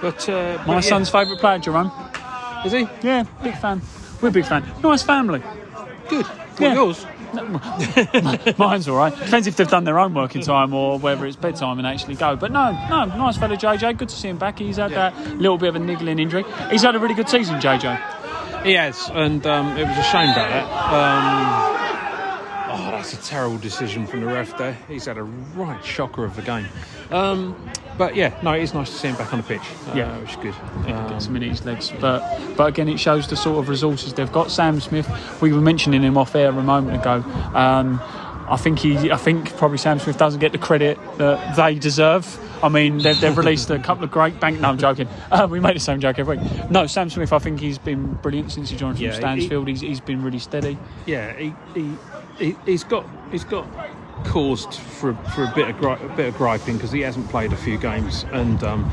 But 0.00 0.28
uh, 0.28 0.58
My 0.60 0.66
but 0.66 0.72
yeah. 0.74 0.80
son's 0.80 1.10
favourite 1.10 1.38
player, 1.38 1.58
Jerome. 1.58 1.92
is 2.64 2.72
he 2.72 2.88
Yeah, 3.02 3.24
big 3.42 3.56
fan. 3.58 3.82
We're 4.22 4.30
a 4.30 4.32
big 4.32 4.46
fan. 4.46 4.64
Nice 4.82 5.02
family. 5.02 5.42
good? 6.08 6.24
Yeah. 6.58 6.68
What, 6.68 6.74
yours? 6.74 7.06
Mine's 8.58 8.88
all 8.88 8.96
right. 8.96 9.12
Depends 9.18 9.46
if 9.48 9.56
they've 9.56 9.68
done 9.68 9.82
their 9.84 9.98
own 9.98 10.14
working 10.14 10.40
time 10.40 10.72
or 10.72 10.98
whether 11.00 11.26
it's 11.26 11.34
bedtime 11.36 11.78
and 11.78 11.86
actually 11.86 12.14
go. 12.14 12.36
But 12.36 12.52
no, 12.52 12.70
no, 12.88 13.04
nice 13.06 13.36
fellow 13.36 13.56
JJ. 13.56 13.98
Good 13.98 14.08
to 14.08 14.14
see 14.16 14.28
him 14.28 14.38
back. 14.38 14.58
He's 14.60 14.76
had 14.76 14.92
Yeah. 14.92 15.10
that 15.10 15.36
little 15.36 15.58
bit 15.58 15.68
of 15.70 15.76
a 15.76 15.80
niggling 15.80 16.18
injury. 16.20 16.44
He's 16.70 16.82
had 16.82 16.94
a 16.94 16.98
really 16.98 17.14
good 17.14 17.28
season, 17.28 17.60
JJ. 17.60 18.62
He 18.64 18.72
has, 18.74 19.10
and 19.12 19.44
um, 19.46 19.76
it 19.76 19.86
was 19.86 19.98
a 19.98 20.02
shame 20.04 20.30
about 20.30 20.48
that. 20.48 20.64
Um, 20.94 21.73
that's 23.04 23.26
a 23.26 23.30
terrible 23.30 23.58
decision 23.58 24.06
from 24.06 24.20
the 24.20 24.26
ref 24.26 24.56
there. 24.56 24.72
He's 24.88 25.04
had 25.04 25.18
a 25.18 25.22
right 25.22 25.84
shocker 25.84 26.24
of 26.24 26.38
a 26.38 26.42
game. 26.42 26.66
Um, 27.10 27.54
but 27.98 28.16
yeah, 28.16 28.38
no, 28.42 28.54
it 28.54 28.62
is 28.62 28.72
nice 28.72 28.88
to 28.90 28.96
see 28.96 29.08
him 29.08 29.16
back 29.16 29.30
on 29.32 29.40
the 29.40 29.46
pitch. 29.46 29.60
Uh, 29.88 29.94
Yeah. 29.94 30.18
which 30.20 30.30
is 30.30 30.36
good. 30.36 30.54
Yeah, 30.86 31.04
Um, 31.04 31.10
gets 31.10 31.26
him 31.26 31.36
in 31.36 31.42
his 31.42 31.62
legs. 31.66 31.92
But 32.00 32.22
but 32.56 32.68
again, 32.68 32.88
it 32.88 32.98
shows 32.98 33.26
the 33.28 33.36
sort 33.36 33.58
of 33.58 33.68
resources 33.68 34.14
they've 34.14 34.32
got. 34.32 34.50
Sam 34.50 34.80
Smith, 34.80 35.06
we 35.42 35.52
were 35.52 35.60
mentioning 35.60 36.02
him 36.02 36.16
off 36.16 36.34
air 36.34 36.48
a 36.48 36.52
moment 36.62 36.96
ago. 36.98 37.22
Um, 37.54 38.00
I 38.48 38.56
think 38.56 38.78
he, 38.78 39.10
I 39.10 39.16
think 39.18 39.54
probably 39.58 39.78
Sam 39.78 39.98
Smith 39.98 40.16
doesn't 40.16 40.40
get 40.40 40.52
the 40.52 40.58
credit 40.58 40.98
that 41.18 41.56
they 41.56 41.74
deserve. 41.74 42.24
I 42.64 42.68
mean, 42.70 42.98
they've, 42.98 43.20
they've 43.20 43.36
released 43.36 43.68
a 43.70 43.78
couple 43.78 44.04
of 44.04 44.10
great 44.10 44.40
bank. 44.40 44.58
No, 44.60 44.70
I'm 44.70 44.78
joking. 44.78 45.06
Uh, 45.30 45.46
we 45.50 45.58
make 45.60 45.74
the 45.74 45.80
same 45.80 46.00
joke 46.00 46.18
every 46.18 46.36
week. 46.38 46.70
No, 46.70 46.86
Sam 46.86 47.10
Smith, 47.10 47.32
I 47.32 47.38
think 47.38 47.58
he's 47.60 47.76
been 47.78 48.14
brilliant 48.14 48.52
since 48.52 48.70
he 48.70 48.76
joined 48.76 48.96
from 48.98 49.06
Yeah, 49.06 49.34
he- 49.34 49.48
Stansfeld. 49.48 49.68
he's, 49.68 49.80
he's 49.80 50.00
been 50.00 50.22
really 50.22 50.38
steady. 50.38 50.78
yeah, 51.06 51.32
he, 51.36 51.52
he, 51.74 51.92
he 52.38 52.56
he's 52.64 52.84
got 52.84 53.04
he's 53.30 53.44
got 53.44 53.66
caused 54.24 54.74
for 54.74 55.14
for 55.34 55.44
a 55.44 55.52
bit 55.54 55.68
of 55.70 55.78
gri- 55.78 55.92
a 56.06 56.16
bit 56.16 56.28
of 56.28 56.36
griping 56.36 56.76
because 56.76 56.92
he 56.92 57.00
hasn't 57.00 57.28
played 57.30 57.52
a 57.52 57.56
few 57.56 57.76
games 57.78 58.24
and 58.32 58.62
um, 58.64 58.88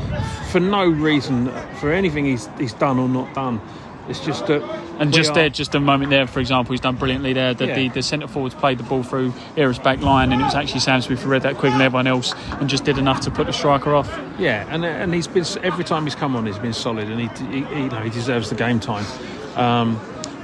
for 0.52 0.60
no 0.60 0.84
reason 0.88 1.48
for 1.80 1.92
anything 1.94 2.26
he's 2.26 2.50
he's 2.60 2.74
done 2.74 2.98
or 3.00 3.08
not 3.08 3.34
done. 3.34 3.62
It's 4.12 4.20
just 4.20 4.46
that 4.48 4.62
And 5.00 5.12
just 5.12 5.32
are- 5.32 5.34
there, 5.34 5.50
just 5.50 5.74
a 5.74 5.80
moment 5.80 6.12
there, 6.12 6.28
for 6.28 6.40
example, 6.40 6.74
he's 6.74 6.80
done 6.82 6.96
brilliantly 6.96 7.34
there. 7.34 7.56
The, 7.56 7.66
Yeah. 7.66 7.76
the, 7.76 7.90
the 7.90 8.04
centre 8.04 8.28
forwards 8.28 8.54
played 8.54 8.78
the 8.78 8.84
ball 8.84 9.02
through 9.02 9.34
Erith's 9.58 9.80
back 9.80 10.02
line, 10.02 10.32
and 10.32 10.40
it 10.42 10.46
was 10.46 10.54
actually 10.54 10.82
Sam 10.82 11.02
Smith 11.02 11.24
who 11.24 11.30
read 11.30 11.42
that 11.42 11.58
quick 11.58 11.74
and 11.74 11.82
everyone 11.82 12.06
else, 12.06 12.36
and 12.60 12.70
just 12.70 12.84
did 12.84 12.98
enough 13.00 13.22
to 13.22 13.32
put 13.32 13.48
the 13.48 13.54
striker 13.54 13.96
off. 13.96 14.10
Yeah, 14.38 14.66
and 14.70 14.86
and 14.86 15.14
he's 15.14 15.28
been 15.28 15.46
every 15.64 15.84
time 15.84 16.04
he's 16.04 16.14
come 16.16 16.36
on, 16.36 16.46
he's 16.46 16.60
been 16.60 16.74
solid, 16.74 17.10
and 17.10 17.20
he, 17.20 17.28
he, 17.46 17.64
he 17.74 17.84
you 17.84 17.90
know 17.90 18.02
he 18.02 18.10
deserves 18.12 18.50
the 18.50 18.56
game 18.56 18.80
time. 18.80 19.06
Um, 19.56 20.00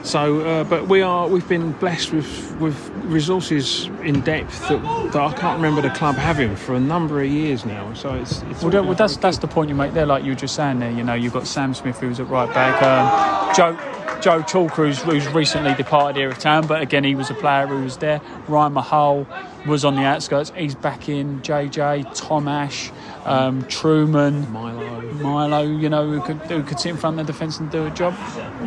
so, 0.08 0.40
uh, 0.42 0.64
but 0.64 0.88
we 0.88 1.02
are 1.02 1.28
we've 1.28 1.48
been 1.48 1.74
blessed 1.74 2.14
with 2.14 2.56
with 2.60 2.90
resources 3.04 3.88
in 4.04 4.22
depth 4.22 4.68
that, 4.70 4.82
that 5.12 5.22
I 5.22 5.34
can't 5.34 5.58
remember 5.58 5.82
the 5.82 5.90
club 5.90 6.16
having 6.16 6.56
for 6.56 6.76
a 6.76 6.80
number 6.80 7.22
of 7.22 7.28
years 7.28 7.66
now. 7.66 7.94
So 7.94 8.14
it's, 8.16 8.42
it's 8.44 8.62
Well, 8.62 8.72
that, 8.72 8.86
well, 8.86 8.96
that's 8.96 9.18
that's 9.18 9.38
the 9.38 9.48
point 9.48 9.70
you 9.70 9.76
make 9.76 9.94
there. 9.94 10.06
Like 10.06 10.24
you 10.24 10.32
were 10.32 10.36
just 10.36 10.56
saying 10.56 10.80
there, 10.80 10.92
you 10.92 11.04
know, 11.04 11.14
you've 11.14 11.34
got 11.34 11.46
Sam 11.46 11.74
Smith 11.74 12.00
who's 12.00 12.20
at 12.20 12.30
right 12.30 12.52
back, 12.54 12.82
um, 12.82 13.56
Joe 13.56 13.97
Joe 14.22 14.42
Chalker 14.42 14.88
who's, 14.88 15.02
who's 15.02 15.28
recently 15.28 15.74
departed 15.74 16.18
here 16.18 16.30
of 16.30 16.40
town, 16.40 16.68
but 16.68 16.82
again 16.82 17.04
he 17.04 17.16
was 17.16 17.30
a 17.30 17.34
player 17.34 17.68
who 17.68 17.84
was 17.84 17.98
there. 17.98 18.22
Ryan 18.48 18.74
Mahal 18.74 19.28
was 19.66 19.86
on 19.86 19.96
the 19.96 20.04
outskirts. 20.04 20.52
He's 20.56 20.76
back 20.76 21.10
in. 21.10 21.42
JJ, 21.42 22.16
Tom 22.16 22.48
Ash, 22.48 22.92
um, 23.26 23.64
Truman, 23.68 24.52
Milo. 24.52 25.02
Milo, 25.14 25.62
you 25.62 25.90
know, 25.90 26.10
who 26.10 26.22
could 26.22 26.38
who 26.50 26.64
could 26.64 26.80
sit 26.80 26.90
in 26.90 26.98
front 26.98 27.20
of 27.20 27.28
the 27.28 27.34
defence 27.34 27.60
and 27.60 27.70
do 27.72 27.86
a 27.86 27.92
job. 27.92 28.16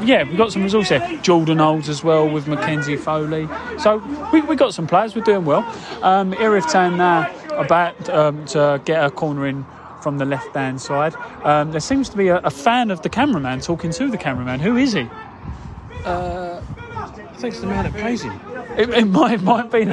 Yeah, 0.04 0.24
we've 0.24 0.36
got 0.36 0.52
some 0.52 0.62
results 0.62 0.90
there. 0.90 1.18
Jordan 1.22 1.60
Olds 1.60 1.88
as 1.88 2.04
well 2.04 2.28
with 2.28 2.46
Mackenzie 2.46 2.96
Foley. 2.96 3.48
So 3.78 3.98
we 4.32 4.40
we 4.42 4.56
got 4.56 4.74
some 4.74 4.86
players. 4.86 5.14
We're 5.14 5.22
doing 5.22 5.44
well. 5.44 5.64
Um, 6.02 6.32
Town 6.60 6.96
now 6.96 7.32
about 7.52 8.08
um, 8.10 8.44
to 8.46 8.80
get 8.84 9.04
a 9.04 9.10
corner 9.10 9.46
in 9.46 9.64
from 10.02 10.18
the 10.18 10.24
left 10.24 10.54
hand 10.54 10.80
side. 10.80 11.14
Um, 11.44 11.72
there 11.72 11.80
seems 11.80 12.08
to 12.10 12.16
be 12.16 12.28
a, 12.28 12.38
a 12.38 12.50
fan 12.50 12.90
of 12.90 13.02
the 13.02 13.08
cameraman 13.08 13.60
talking 13.60 13.90
to 13.92 14.10
the 14.10 14.18
cameraman. 14.18 14.60
Who 14.60 14.76
is 14.76 14.92
he? 14.92 15.08
Uh, 16.04 16.62
I 16.96 17.06
think 17.36 17.54
it's 17.54 17.60
the 17.60 17.66
man 17.66 17.84
that 17.84 17.94
pays 17.94 18.22
him. 18.22 18.38
It, 18.76 18.90
it 18.90 19.06
might 19.06 19.34
it 19.34 19.42
might 19.42 19.70
be 19.70 19.84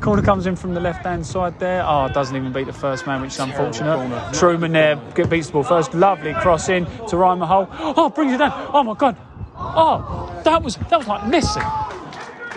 corner 0.00 0.22
comes 0.22 0.46
in 0.46 0.56
from 0.56 0.74
the 0.74 0.80
left 0.80 1.04
hand 1.04 1.26
side 1.26 1.58
there. 1.58 1.82
Ah, 1.82 2.08
oh, 2.08 2.12
doesn't 2.12 2.36
even 2.36 2.52
beat 2.52 2.66
the 2.66 2.72
first 2.72 3.06
man, 3.06 3.20
which 3.22 3.32
is 3.32 3.40
unfortunate. 3.40 4.34
Truman 4.34 4.72
there 4.72 4.96
get 5.14 5.30
beats 5.30 5.48
the 5.48 5.54
ball 5.54 5.62
first. 5.62 5.94
Lovely 5.94 6.34
cross 6.34 6.68
in 6.68 6.86
to 7.08 7.16
Ryan 7.16 7.38
Mahal. 7.40 7.68
Oh, 7.72 8.08
brings 8.08 8.32
it 8.32 8.38
down. 8.38 8.70
Oh 8.72 8.82
my 8.82 8.94
god. 8.94 9.16
Oh, 9.56 10.40
that 10.44 10.62
was 10.62 10.76
that 10.76 10.98
was 10.98 11.06
like 11.06 11.26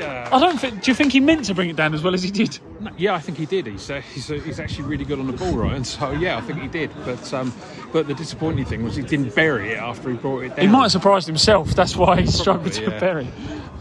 I 0.04 0.40
don't 0.40 0.60
think. 0.60 0.84
Do 0.84 0.92
you 0.92 0.96
think 0.96 1.12
he 1.12 1.20
meant 1.20 1.46
to 1.46 1.54
bring 1.54 1.70
it 1.70 1.76
down 1.76 1.94
as 1.94 2.04
well 2.04 2.14
as 2.14 2.24
he 2.24 2.32
did? 2.32 2.60
No, 2.80 2.92
yeah, 2.98 3.16
I 3.16 3.20
think 3.20 3.38
he 3.38 3.46
did. 3.46 3.68
He's 3.68 3.90
uh, 3.90 4.02
he's, 4.14 4.30
uh, 4.30 4.36
he's 4.36 4.60
actually 4.60 4.86
really 4.86 5.06
good 5.06 5.20
on 5.20 5.28
the 5.28 5.34
ball, 5.34 5.54
right? 5.54 5.76
And 5.76 5.86
so 5.86 6.12
yeah, 6.12 6.38
I 6.38 6.42
think 6.42 6.62
he 6.62 6.68
did. 6.68 6.92
But 7.06 7.34
um, 7.34 7.54
but 7.92 8.08
the 8.08 8.14
disappointing 8.14 8.66
thing 8.66 8.84
was 8.84 8.96
he 8.96 9.04
didn't 9.04 9.34
bury 9.36 9.72
it 9.72 9.78
after 9.78 10.10
he 10.10 10.18
brought 10.18 10.44
it 10.44 10.50
down. 10.50 10.60
He 10.60 10.68
might 10.68 10.84
have 10.84 10.92
surprised 10.92 11.28
himself. 11.28 11.74
That's 11.76 11.96
why 11.96 12.22
he 12.22 12.28
struggled 12.28 12.74
to 12.74 12.82
Probably, 12.82 12.94
yeah. 12.94 13.00
bury. 13.00 13.28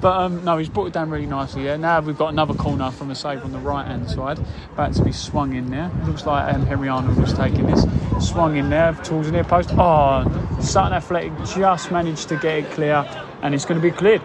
But 0.00 0.16
um, 0.20 0.44
no, 0.44 0.59
he's 0.59 0.68
brought 0.68 0.87
it 0.87 0.92
down 0.92 1.11
really 1.11 1.27
nicely. 1.27 1.64
Yeah. 1.64 1.77
Now 1.77 2.00
we've 2.00 2.18
got 2.18 2.29
another 2.29 2.55
corner 2.55 2.90
from 2.90 3.11
a 3.11 3.14
save 3.14 3.42
on 3.44 3.53
the 3.53 3.59
right 3.59 3.87
hand 3.87 4.11
side, 4.11 4.38
about 4.72 4.92
to 4.94 5.03
be 5.03 5.12
swung 5.12 5.55
in 5.55 5.70
there. 5.70 5.90
It 6.03 6.07
looks 6.07 6.27
like 6.27 6.55
um, 6.55 6.66
Henry 6.66 6.88
Arnold 6.88 7.18
was 7.18 7.33
taking 7.33 7.66
this, 7.66 7.85
swung 8.20 8.57
in 8.57 8.68
there 8.70 8.92
towards 9.03 9.29
the 9.29 9.33
near 9.33 9.44
post. 9.44 9.70
Oh, 9.72 10.24
Sutton 10.61 10.92
Athletic 10.92 11.33
just 11.55 11.90
managed 11.90 12.29
to 12.29 12.37
get 12.37 12.59
it 12.59 12.70
clear, 12.72 13.07
and 13.42 13.55
it's 13.55 13.64
going 13.64 13.81
to 13.81 13.83
be 13.83 13.90
cleared. 13.94 14.22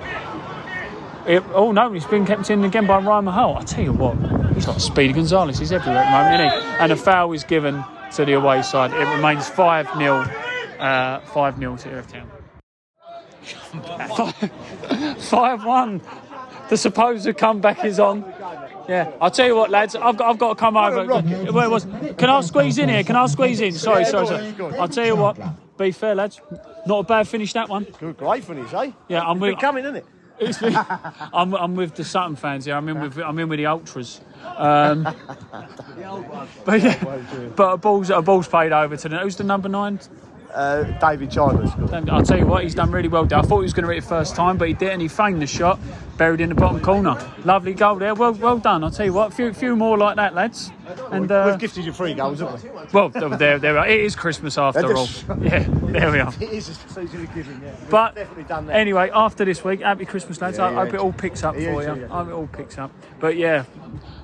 It, 1.28 1.44
oh 1.54 1.72
no, 1.72 1.92
he's 1.92 2.06
been 2.06 2.26
kept 2.26 2.50
in 2.50 2.64
again 2.64 2.88
by 2.88 3.00
Ryan 3.00 3.26
Mahal. 3.26 3.58
I 3.58 3.62
tell 3.62 3.84
you 3.84 3.94
what, 3.94 4.16
he's 4.54 4.68
like 4.68 4.80
Speedy 4.80 5.14
Gonzalez. 5.14 5.60
He's 5.60 5.72
everywhere 5.72 6.02
at 6.02 6.06
the 6.06 6.12
moment, 6.12 6.54
isn't 6.58 6.72
he? 6.72 6.78
And 6.80 6.92
a 6.92 6.96
foul 6.96 7.32
is 7.34 7.44
given 7.44 7.84
to 8.14 8.26
the 8.26 8.34
away 8.34 8.62
side. 8.62 8.92
It 8.94 9.06
remains 9.16 9.48
five 9.48 9.88
0 9.98 10.26
uh, 10.80 11.20
five 11.22 11.58
0 11.58 11.78
to 11.78 11.90
Erith 11.90 12.12
Town. 12.12 12.32
Five 15.20 15.66
one. 15.66 16.02
The 16.70 16.78
supposed 16.78 17.36
comeback 17.38 17.84
is 17.84 18.00
on. 18.00 18.22
Yeah, 18.88 19.12
I'll 19.22 19.32
tell 19.32 19.48
you 19.48 19.56
what, 19.56 19.70
lads. 19.70 19.96
I've 19.96 20.18
got, 20.18 20.30
I've 20.30 20.38
got 20.40 20.50
to 20.50 20.56
come 20.56 20.78
over. 20.78 21.06
Where 21.52 21.70
was? 21.70 21.86
Can 22.18 22.30
I 22.30 22.42
squeeze 22.42 22.78
in 22.78 22.90
here? 22.90 23.04
Can 23.04 23.16
I 23.16 23.28
squeeze 23.28 23.62
in? 23.62 23.72
Sorry, 23.74 24.06
sorry, 24.06 24.28
sorry. 24.28 24.54
I'll 24.80 24.88
tell 24.88 25.06
you 25.06 25.16
what. 25.16 25.38
Be 25.78 25.92
fair, 25.92 26.16
lads. 26.16 26.42
Not 26.86 27.00
a 27.00 27.04
bad 27.04 27.28
finish 27.28 27.54
that 27.54 27.70
one. 27.70 27.86
Good, 28.00 28.18
great 28.18 28.44
finish, 28.44 28.74
eh? 28.74 28.92
Yeah, 29.08 29.22
I'm 29.22 29.40
with. 29.40 29.60
coming, 29.60 29.84
isn't 29.86 29.98
it? 29.98 30.06
It's 30.40 30.58
been- 30.60 30.76
I'm, 31.34 31.54
I'm 31.54 31.76
with 31.76 31.96
the 31.96 32.04
Sutton 32.04 32.36
fans 32.36 32.66
here. 32.66 32.76
I'm 32.76 32.88
in 32.90 33.00
with 33.02 33.18
I'm 33.18 33.38
in 33.40 33.50
with 33.50 33.58
the 33.60 33.66
ultras. 33.66 34.22
Um, 34.58 35.04
but 36.66 36.82
yeah, 36.82 37.22
but 37.56 37.74
a 37.74 37.78
ball's 37.78 38.10
a 38.10 38.22
ball's 38.22 38.48
played 38.48 38.72
over 38.72 38.96
to 38.98 39.10
the 39.10 39.18
who's 39.20 39.36
the 39.36 39.44
number 39.44 39.70
nine? 39.70 40.00
Uh, 40.54 40.84
David 41.00 41.30
good. 41.30 42.10
I'll 42.10 42.24
tell 42.24 42.38
you 42.38 42.46
what, 42.46 42.64
he's 42.64 42.74
done 42.74 42.92
really 42.92 43.08
well. 43.08 43.26
there. 43.26 43.38
I 43.38 43.42
thought 43.44 43.60
he 43.60 43.64
was 43.64 43.74
going 43.74 43.88
to 43.88 43.94
hit 43.94 44.04
it 44.04 44.08
first 44.08 44.36
time, 44.36 44.58
but 44.58 44.68
he 44.68 44.74
didn't. 44.74 45.00
He 45.00 45.08
feigned 45.08 45.42
the 45.42 45.48
shot, 45.48 45.80
buried 46.18 46.42
in 46.42 46.50
the 46.50 46.56
bottom 46.56 46.80
corner. 46.82 47.18
Lovely 47.46 47.74
goal 47.74 47.96
there. 47.98 48.16
Well, 48.16 48.34
well 48.34 48.58
done. 48.58 48.84
I'll 48.84 48.90
tell 48.90 49.06
you 49.06 49.14
what, 49.14 49.32
a 49.32 49.36
few, 49.36 49.54
few 49.54 49.76
more 49.76 49.98
like 49.98 50.16
that, 50.16 50.34
lads. 50.34 50.72
And 51.12 51.32
uh, 51.32 51.50
We've 51.52 51.60
gifted 51.60 51.86
you 51.86 51.94
three 51.94 52.16
goals, 52.16 52.40
haven't 52.40 52.64
we? 52.64 52.82
well, 52.92 53.10
there, 53.10 53.60
there, 53.60 53.78
it 53.88 54.00
is 54.02 54.16
Christmas 54.16 54.58
after 54.58 54.96
all. 54.96 55.08
Yeah, 55.42 55.66
there 55.70 56.12
we 56.12 56.20
are. 56.20 56.34
It 56.42 56.50
is 56.52 56.70
a 56.70 56.74
season 56.74 57.22
of 57.26 57.36
giving, 57.36 57.62
yeah. 57.62 57.76
We've 57.80 57.90
But 57.90 58.16
definitely 58.16 58.44
done 58.46 58.66
that. 58.68 58.76
anyway, 58.76 59.12
after 59.14 59.46
this 59.46 59.64
week, 59.64 59.82
happy 59.82 60.06
Christmas, 60.06 60.42
lads. 60.42 60.58
Yeah, 60.58 60.66
I 60.66 60.72
yeah. 60.72 60.76
hope 60.86 60.94
it 60.96 61.00
all 61.00 61.14
picks 61.14 61.44
up 61.44 61.56
Yeah, 61.56 61.74
for 61.74 61.84
you. 61.84 62.06
I 62.06 62.08
hope 62.08 62.28
it 62.28 62.34
all 62.34 62.48
picks 62.48 62.78
up. 62.80 62.92
But 63.20 63.38
yeah, 63.38 63.66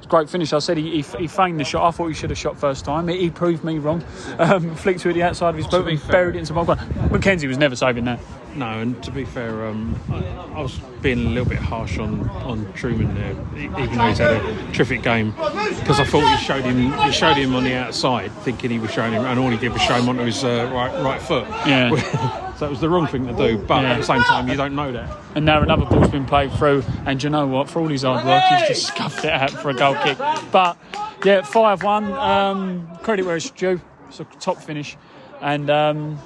great 0.05 0.29
finish. 0.29 0.53
I 0.53 0.59
said 0.59 0.77
he, 0.77 1.01
he, 1.01 1.17
he 1.17 1.27
feigned 1.27 1.59
the 1.59 1.63
shot. 1.63 1.87
I 1.87 1.91
thought 1.91 2.07
he 2.07 2.13
should 2.13 2.29
have 2.29 2.39
shot 2.39 2.57
first 2.57 2.85
time. 2.85 3.07
He, 3.07 3.17
he 3.17 3.29
proved 3.29 3.63
me 3.63 3.77
wrong. 3.79 4.03
Um, 4.37 4.75
flicked 4.75 4.99
to 5.01 5.13
the 5.13 5.23
outside 5.23 5.49
of 5.49 5.55
his 5.55 5.65
boot 5.65 5.87
and 5.87 6.07
buried 6.09 6.35
it 6.35 6.39
into 6.39 6.53
my 6.53 6.65
goal. 6.65 6.75
Mackenzie 7.09 7.47
was 7.47 7.57
never 7.57 7.75
saving 7.75 8.05
that. 8.05 8.19
No, 8.55 8.79
and 8.79 9.01
to 9.03 9.11
be 9.11 9.25
fair, 9.25 9.65
um, 9.67 9.99
I, 10.09 10.23
I 10.57 10.61
was 10.61 10.77
being 11.01 11.25
a 11.25 11.29
little 11.29 11.45
bit 11.49 11.57
harsh 11.57 11.97
on, 11.97 12.29
on 12.29 12.71
Truman 12.73 13.13
there, 13.15 13.33
e- 13.57 13.65
even 13.65 13.97
though 13.97 14.07
he's 14.07 14.17
had 14.17 14.37
a 14.37 14.71
terrific 14.71 15.01
game, 15.03 15.31
because 15.31 15.99
I 15.99 16.05
thought 16.05 16.37
he 16.37 16.43
showed 16.45 16.63
him 16.63 16.93
he 16.93 17.11
showed 17.11 17.35
him 17.35 17.53
on 17.53 17.65
the 17.65 17.73
outside, 17.75 18.31
thinking 18.43 18.71
he 18.71 18.79
was 18.79 18.91
showing 18.91 19.11
him, 19.11 19.25
and 19.25 19.37
all 19.39 19.49
he 19.49 19.57
did 19.57 19.73
was 19.73 19.81
show 19.81 19.95
him 19.95 20.07
onto 20.07 20.23
his 20.23 20.43
uh, 20.43 20.69
right 20.73 21.03
right 21.03 21.21
foot. 21.21 21.45
Yeah. 21.67 22.53
so 22.57 22.67
it 22.67 22.69
was 22.69 22.79
the 22.79 22.89
wrong 22.89 23.07
thing 23.07 23.27
to 23.27 23.33
do, 23.33 23.57
but 23.57 23.81
Yeah. 23.81 23.91
at 23.93 23.97
the 23.97 24.03
same 24.03 24.21
time, 24.23 24.47
you 24.47 24.55
don't 24.55 24.73
know 24.75 24.91
that. 24.93 25.17
And 25.35 25.43
now 25.45 25.61
another 25.61 25.85
ball's 25.85 26.09
been 26.09 26.25
played 26.25 26.53
through. 26.53 26.83
And 27.05 27.21
you 27.21 27.29
know 27.29 27.45
what? 27.47 27.69
For 27.69 27.79
all 27.81 27.89
his 27.89 28.03
hard 28.03 28.25
work, 28.25 28.41
he's 28.59 28.67
just 28.69 28.87
scuffed 28.93 29.25
it 29.25 29.33
out 29.33 29.51
for 29.51 29.69
a 29.69 29.73
goal 29.73 29.95
kick. 29.95 30.17
But 30.53 30.77
yeah, 31.25 31.41
5 31.41 31.83
1. 31.83 32.13
Um, 32.13 32.87
credit 33.03 33.25
where 33.25 33.35
it's 33.35 33.49
due. 33.49 33.81
It's 34.07 34.21
a 34.21 34.23
top 34.39 34.61
finish. 34.61 34.95
And 35.41 35.69
um, 35.69 36.17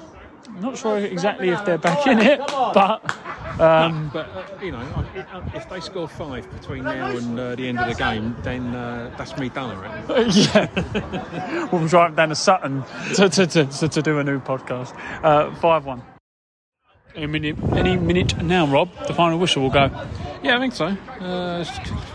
not 0.60 0.78
sure 0.78 0.98
exactly 0.98 1.50
if 1.50 1.64
they're 1.64 1.78
back 1.78 2.06
in 2.06 2.18
it, 2.20 2.40
but 2.46 3.16
um, 3.60 4.10
But 4.12 4.28
uh, 4.28 4.44
you 4.62 4.72
know, 4.72 5.04
if- 5.54 5.68
they 5.68 5.80
score 5.80 6.08
five 6.08 6.50
between 6.50 6.84
now 6.84 7.16
and 7.16 7.38
uh, 7.38 7.54
the 7.54 7.68
end 7.68 7.78
of 7.78 7.88
the 7.88 7.94
game, 7.94 8.34
then 8.42 8.74
uh, 8.74 9.14
that's 9.16 9.36
me 9.36 9.48
done, 9.50 9.76
I 9.76 9.80
reckon. 9.80 10.30
yeah, 10.32 11.68
we'll 11.70 11.86
drive 11.86 12.16
down 12.16 12.30
to 12.30 12.34
Sutton 12.34 12.82
to, 13.14 13.28
to, 13.28 13.46
to, 13.46 13.88
to, 13.88 14.02
do 14.02 14.18
a 14.18 14.24
new 14.24 14.40
podcast. 14.40 14.96
Uh, 15.22 15.54
5 15.54 15.84
1. 15.84 16.02
Any 17.14 17.26
minute, 17.26 17.56
any 17.72 17.96
minute 17.96 18.42
now, 18.42 18.66
Rob, 18.66 18.88
the 19.06 19.14
final 19.14 19.38
whistle 19.38 19.62
will 19.62 19.70
go. 19.70 19.90
Yeah, 20.42 20.56
I 20.56 20.60
think 20.60 20.74
so. 20.74 20.86
Uh, 20.86 21.64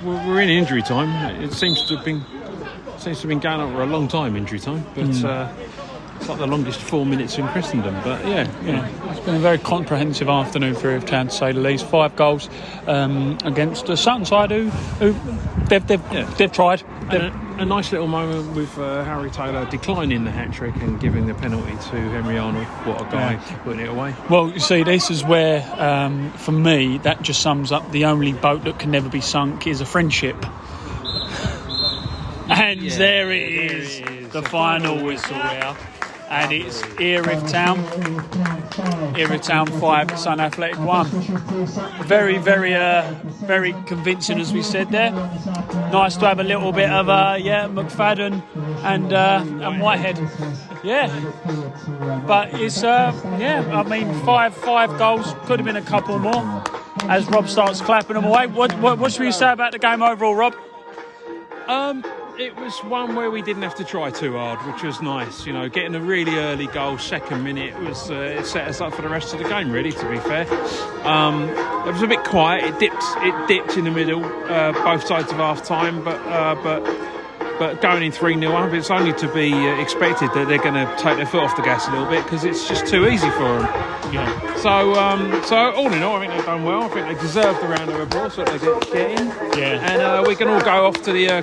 we're 0.03 0.27
we're 0.27 0.41
in 0.41 0.49
injury 0.49 0.81
time. 0.81 1.43
It 1.43 1.53
seems 1.53 1.85
to 1.87 1.97
have 1.97 2.05
been 2.05 2.23
seems 2.97 3.17
to 3.17 3.23
have 3.23 3.29
been 3.29 3.39
going 3.39 3.59
on 3.59 3.73
for 3.73 3.83
a 3.83 3.85
long 3.85 4.07
time, 4.07 4.35
injury 4.35 4.59
time. 4.59 4.85
But 4.95 5.23
uh, 5.23 5.51
it's 6.15 6.29
like 6.29 6.37
the 6.39 6.47
longest 6.47 6.79
four 6.81 7.05
minutes 7.05 7.37
in 7.37 7.47
Christendom. 7.49 7.95
But 8.03 8.25
yeah, 8.27 8.47
you 8.61 8.71
know, 8.71 8.79
Yeah, 8.79 9.11
it's 9.11 9.19
been 9.25 9.35
a 9.35 9.39
very 9.39 9.57
comprehensive 9.57 10.29
afternoon 10.29 10.75
for 10.75 10.89
Erith 10.89 11.05
Town, 11.05 11.27
to 11.27 11.33
say 11.33 11.51
the 11.51 11.59
least. 11.59 11.85
Five 11.85 12.15
goals 12.15 12.49
um, 12.87 13.37
against 13.43 13.85
the 13.87 13.95
Sutton 13.97 14.25
side, 14.25 14.51
who, 14.51 14.69
who 14.69 15.13
they've 15.67 15.85
they've, 15.85 16.01
Yeah. 16.11 16.23
they've 16.37 16.51
tried. 16.51 16.83
They've, 17.11 17.33
a 17.57 17.63
nice 17.63 17.91
little 17.93 18.07
moment 18.07 18.53
with 18.53 18.77
uh, 18.77 19.03
Harry 19.05 19.29
Taylor 19.29 19.65
declining 19.69 20.25
the 20.25 20.31
hat 20.31 20.51
trick 20.51 20.75
and 20.77 20.99
giving 20.99 21.25
the 21.27 21.33
penalty 21.35 21.71
to 21.71 21.95
Henry 22.09 22.37
Arnold. 22.37 22.65
What 22.85 22.99
a 22.99 23.05
guy 23.05 23.33
Yeah. 23.33 23.57
putting 23.63 23.79
it 23.81 23.89
away. 23.89 24.13
Well, 24.29 24.49
you 24.49 24.59
see, 24.59 24.83
this 24.83 25.09
is 25.09 25.23
where, 25.23 25.63
um, 25.81 26.31
for 26.33 26.51
me, 26.51 26.97
that 26.99 27.21
just 27.21 27.41
sums 27.41 27.71
up 27.71 27.89
the 27.91 28.05
only 28.05 28.33
boat 28.33 28.63
that 28.65 28.79
can 28.79 28.91
never 28.91 29.07
be 29.07 29.21
sunk 29.21 29.67
is 29.67 29.79
a 29.79 29.85
friendship. 29.85 30.35
And 32.47 32.79
there 32.91 33.31
it 33.31 33.41
is, 33.71 34.31
the 34.31 34.41
final 34.43 35.03
whistle 35.03 35.35
here. 35.35 35.75
And 36.29 36.51
it's 36.51 36.81
Erith 36.99 37.49
Town. 37.49 37.79
Erith 39.17 39.43
Town 39.43 39.67
5, 39.67 40.19
Sutton 40.19 40.39
Athletic 40.39 40.79
1. 40.79 41.07
Very, 42.03 42.37
very, 42.37 42.73
uh, 42.73 43.13
very 43.45 43.73
convincing, 43.85 44.39
as 44.39 44.51
we 44.51 44.61
said 44.61 44.89
there. 44.89 45.11
Nice 45.91 46.17
to 46.17 46.27
have 46.27 46.39
a 46.39 46.43
little 46.43 46.71
bit 46.71 46.89
of, 46.89 47.09
uh, 47.09 47.37
yeah, 47.39 47.67
McFadden 47.67 48.43
and, 48.83 49.13
uh, 49.13 49.43
and 49.43 49.81
Whitehead. 49.81 50.19
Yeah. 50.83 51.07
But 52.27 52.53
it's 52.61 52.83
uh, 52.83 53.11
yeah. 53.39 53.65
I 53.73 53.81
mean, 53.89 54.13
five 54.23 54.55
five 54.55 54.95
goals 54.99 55.33
could 55.45 55.59
have 55.59 55.65
been 55.65 55.77
a 55.77 55.81
couple 55.81 56.19
more. 56.19 56.63
As 57.09 57.25
Rob 57.27 57.49
starts 57.49 57.81
clapping 57.81 58.13
them 58.13 58.25
away, 58.25 58.45
what 58.45 58.71
what, 58.79 58.99
what 58.99 59.11
should 59.11 59.21
we 59.21 59.31
say 59.31 59.51
about 59.51 59.71
the 59.71 59.79
game 59.79 60.03
overall, 60.03 60.35
Rob? 60.35 60.55
Um, 61.67 62.03
it 62.37 62.55
was 62.57 62.77
one 62.79 63.15
where 63.15 63.31
we 63.31 63.41
didn't 63.41 63.63
have 63.63 63.75
to 63.75 63.83
try 63.83 64.09
too 64.11 64.33
hard, 64.33 64.59
which 64.71 64.83
was 64.83 65.01
nice. 65.01 65.45
You 65.45 65.53
know, 65.53 65.69
getting 65.69 65.95
a 65.95 65.99
really 65.99 66.35
early 66.35 66.67
goal, 66.67 66.97
second 66.97 67.43
minute, 67.43 67.79
was 67.79 68.11
uh, 68.11 68.15
it 68.15 68.45
set 68.45 68.67
us 68.67 68.81
up 68.81 68.93
for 68.93 69.01
the 69.01 69.09
rest 69.09 69.33
of 69.33 69.39
the 69.39 69.49
game. 69.49 69.71
Really, 69.71 69.91
to 69.91 70.09
be 70.09 70.17
fair, 70.17 70.45
um, 71.05 71.49
it 71.87 71.91
was 71.91 72.01
a 72.01 72.07
bit 72.07 72.23
quiet. 72.23 72.63
It 72.65 72.79
dipped, 72.79 73.03
it 73.17 73.47
dipped 73.47 73.77
in 73.77 73.85
the 73.85 73.91
middle, 73.91 74.23
uh, 74.25 74.73
both 74.73 75.05
sides 75.05 75.31
of 75.31 75.37
half 75.37 75.63
time, 75.63 76.03
but 76.03 76.19
uh, 76.27 76.55
but. 76.61 77.14
But 77.57 77.81
going 77.81 78.03
in 78.03 78.11
3 78.11 78.37
0 78.39 78.51
up, 78.51 78.73
it's 78.73 78.91
only 78.91 79.13
to 79.13 79.33
be 79.33 79.53
uh, 79.53 79.81
expected 79.81 80.29
that 80.33 80.47
they're 80.47 80.57
going 80.57 80.73
to 80.73 80.93
take 80.97 81.17
their 81.17 81.25
foot 81.25 81.43
off 81.43 81.55
the 81.55 81.61
gas 81.61 81.87
a 81.87 81.91
little 81.91 82.07
bit 82.07 82.23
because 82.23 82.43
it's 82.43 82.67
just 82.67 82.85
too 82.85 83.07
easy 83.07 83.29
for 83.31 83.59
them. 83.59 84.13
Yeah. 84.13 84.55
So, 84.57 84.93
um, 84.95 85.41
so 85.43 85.71
all 85.71 85.91
in 85.91 86.03
all, 86.03 86.17
I 86.17 86.19
think 86.19 86.33
they've 86.33 86.45
done 86.45 86.63
well. 86.63 86.83
I 86.83 86.87
think 86.89 87.07
they 87.07 87.21
deserved 87.21 87.61
the 87.61 87.67
round 87.67 87.89
of 87.89 87.99
applause 87.99 88.35
that 88.35 88.47
they 88.47 88.59
get 88.59 88.91
getting. 88.91 89.27
Yeah. 89.57 89.91
And 89.91 90.01
uh, 90.01 90.23
we 90.27 90.35
can 90.35 90.47
all 90.47 90.61
go 90.61 90.85
off 90.85 91.01
to 91.03 91.13
the 91.13 91.29
uh, 91.29 91.41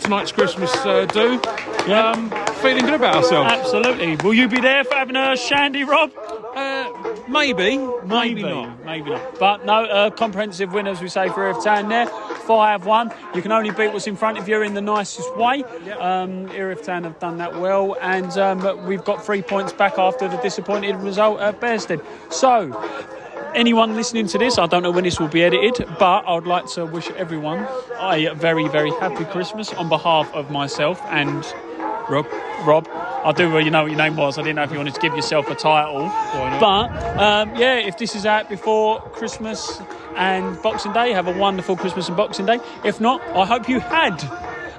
tonight's 0.00 0.32
Christmas 0.32 0.74
uh, 0.86 1.04
do. 1.06 1.40
Yeah. 1.86 2.10
Um, 2.10 2.30
feeling 2.62 2.84
good 2.84 2.94
about 2.94 3.16
ourselves. 3.16 3.50
Absolutely. 3.50 4.16
Will 4.16 4.34
you 4.34 4.48
be 4.48 4.60
there 4.60 4.84
for 4.84 4.94
having 4.94 5.16
a 5.16 5.36
shandy, 5.36 5.84
Rob? 5.84 6.12
Uh, 6.54 6.90
maybe, 7.28 7.78
maybe, 7.78 8.06
Maybe 8.06 8.42
not. 8.42 8.84
Maybe 8.84 9.10
not. 9.10 9.38
But 9.38 9.64
no, 9.64 9.84
uh, 9.84 10.10
comprehensive 10.10 10.72
win, 10.72 10.86
as 10.86 11.00
we 11.00 11.08
say, 11.08 11.28
for 11.28 11.52
Town 11.62 11.88
there. 11.88 12.06
5 12.50 12.84
1. 12.84 13.12
You 13.36 13.42
can 13.42 13.52
only 13.52 13.70
beat 13.70 13.92
what's 13.92 14.08
in 14.08 14.16
front 14.16 14.36
of 14.36 14.48
you 14.48 14.60
in 14.62 14.74
the 14.74 14.80
nicest 14.80 15.36
way. 15.36 15.62
Um, 16.00 16.48
Erith 16.50 16.82
Town 16.82 17.04
have 17.04 17.16
done 17.20 17.38
that 17.38 17.60
well. 17.60 17.96
And 18.00 18.36
um, 18.38 18.86
we've 18.86 19.04
got 19.04 19.24
three 19.24 19.40
points 19.40 19.72
back 19.72 19.98
after 19.98 20.26
the 20.26 20.36
disappointed 20.38 20.96
result 20.96 21.38
at 21.38 21.60
Bearsted. 21.60 22.04
So, 22.32 22.72
anyone 23.54 23.94
listening 23.94 24.26
to 24.26 24.38
this, 24.38 24.58
I 24.58 24.66
don't 24.66 24.82
know 24.82 24.90
when 24.90 25.04
this 25.04 25.20
will 25.20 25.28
be 25.28 25.44
edited, 25.44 25.86
but 26.00 26.26
I 26.26 26.34
would 26.34 26.48
like 26.48 26.66
to 26.70 26.86
wish 26.86 27.08
everyone 27.10 27.68
a 28.00 28.34
very, 28.34 28.66
very 28.66 28.90
happy 28.98 29.24
Christmas 29.26 29.72
on 29.74 29.88
behalf 29.88 30.28
of 30.34 30.50
myself 30.50 31.00
and 31.04 31.44
Rob. 32.08 32.26
Rob. 32.66 32.88
I 33.22 33.32
do 33.32 33.50
well, 33.50 33.60
you 33.60 33.70
know 33.70 33.82
what 33.82 33.90
your 33.90 33.98
name 33.98 34.16
was. 34.16 34.38
I 34.38 34.42
didn't 34.42 34.56
know 34.56 34.62
if 34.62 34.70
you 34.70 34.78
wanted 34.78 34.94
to 34.94 35.00
give 35.00 35.14
yourself 35.14 35.48
a 35.50 35.54
title. 35.54 36.06
But 36.58 36.90
um, 37.18 37.54
yeah, 37.54 37.76
if 37.76 37.98
this 37.98 38.14
is 38.14 38.24
out 38.24 38.48
before 38.48 39.00
Christmas 39.12 39.80
and 40.16 40.60
Boxing 40.62 40.92
Day, 40.92 41.12
have 41.12 41.28
a 41.28 41.38
wonderful 41.38 41.76
Christmas 41.76 42.08
and 42.08 42.16
Boxing 42.16 42.46
Day. 42.46 42.58
If 42.84 43.00
not, 43.00 43.20
I 43.36 43.44
hope 43.44 43.68
you 43.68 43.80
had 43.80 44.22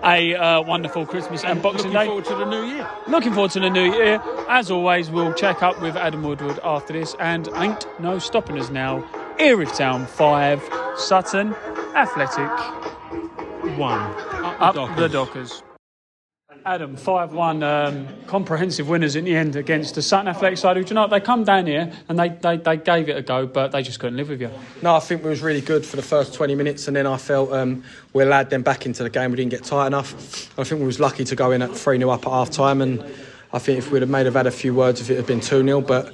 a 0.04 0.36
uh, 0.36 0.62
wonderful 0.62 1.06
Christmas 1.06 1.44
and 1.44 1.62
Boxing 1.62 1.92
Day. 1.92 2.08
Looking 2.08 2.24
forward 2.24 2.26
to 2.26 2.36
the 2.36 2.46
new 2.46 2.64
year. 2.64 2.90
Looking 3.08 3.34
forward 3.34 3.52
to 3.52 3.60
the 3.60 3.70
new 3.70 3.94
year. 3.94 4.22
As 4.50 4.72
always, 4.72 5.12
we'll 5.12 5.34
check 5.34 5.62
up 5.62 5.80
with 5.82 5.96
Adam 5.96 6.24
Woodward 6.24 6.60
after 6.64 6.94
this, 6.94 7.16
and 7.20 7.48
ain't 7.56 7.86
no 8.00 8.18
stopping 8.20 8.58
us 8.58 8.70
now. 8.70 9.08
Erith 9.38 9.76
Town 9.76 10.06
5, 10.06 10.70
Sutton 10.98 11.54
Athletic 11.96 12.50
One. 13.78 14.02
up 14.60 14.96
the 14.96 15.08
Dockers. 15.08 15.64
Adam, 16.66 16.96
5 16.96 17.34
1 17.34 17.64
um, 17.64 18.08
comprehensive 18.28 18.88
winners 18.88 19.16
in 19.16 19.26
the 19.26 19.36
end 19.36 19.56
against 19.56 19.96
the 19.96 20.02
Sutton 20.02 20.28
Athletic 20.28 20.60
side. 20.60 20.78
who, 20.78 20.84
Do 20.84 20.90
you 20.90 20.96
know, 20.96 21.08
they 21.08 21.20
come 21.20 21.44
down 21.44 21.66
here 21.66 21.92
and 22.08 22.20
they, 22.20 22.30
they, 22.30 22.58
they 22.58 22.78
gave 22.78 23.10
it 23.10 23.18
a 23.18 23.22
go, 23.24 23.48
but 23.48 23.72
they 23.72 23.82
just 23.82 24.00
couldn't 24.00 24.18
live 24.18 24.30
with 24.30 24.42
you. 24.42 24.52
No, 24.84 24.96
I 24.96 25.00
think 25.00 25.24
we 25.24 25.30
was 25.30 25.42
really 25.42 25.62
good 25.62 25.84
for 25.84 25.96
the 25.96 26.04
first 26.04 26.36
20 26.36 26.54
minutes, 26.54 26.88
and 26.88 26.96
then 26.96 27.08
I 27.08 27.18
felt 27.18 27.52
um, 27.52 27.84
we 28.14 28.24
allowed 28.24 28.52
them 28.52 28.62
back 28.62 28.86
into 28.86 29.02
the 29.02 29.10
game. 29.10 29.32
We 29.32 29.38
didn't 29.38 29.52
get 29.52 29.64
tight 29.64 29.88
enough. 29.88 30.14
I 30.60 30.64
think 30.64 30.82
we 30.82 30.86
was 30.86 31.00
lucky 31.00 31.24
to 31.24 31.36
go 31.36 31.52
in 31.52 31.64
at 31.64 31.76
3 31.76 31.98
0 31.98 32.10
up 32.12 32.28
at 32.28 32.32
half 32.32 32.52
time, 32.52 32.82
and 32.82 33.04
I 33.52 33.58
think 33.58 33.80
if 33.80 33.92
we'd 33.92 34.04
have 34.04 34.10
made 34.10 34.28
have 34.28 34.36
had 34.36 34.48
a 34.48 34.52
few 34.52 34.76
words, 34.76 35.02
if 35.02 35.10
it 35.10 35.18
had 35.18 35.26
been 35.26 35.42
2 35.42 35.64
0, 35.64 35.82
but. 35.82 36.14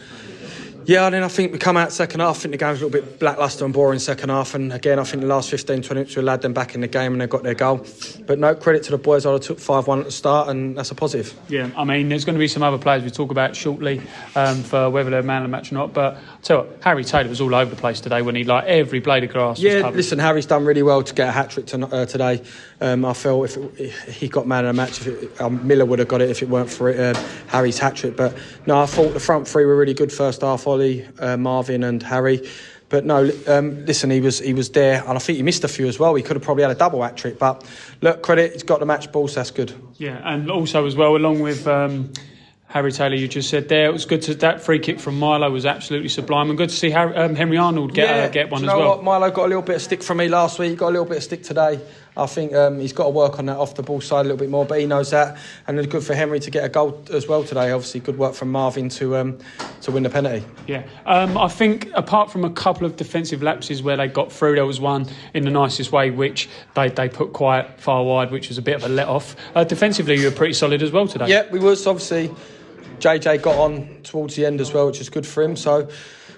Yeah, 0.88 1.06
and 1.06 1.14
then 1.14 1.24
I 1.24 1.28
think 1.28 1.52
we 1.52 1.58
come 1.58 1.76
out 1.76 1.92
second 1.92 2.22
half. 2.22 2.38
I 2.38 2.40
think 2.44 2.54
the 2.54 2.58
game 2.58 2.70
was 2.70 2.82
a 2.82 2.86
little 2.86 3.02
bit 3.02 3.22
lacklustre 3.22 3.66
and 3.66 3.74
boring 3.74 4.00
second 4.00 4.30
half. 4.30 4.56
And 4.56 4.72
again, 4.72 5.00
I 5.00 5.04
think 5.04 5.20
the 5.20 5.28
last 5.28 5.50
15, 5.50 5.82
20 5.82 5.94
minutes 5.94 6.16
we 6.16 6.22
allowed 6.22 6.42
them 6.42 6.54
back 6.54 6.76
in 6.76 6.82
the 6.82 6.88
game 6.88 7.12
and 7.12 7.20
they 7.20 7.28
got 7.28 7.44
their 7.44 7.56
goal. 7.56 7.86
But 8.26 8.40
no 8.40 8.56
credit 8.56 8.84
to 8.84 8.92
the 8.92 8.98
boys. 8.98 9.26
I 9.26 9.38
took 9.38 9.60
5 9.60 9.86
1 9.86 10.00
at 10.00 10.06
the 10.06 10.12
start, 10.14 10.48
and 10.48 10.78
that's 10.78 10.90
a 10.92 10.96
positive. 10.96 11.38
Yeah, 11.50 11.72
I 11.76 11.84
mean, 11.84 12.08
there's 12.08 12.24
going 12.24 12.36
to 12.36 12.40
be 12.40 12.48
some 12.48 12.64
other 12.64 12.78
players 12.78 13.04
we 13.04 13.10
talk 13.10 13.32
about 13.32 13.54
shortly 13.54 14.02
um, 14.36 14.64
for 14.64 14.90
whether 14.90 15.10
they're 15.10 15.24
man 15.24 15.42
of 15.42 15.50
the 15.50 15.58
match 15.58 15.74
or 15.74 15.76
not. 15.76 15.92
But 15.92 16.20
I'll 16.50 16.56
tell 16.64 16.66
you 16.66 16.72
what, 16.72 16.84
Harry 16.84 17.04
Taylor 17.04 17.30
was 17.30 17.42
all 17.42 17.54
over 17.54 17.70
the 17.70 17.80
place 17.80 18.00
today 18.00 18.22
when 18.22 18.36
he, 18.36 18.46
like, 18.46 18.64
every 18.66 19.00
blade 19.00 19.26
of 19.26 19.32
grass 19.32 19.58
was 19.58 19.64
Yeah, 19.64 19.82
covered. 19.82 19.98
listen, 19.98 20.18
Harry's 20.18 20.46
done 20.46 20.64
really 20.64 20.82
well 20.84 21.04
to 21.04 21.14
get 21.14 21.28
a 21.28 21.32
hat 21.32 21.50
trick 21.50 21.66
to, 21.68 21.86
uh, 21.86 22.06
today. 22.06 22.42
Um, 22.80 23.04
I 23.04 23.12
felt 23.14 23.46
if, 23.46 23.58
it, 23.58 23.80
if 23.80 24.04
he 24.16 24.30
got 24.30 24.48
man 24.48 24.66
of 24.66 24.74
the 24.74 24.82
match, 24.82 25.02
if 25.02 25.08
it, 25.08 25.42
um, 25.42 25.68
Milo 25.68 25.84
would 25.84 26.00
have 26.00 26.08
got 26.08 26.22
it 26.22 26.30
if 26.30 26.42
it 26.42 26.48
weren't 26.48 26.70
for 26.70 26.90
it, 26.90 27.00
uh, 27.00 27.20
Harry's 27.48 27.80
hat 27.80 27.96
trick. 27.98 28.16
But 28.16 28.38
no, 28.66 28.80
I 28.80 28.86
thought 28.86 29.14
the 29.14 29.20
front 29.20 29.46
three 29.46 29.66
were 29.66 29.76
really 29.76 29.94
good 29.94 30.12
first 30.12 30.42
half. 30.42 30.66
Ollie, 30.68 31.06
uh, 31.20 31.36
Marvin, 31.36 31.84
and 31.84 32.02
Harry. 32.02 32.48
But 32.90 33.04
no, 33.04 33.30
um, 33.48 33.86
listen, 33.86 34.10
he 34.10 34.22
was 34.22 34.40
he 34.40 34.54
was 34.54 34.70
there, 34.70 35.02
and 35.06 35.18
I 35.18 35.20
think 35.20 35.36
he 35.36 35.44
missed 35.44 35.66
a 35.66 35.68
few 35.68 35.88
as 35.88 36.00
well. 36.00 36.16
He 36.16 36.24
could 36.24 36.38
have 36.38 36.44
probably 36.44 36.64
had 36.64 36.72
a 36.72 36.76
double 36.76 37.04
hat 37.04 37.18
trick. 37.18 37.38
But 37.38 37.66
look, 38.00 38.22
credit, 38.24 38.54
he's 38.54 38.64
got 38.64 38.80
the 38.80 38.86
match 38.86 39.12
ball, 39.12 39.28
so 39.28 39.42
that's 39.42 39.52
good. 39.52 39.74
Yeah, 39.98 40.22
and 40.24 40.50
also 40.50 40.86
as 40.86 40.96
well, 40.96 41.18
along 41.18 41.42
with 41.42 41.68
um, 41.68 42.14
Harry 42.70 42.92
Taylor, 42.92 43.16
you 43.16 43.30
just 43.30 43.50
said 43.50 43.70
there, 43.70 43.86
it 43.86 43.94
was 43.94 44.06
good 44.06 44.22
to 44.24 44.36
that 44.36 44.62
free 44.62 44.78
kick 44.78 45.00
from 45.00 45.18
Milo 45.18 45.50
was 45.50 45.66
absolutely 45.66 46.10
sublime, 46.10 46.50
and 46.50 46.58
good 46.58 46.68
to 46.68 46.76
see 46.76 46.90
Harry, 46.90 47.16
um, 47.16 47.34
Henry 47.34 47.58
Arnold 47.58 47.94
get 47.94 48.10
uh, 48.10 48.28
get 48.28 48.52
one 48.52 48.62
you 48.62 48.70
as 48.70 48.76
well. 48.76 48.90
What? 48.90 49.04
Milo 49.04 49.32
got 49.32 49.46
a 49.46 49.48
little 49.48 49.62
bit 49.62 49.78
of 49.78 49.82
stick 49.82 50.04
from 50.04 50.18
me 50.18 50.28
last 50.28 50.60
week. 50.60 50.78
Got 50.78 50.90
a 50.90 50.92
little 50.92 51.06
bit 51.06 51.18
of 51.18 51.24
stick 51.24 51.44
today. 51.44 51.80
I 52.18 52.26
think 52.26 52.54
um, 52.54 52.80
he's 52.80 52.94
got 52.94 53.06
to 53.06 53.10
work 53.12 53.40
on 53.40 53.46
that 53.46 53.58
off 53.58 53.76
the 53.76 53.84
ball 53.84 54.02
side 54.02 54.22
a 54.22 54.24
little 54.24 54.38
bit 54.38 54.50
more, 54.50 54.66
but 54.66 54.80
he 54.80 54.86
knows 54.86 55.12
that. 55.12 55.38
And 55.68 55.80
it's 55.80 55.88
good 55.88 56.04
for 56.04 56.14
Henry 56.14 56.40
to 56.42 56.52
get 56.52 56.66
a 56.66 56.70
goal 56.70 57.02
as 57.14 57.28
well 57.28 57.44
today. 57.44 57.72
Obviously, 57.72 58.02
good 58.02 58.18
work 58.18 58.34
from 58.34 58.52
Marvin 58.52 58.90
to 58.90 59.16
um, 59.16 59.38
to 59.84 59.92
win 59.92 60.04
the 60.04 60.10
penalty. 60.10 60.46
Yeah, 60.68 60.84
um, 61.06 61.38
I 61.38 61.48
think 61.48 61.90
apart 61.94 62.32
from 62.32 62.44
a 62.44 62.50
couple 62.50 62.86
of 62.86 62.98
defensive 62.98 63.42
lapses 63.42 63.82
where 63.82 63.96
they 63.96 64.10
got 64.10 64.30
through, 64.30 64.56
there 64.56 64.66
was 64.66 64.82
one 64.82 65.08
in 65.34 65.46
the 65.46 65.52
nicest 65.52 65.94
way 65.94 66.12
which 66.12 66.50
they, 66.74 66.90
they 66.90 67.08
put 67.08 67.32
quite 67.32 67.80
far 67.80 68.04
wide, 68.04 68.30
which 68.30 68.50
was 68.50 68.58
a 68.58 68.62
bit 68.62 68.76
of 68.76 68.84
a 68.84 68.90
let 68.90 69.08
off. 69.08 69.38
Uh, 69.56 69.64
defensively, 69.64 70.20
you 70.20 70.26
were 70.26 70.36
pretty 70.36 70.54
solid 70.54 70.84
as 70.84 70.92
well 70.92 71.08
today. 71.08 71.28
Yeah, 71.30 71.50
we 71.50 71.60
was 71.60 71.88
obviously. 71.88 72.30
JJ 73.00 73.42
got 73.42 73.56
on 73.58 74.02
towards 74.04 74.36
the 74.36 74.46
end 74.46 74.62
as 74.62 74.74
well, 74.74 74.88
which 74.88 75.02
is 75.02 75.10
good 75.10 75.26
for 75.26 75.44
him. 75.44 75.56
So, 75.56 75.90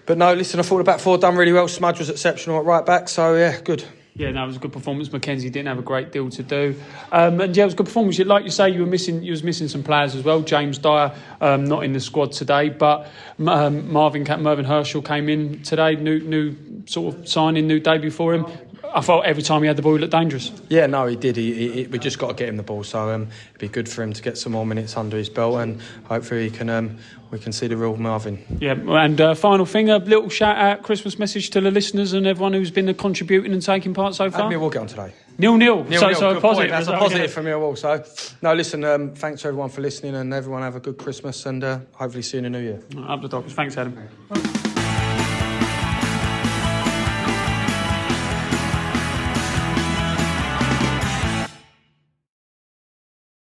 but 0.06 0.18
no, 0.18 0.34
listen, 0.34 0.60
I 0.60 0.64
thought 0.64 0.78
the 0.80 0.84
back 0.84 1.00
four 1.00 1.18
done 1.18 1.36
really 1.36 1.54
well. 1.54 1.68
Smudge 1.68 2.00
was 2.00 2.10
exceptional 2.10 2.60
at 2.60 2.66
right 2.66 2.86
back, 2.86 3.10
so 3.10 3.36
yeah, 3.36 3.60
good. 3.62 3.84
Yeah, 4.16 4.30
it 4.30 4.46
was 4.46 4.58
a 4.58 4.60
good 4.60 4.74
performance. 4.74 5.14
Mackenzie 5.14 5.50
didn't 5.50 5.70
have 5.70 5.80
a 5.80 5.84
great 5.84 6.12
deal 6.12 6.30
to 6.30 6.44
do, 6.44 6.76
um, 7.14 7.40
and 7.40 7.56
yeah, 7.56 7.64
it 7.64 7.68
was 7.68 7.74
a 7.74 7.78
good 7.78 7.86
performance. 7.86 8.20
Like 8.20 8.44
you 8.44 8.52
say, 8.52 8.70
you 8.70 8.82
were 8.82 8.86
missing, 8.86 9.24
you 9.24 9.32
was 9.32 9.44
missing 9.44 9.70
some 9.70 9.82
players 9.82 10.14
as 10.14 10.24
well. 10.24 10.42
James 10.42 10.78
Dyer 10.78 11.16
um, 11.40 11.64
not 11.64 11.86
in 11.86 11.94
the 11.94 12.02
squad 12.02 12.34
today, 12.34 12.68
but 12.68 13.10
um, 13.48 13.90
Marvin 13.90 14.24
Mervyn 14.24 14.66
Herschel 14.66 15.02
came 15.02 15.30
in 15.30 15.64
today. 15.64 15.96
New, 15.96 16.20
new 16.20 16.84
sort 16.86 17.16
of 17.16 17.30
signing, 17.30 17.66
new 17.66 17.80
debut 17.80 18.12
for 18.12 18.34
him. 18.34 18.46
I 18.94 19.02
thought 19.02 19.26
every 19.26 19.44
time 19.44 19.62
he 19.62 19.68
had 19.68 19.76
the 19.78 19.82
ball, 19.82 19.94
he 19.94 20.00
looked 20.00 20.12
dangerous. 20.12 20.52
Yeah, 20.70 20.86
no, 20.88 21.06
he 21.08 21.16
did. 21.16 21.36
He, 21.36 21.54
he, 21.54 21.72
he- 21.72 21.88
we 21.88 22.00
just 22.00 22.20
got 22.20 22.28
to 22.30 22.34
get 22.34 22.50
him 22.50 22.58
the 22.58 22.64
ball, 22.64 22.84
so 22.84 23.10
um, 23.12 23.28
it'd 23.50 23.60
be 23.60 23.68
good 23.68 23.88
for 23.90 24.04
him 24.04 24.14
to 24.14 24.22
get 24.22 24.38
some 24.38 24.52
more 24.54 24.66
minutes 24.66 24.96
under 24.98 25.18
his 25.18 25.30
belt, 25.30 25.56
and 25.60 25.82
hopefully 26.06 26.50
he 26.50 26.56
can 26.56 26.70
um, 26.70 26.98
we 27.32 27.40
can 27.40 27.52
see 27.52 27.68
the 27.68 27.78
real 27.78 27.96
Marvin. 27.98 28.44
Yeah, 28.60 28.74
and 28.74 29.20
uh, 29.22 29.36
final 29.36 29.66
thing, 29.66 29.90
a 29.90 29.98
little 30.00 30.30
shout 30.30 30.58
out, 30.58 30.84
Christmas 30.84 31.20
message 31.20 31.50
to 31.52 31.62
the 31.62 31.70
listeners 31.72 32.14
and 32.14 32.26
everyone 32.26 32.54
who's 32.54 32.72
been 32.72 32.92
contributing 32.96 33.54
and 33.54 33.62
taking 33.62 33.94
part 33.94 34.16
so 34.16 34.32
far. 34.32 34.50
We'll 34.50 34.70
get 34.70 34.82
on 34.82 34.88
today. 34.88 35.14
Nil 35.38 35.56
nil. 35.56 35.84
Nil, 35.86 36.00
so 36.02 36.08
nil, 36.08 36.16
so 36.20 36.34
good 36.34 36.42
positive. 36.42 36.72
That's 36.72 36.88
a 36.88 36.98
positive 36.98 37.32
for 37.32 37.42
Millwall. 37.44 37.78
So, 37.78 38.04
no, 38.42 38.54
listen. 38.54 38.84
Um, 38.84 39.14
thanks 39.14 39.46
everyone 39.46 39.70
for 39.70 39.82
listening, 39.82 40.16
and 40.16 40.34
everyone 40.34 40.64
have 40.64 40.76
a 40.76 40.80
good 40.82 40.98
Christmas, 40.98 41.46
and 41.46 41.64
uh, 41.64 41.80
hopefully 41.94 42.24
see 42.24 42.38
you 42.40 42.46
in 42.46 42.52
the 42.52 42.60
new 42.60 42.66
year. 42.66 42.82
Up 43.08 43.22
the 43.22 43.30
Dockers. 43.30 43.54
Thanks, 43.54 43.78
Adam. 43.78 44.49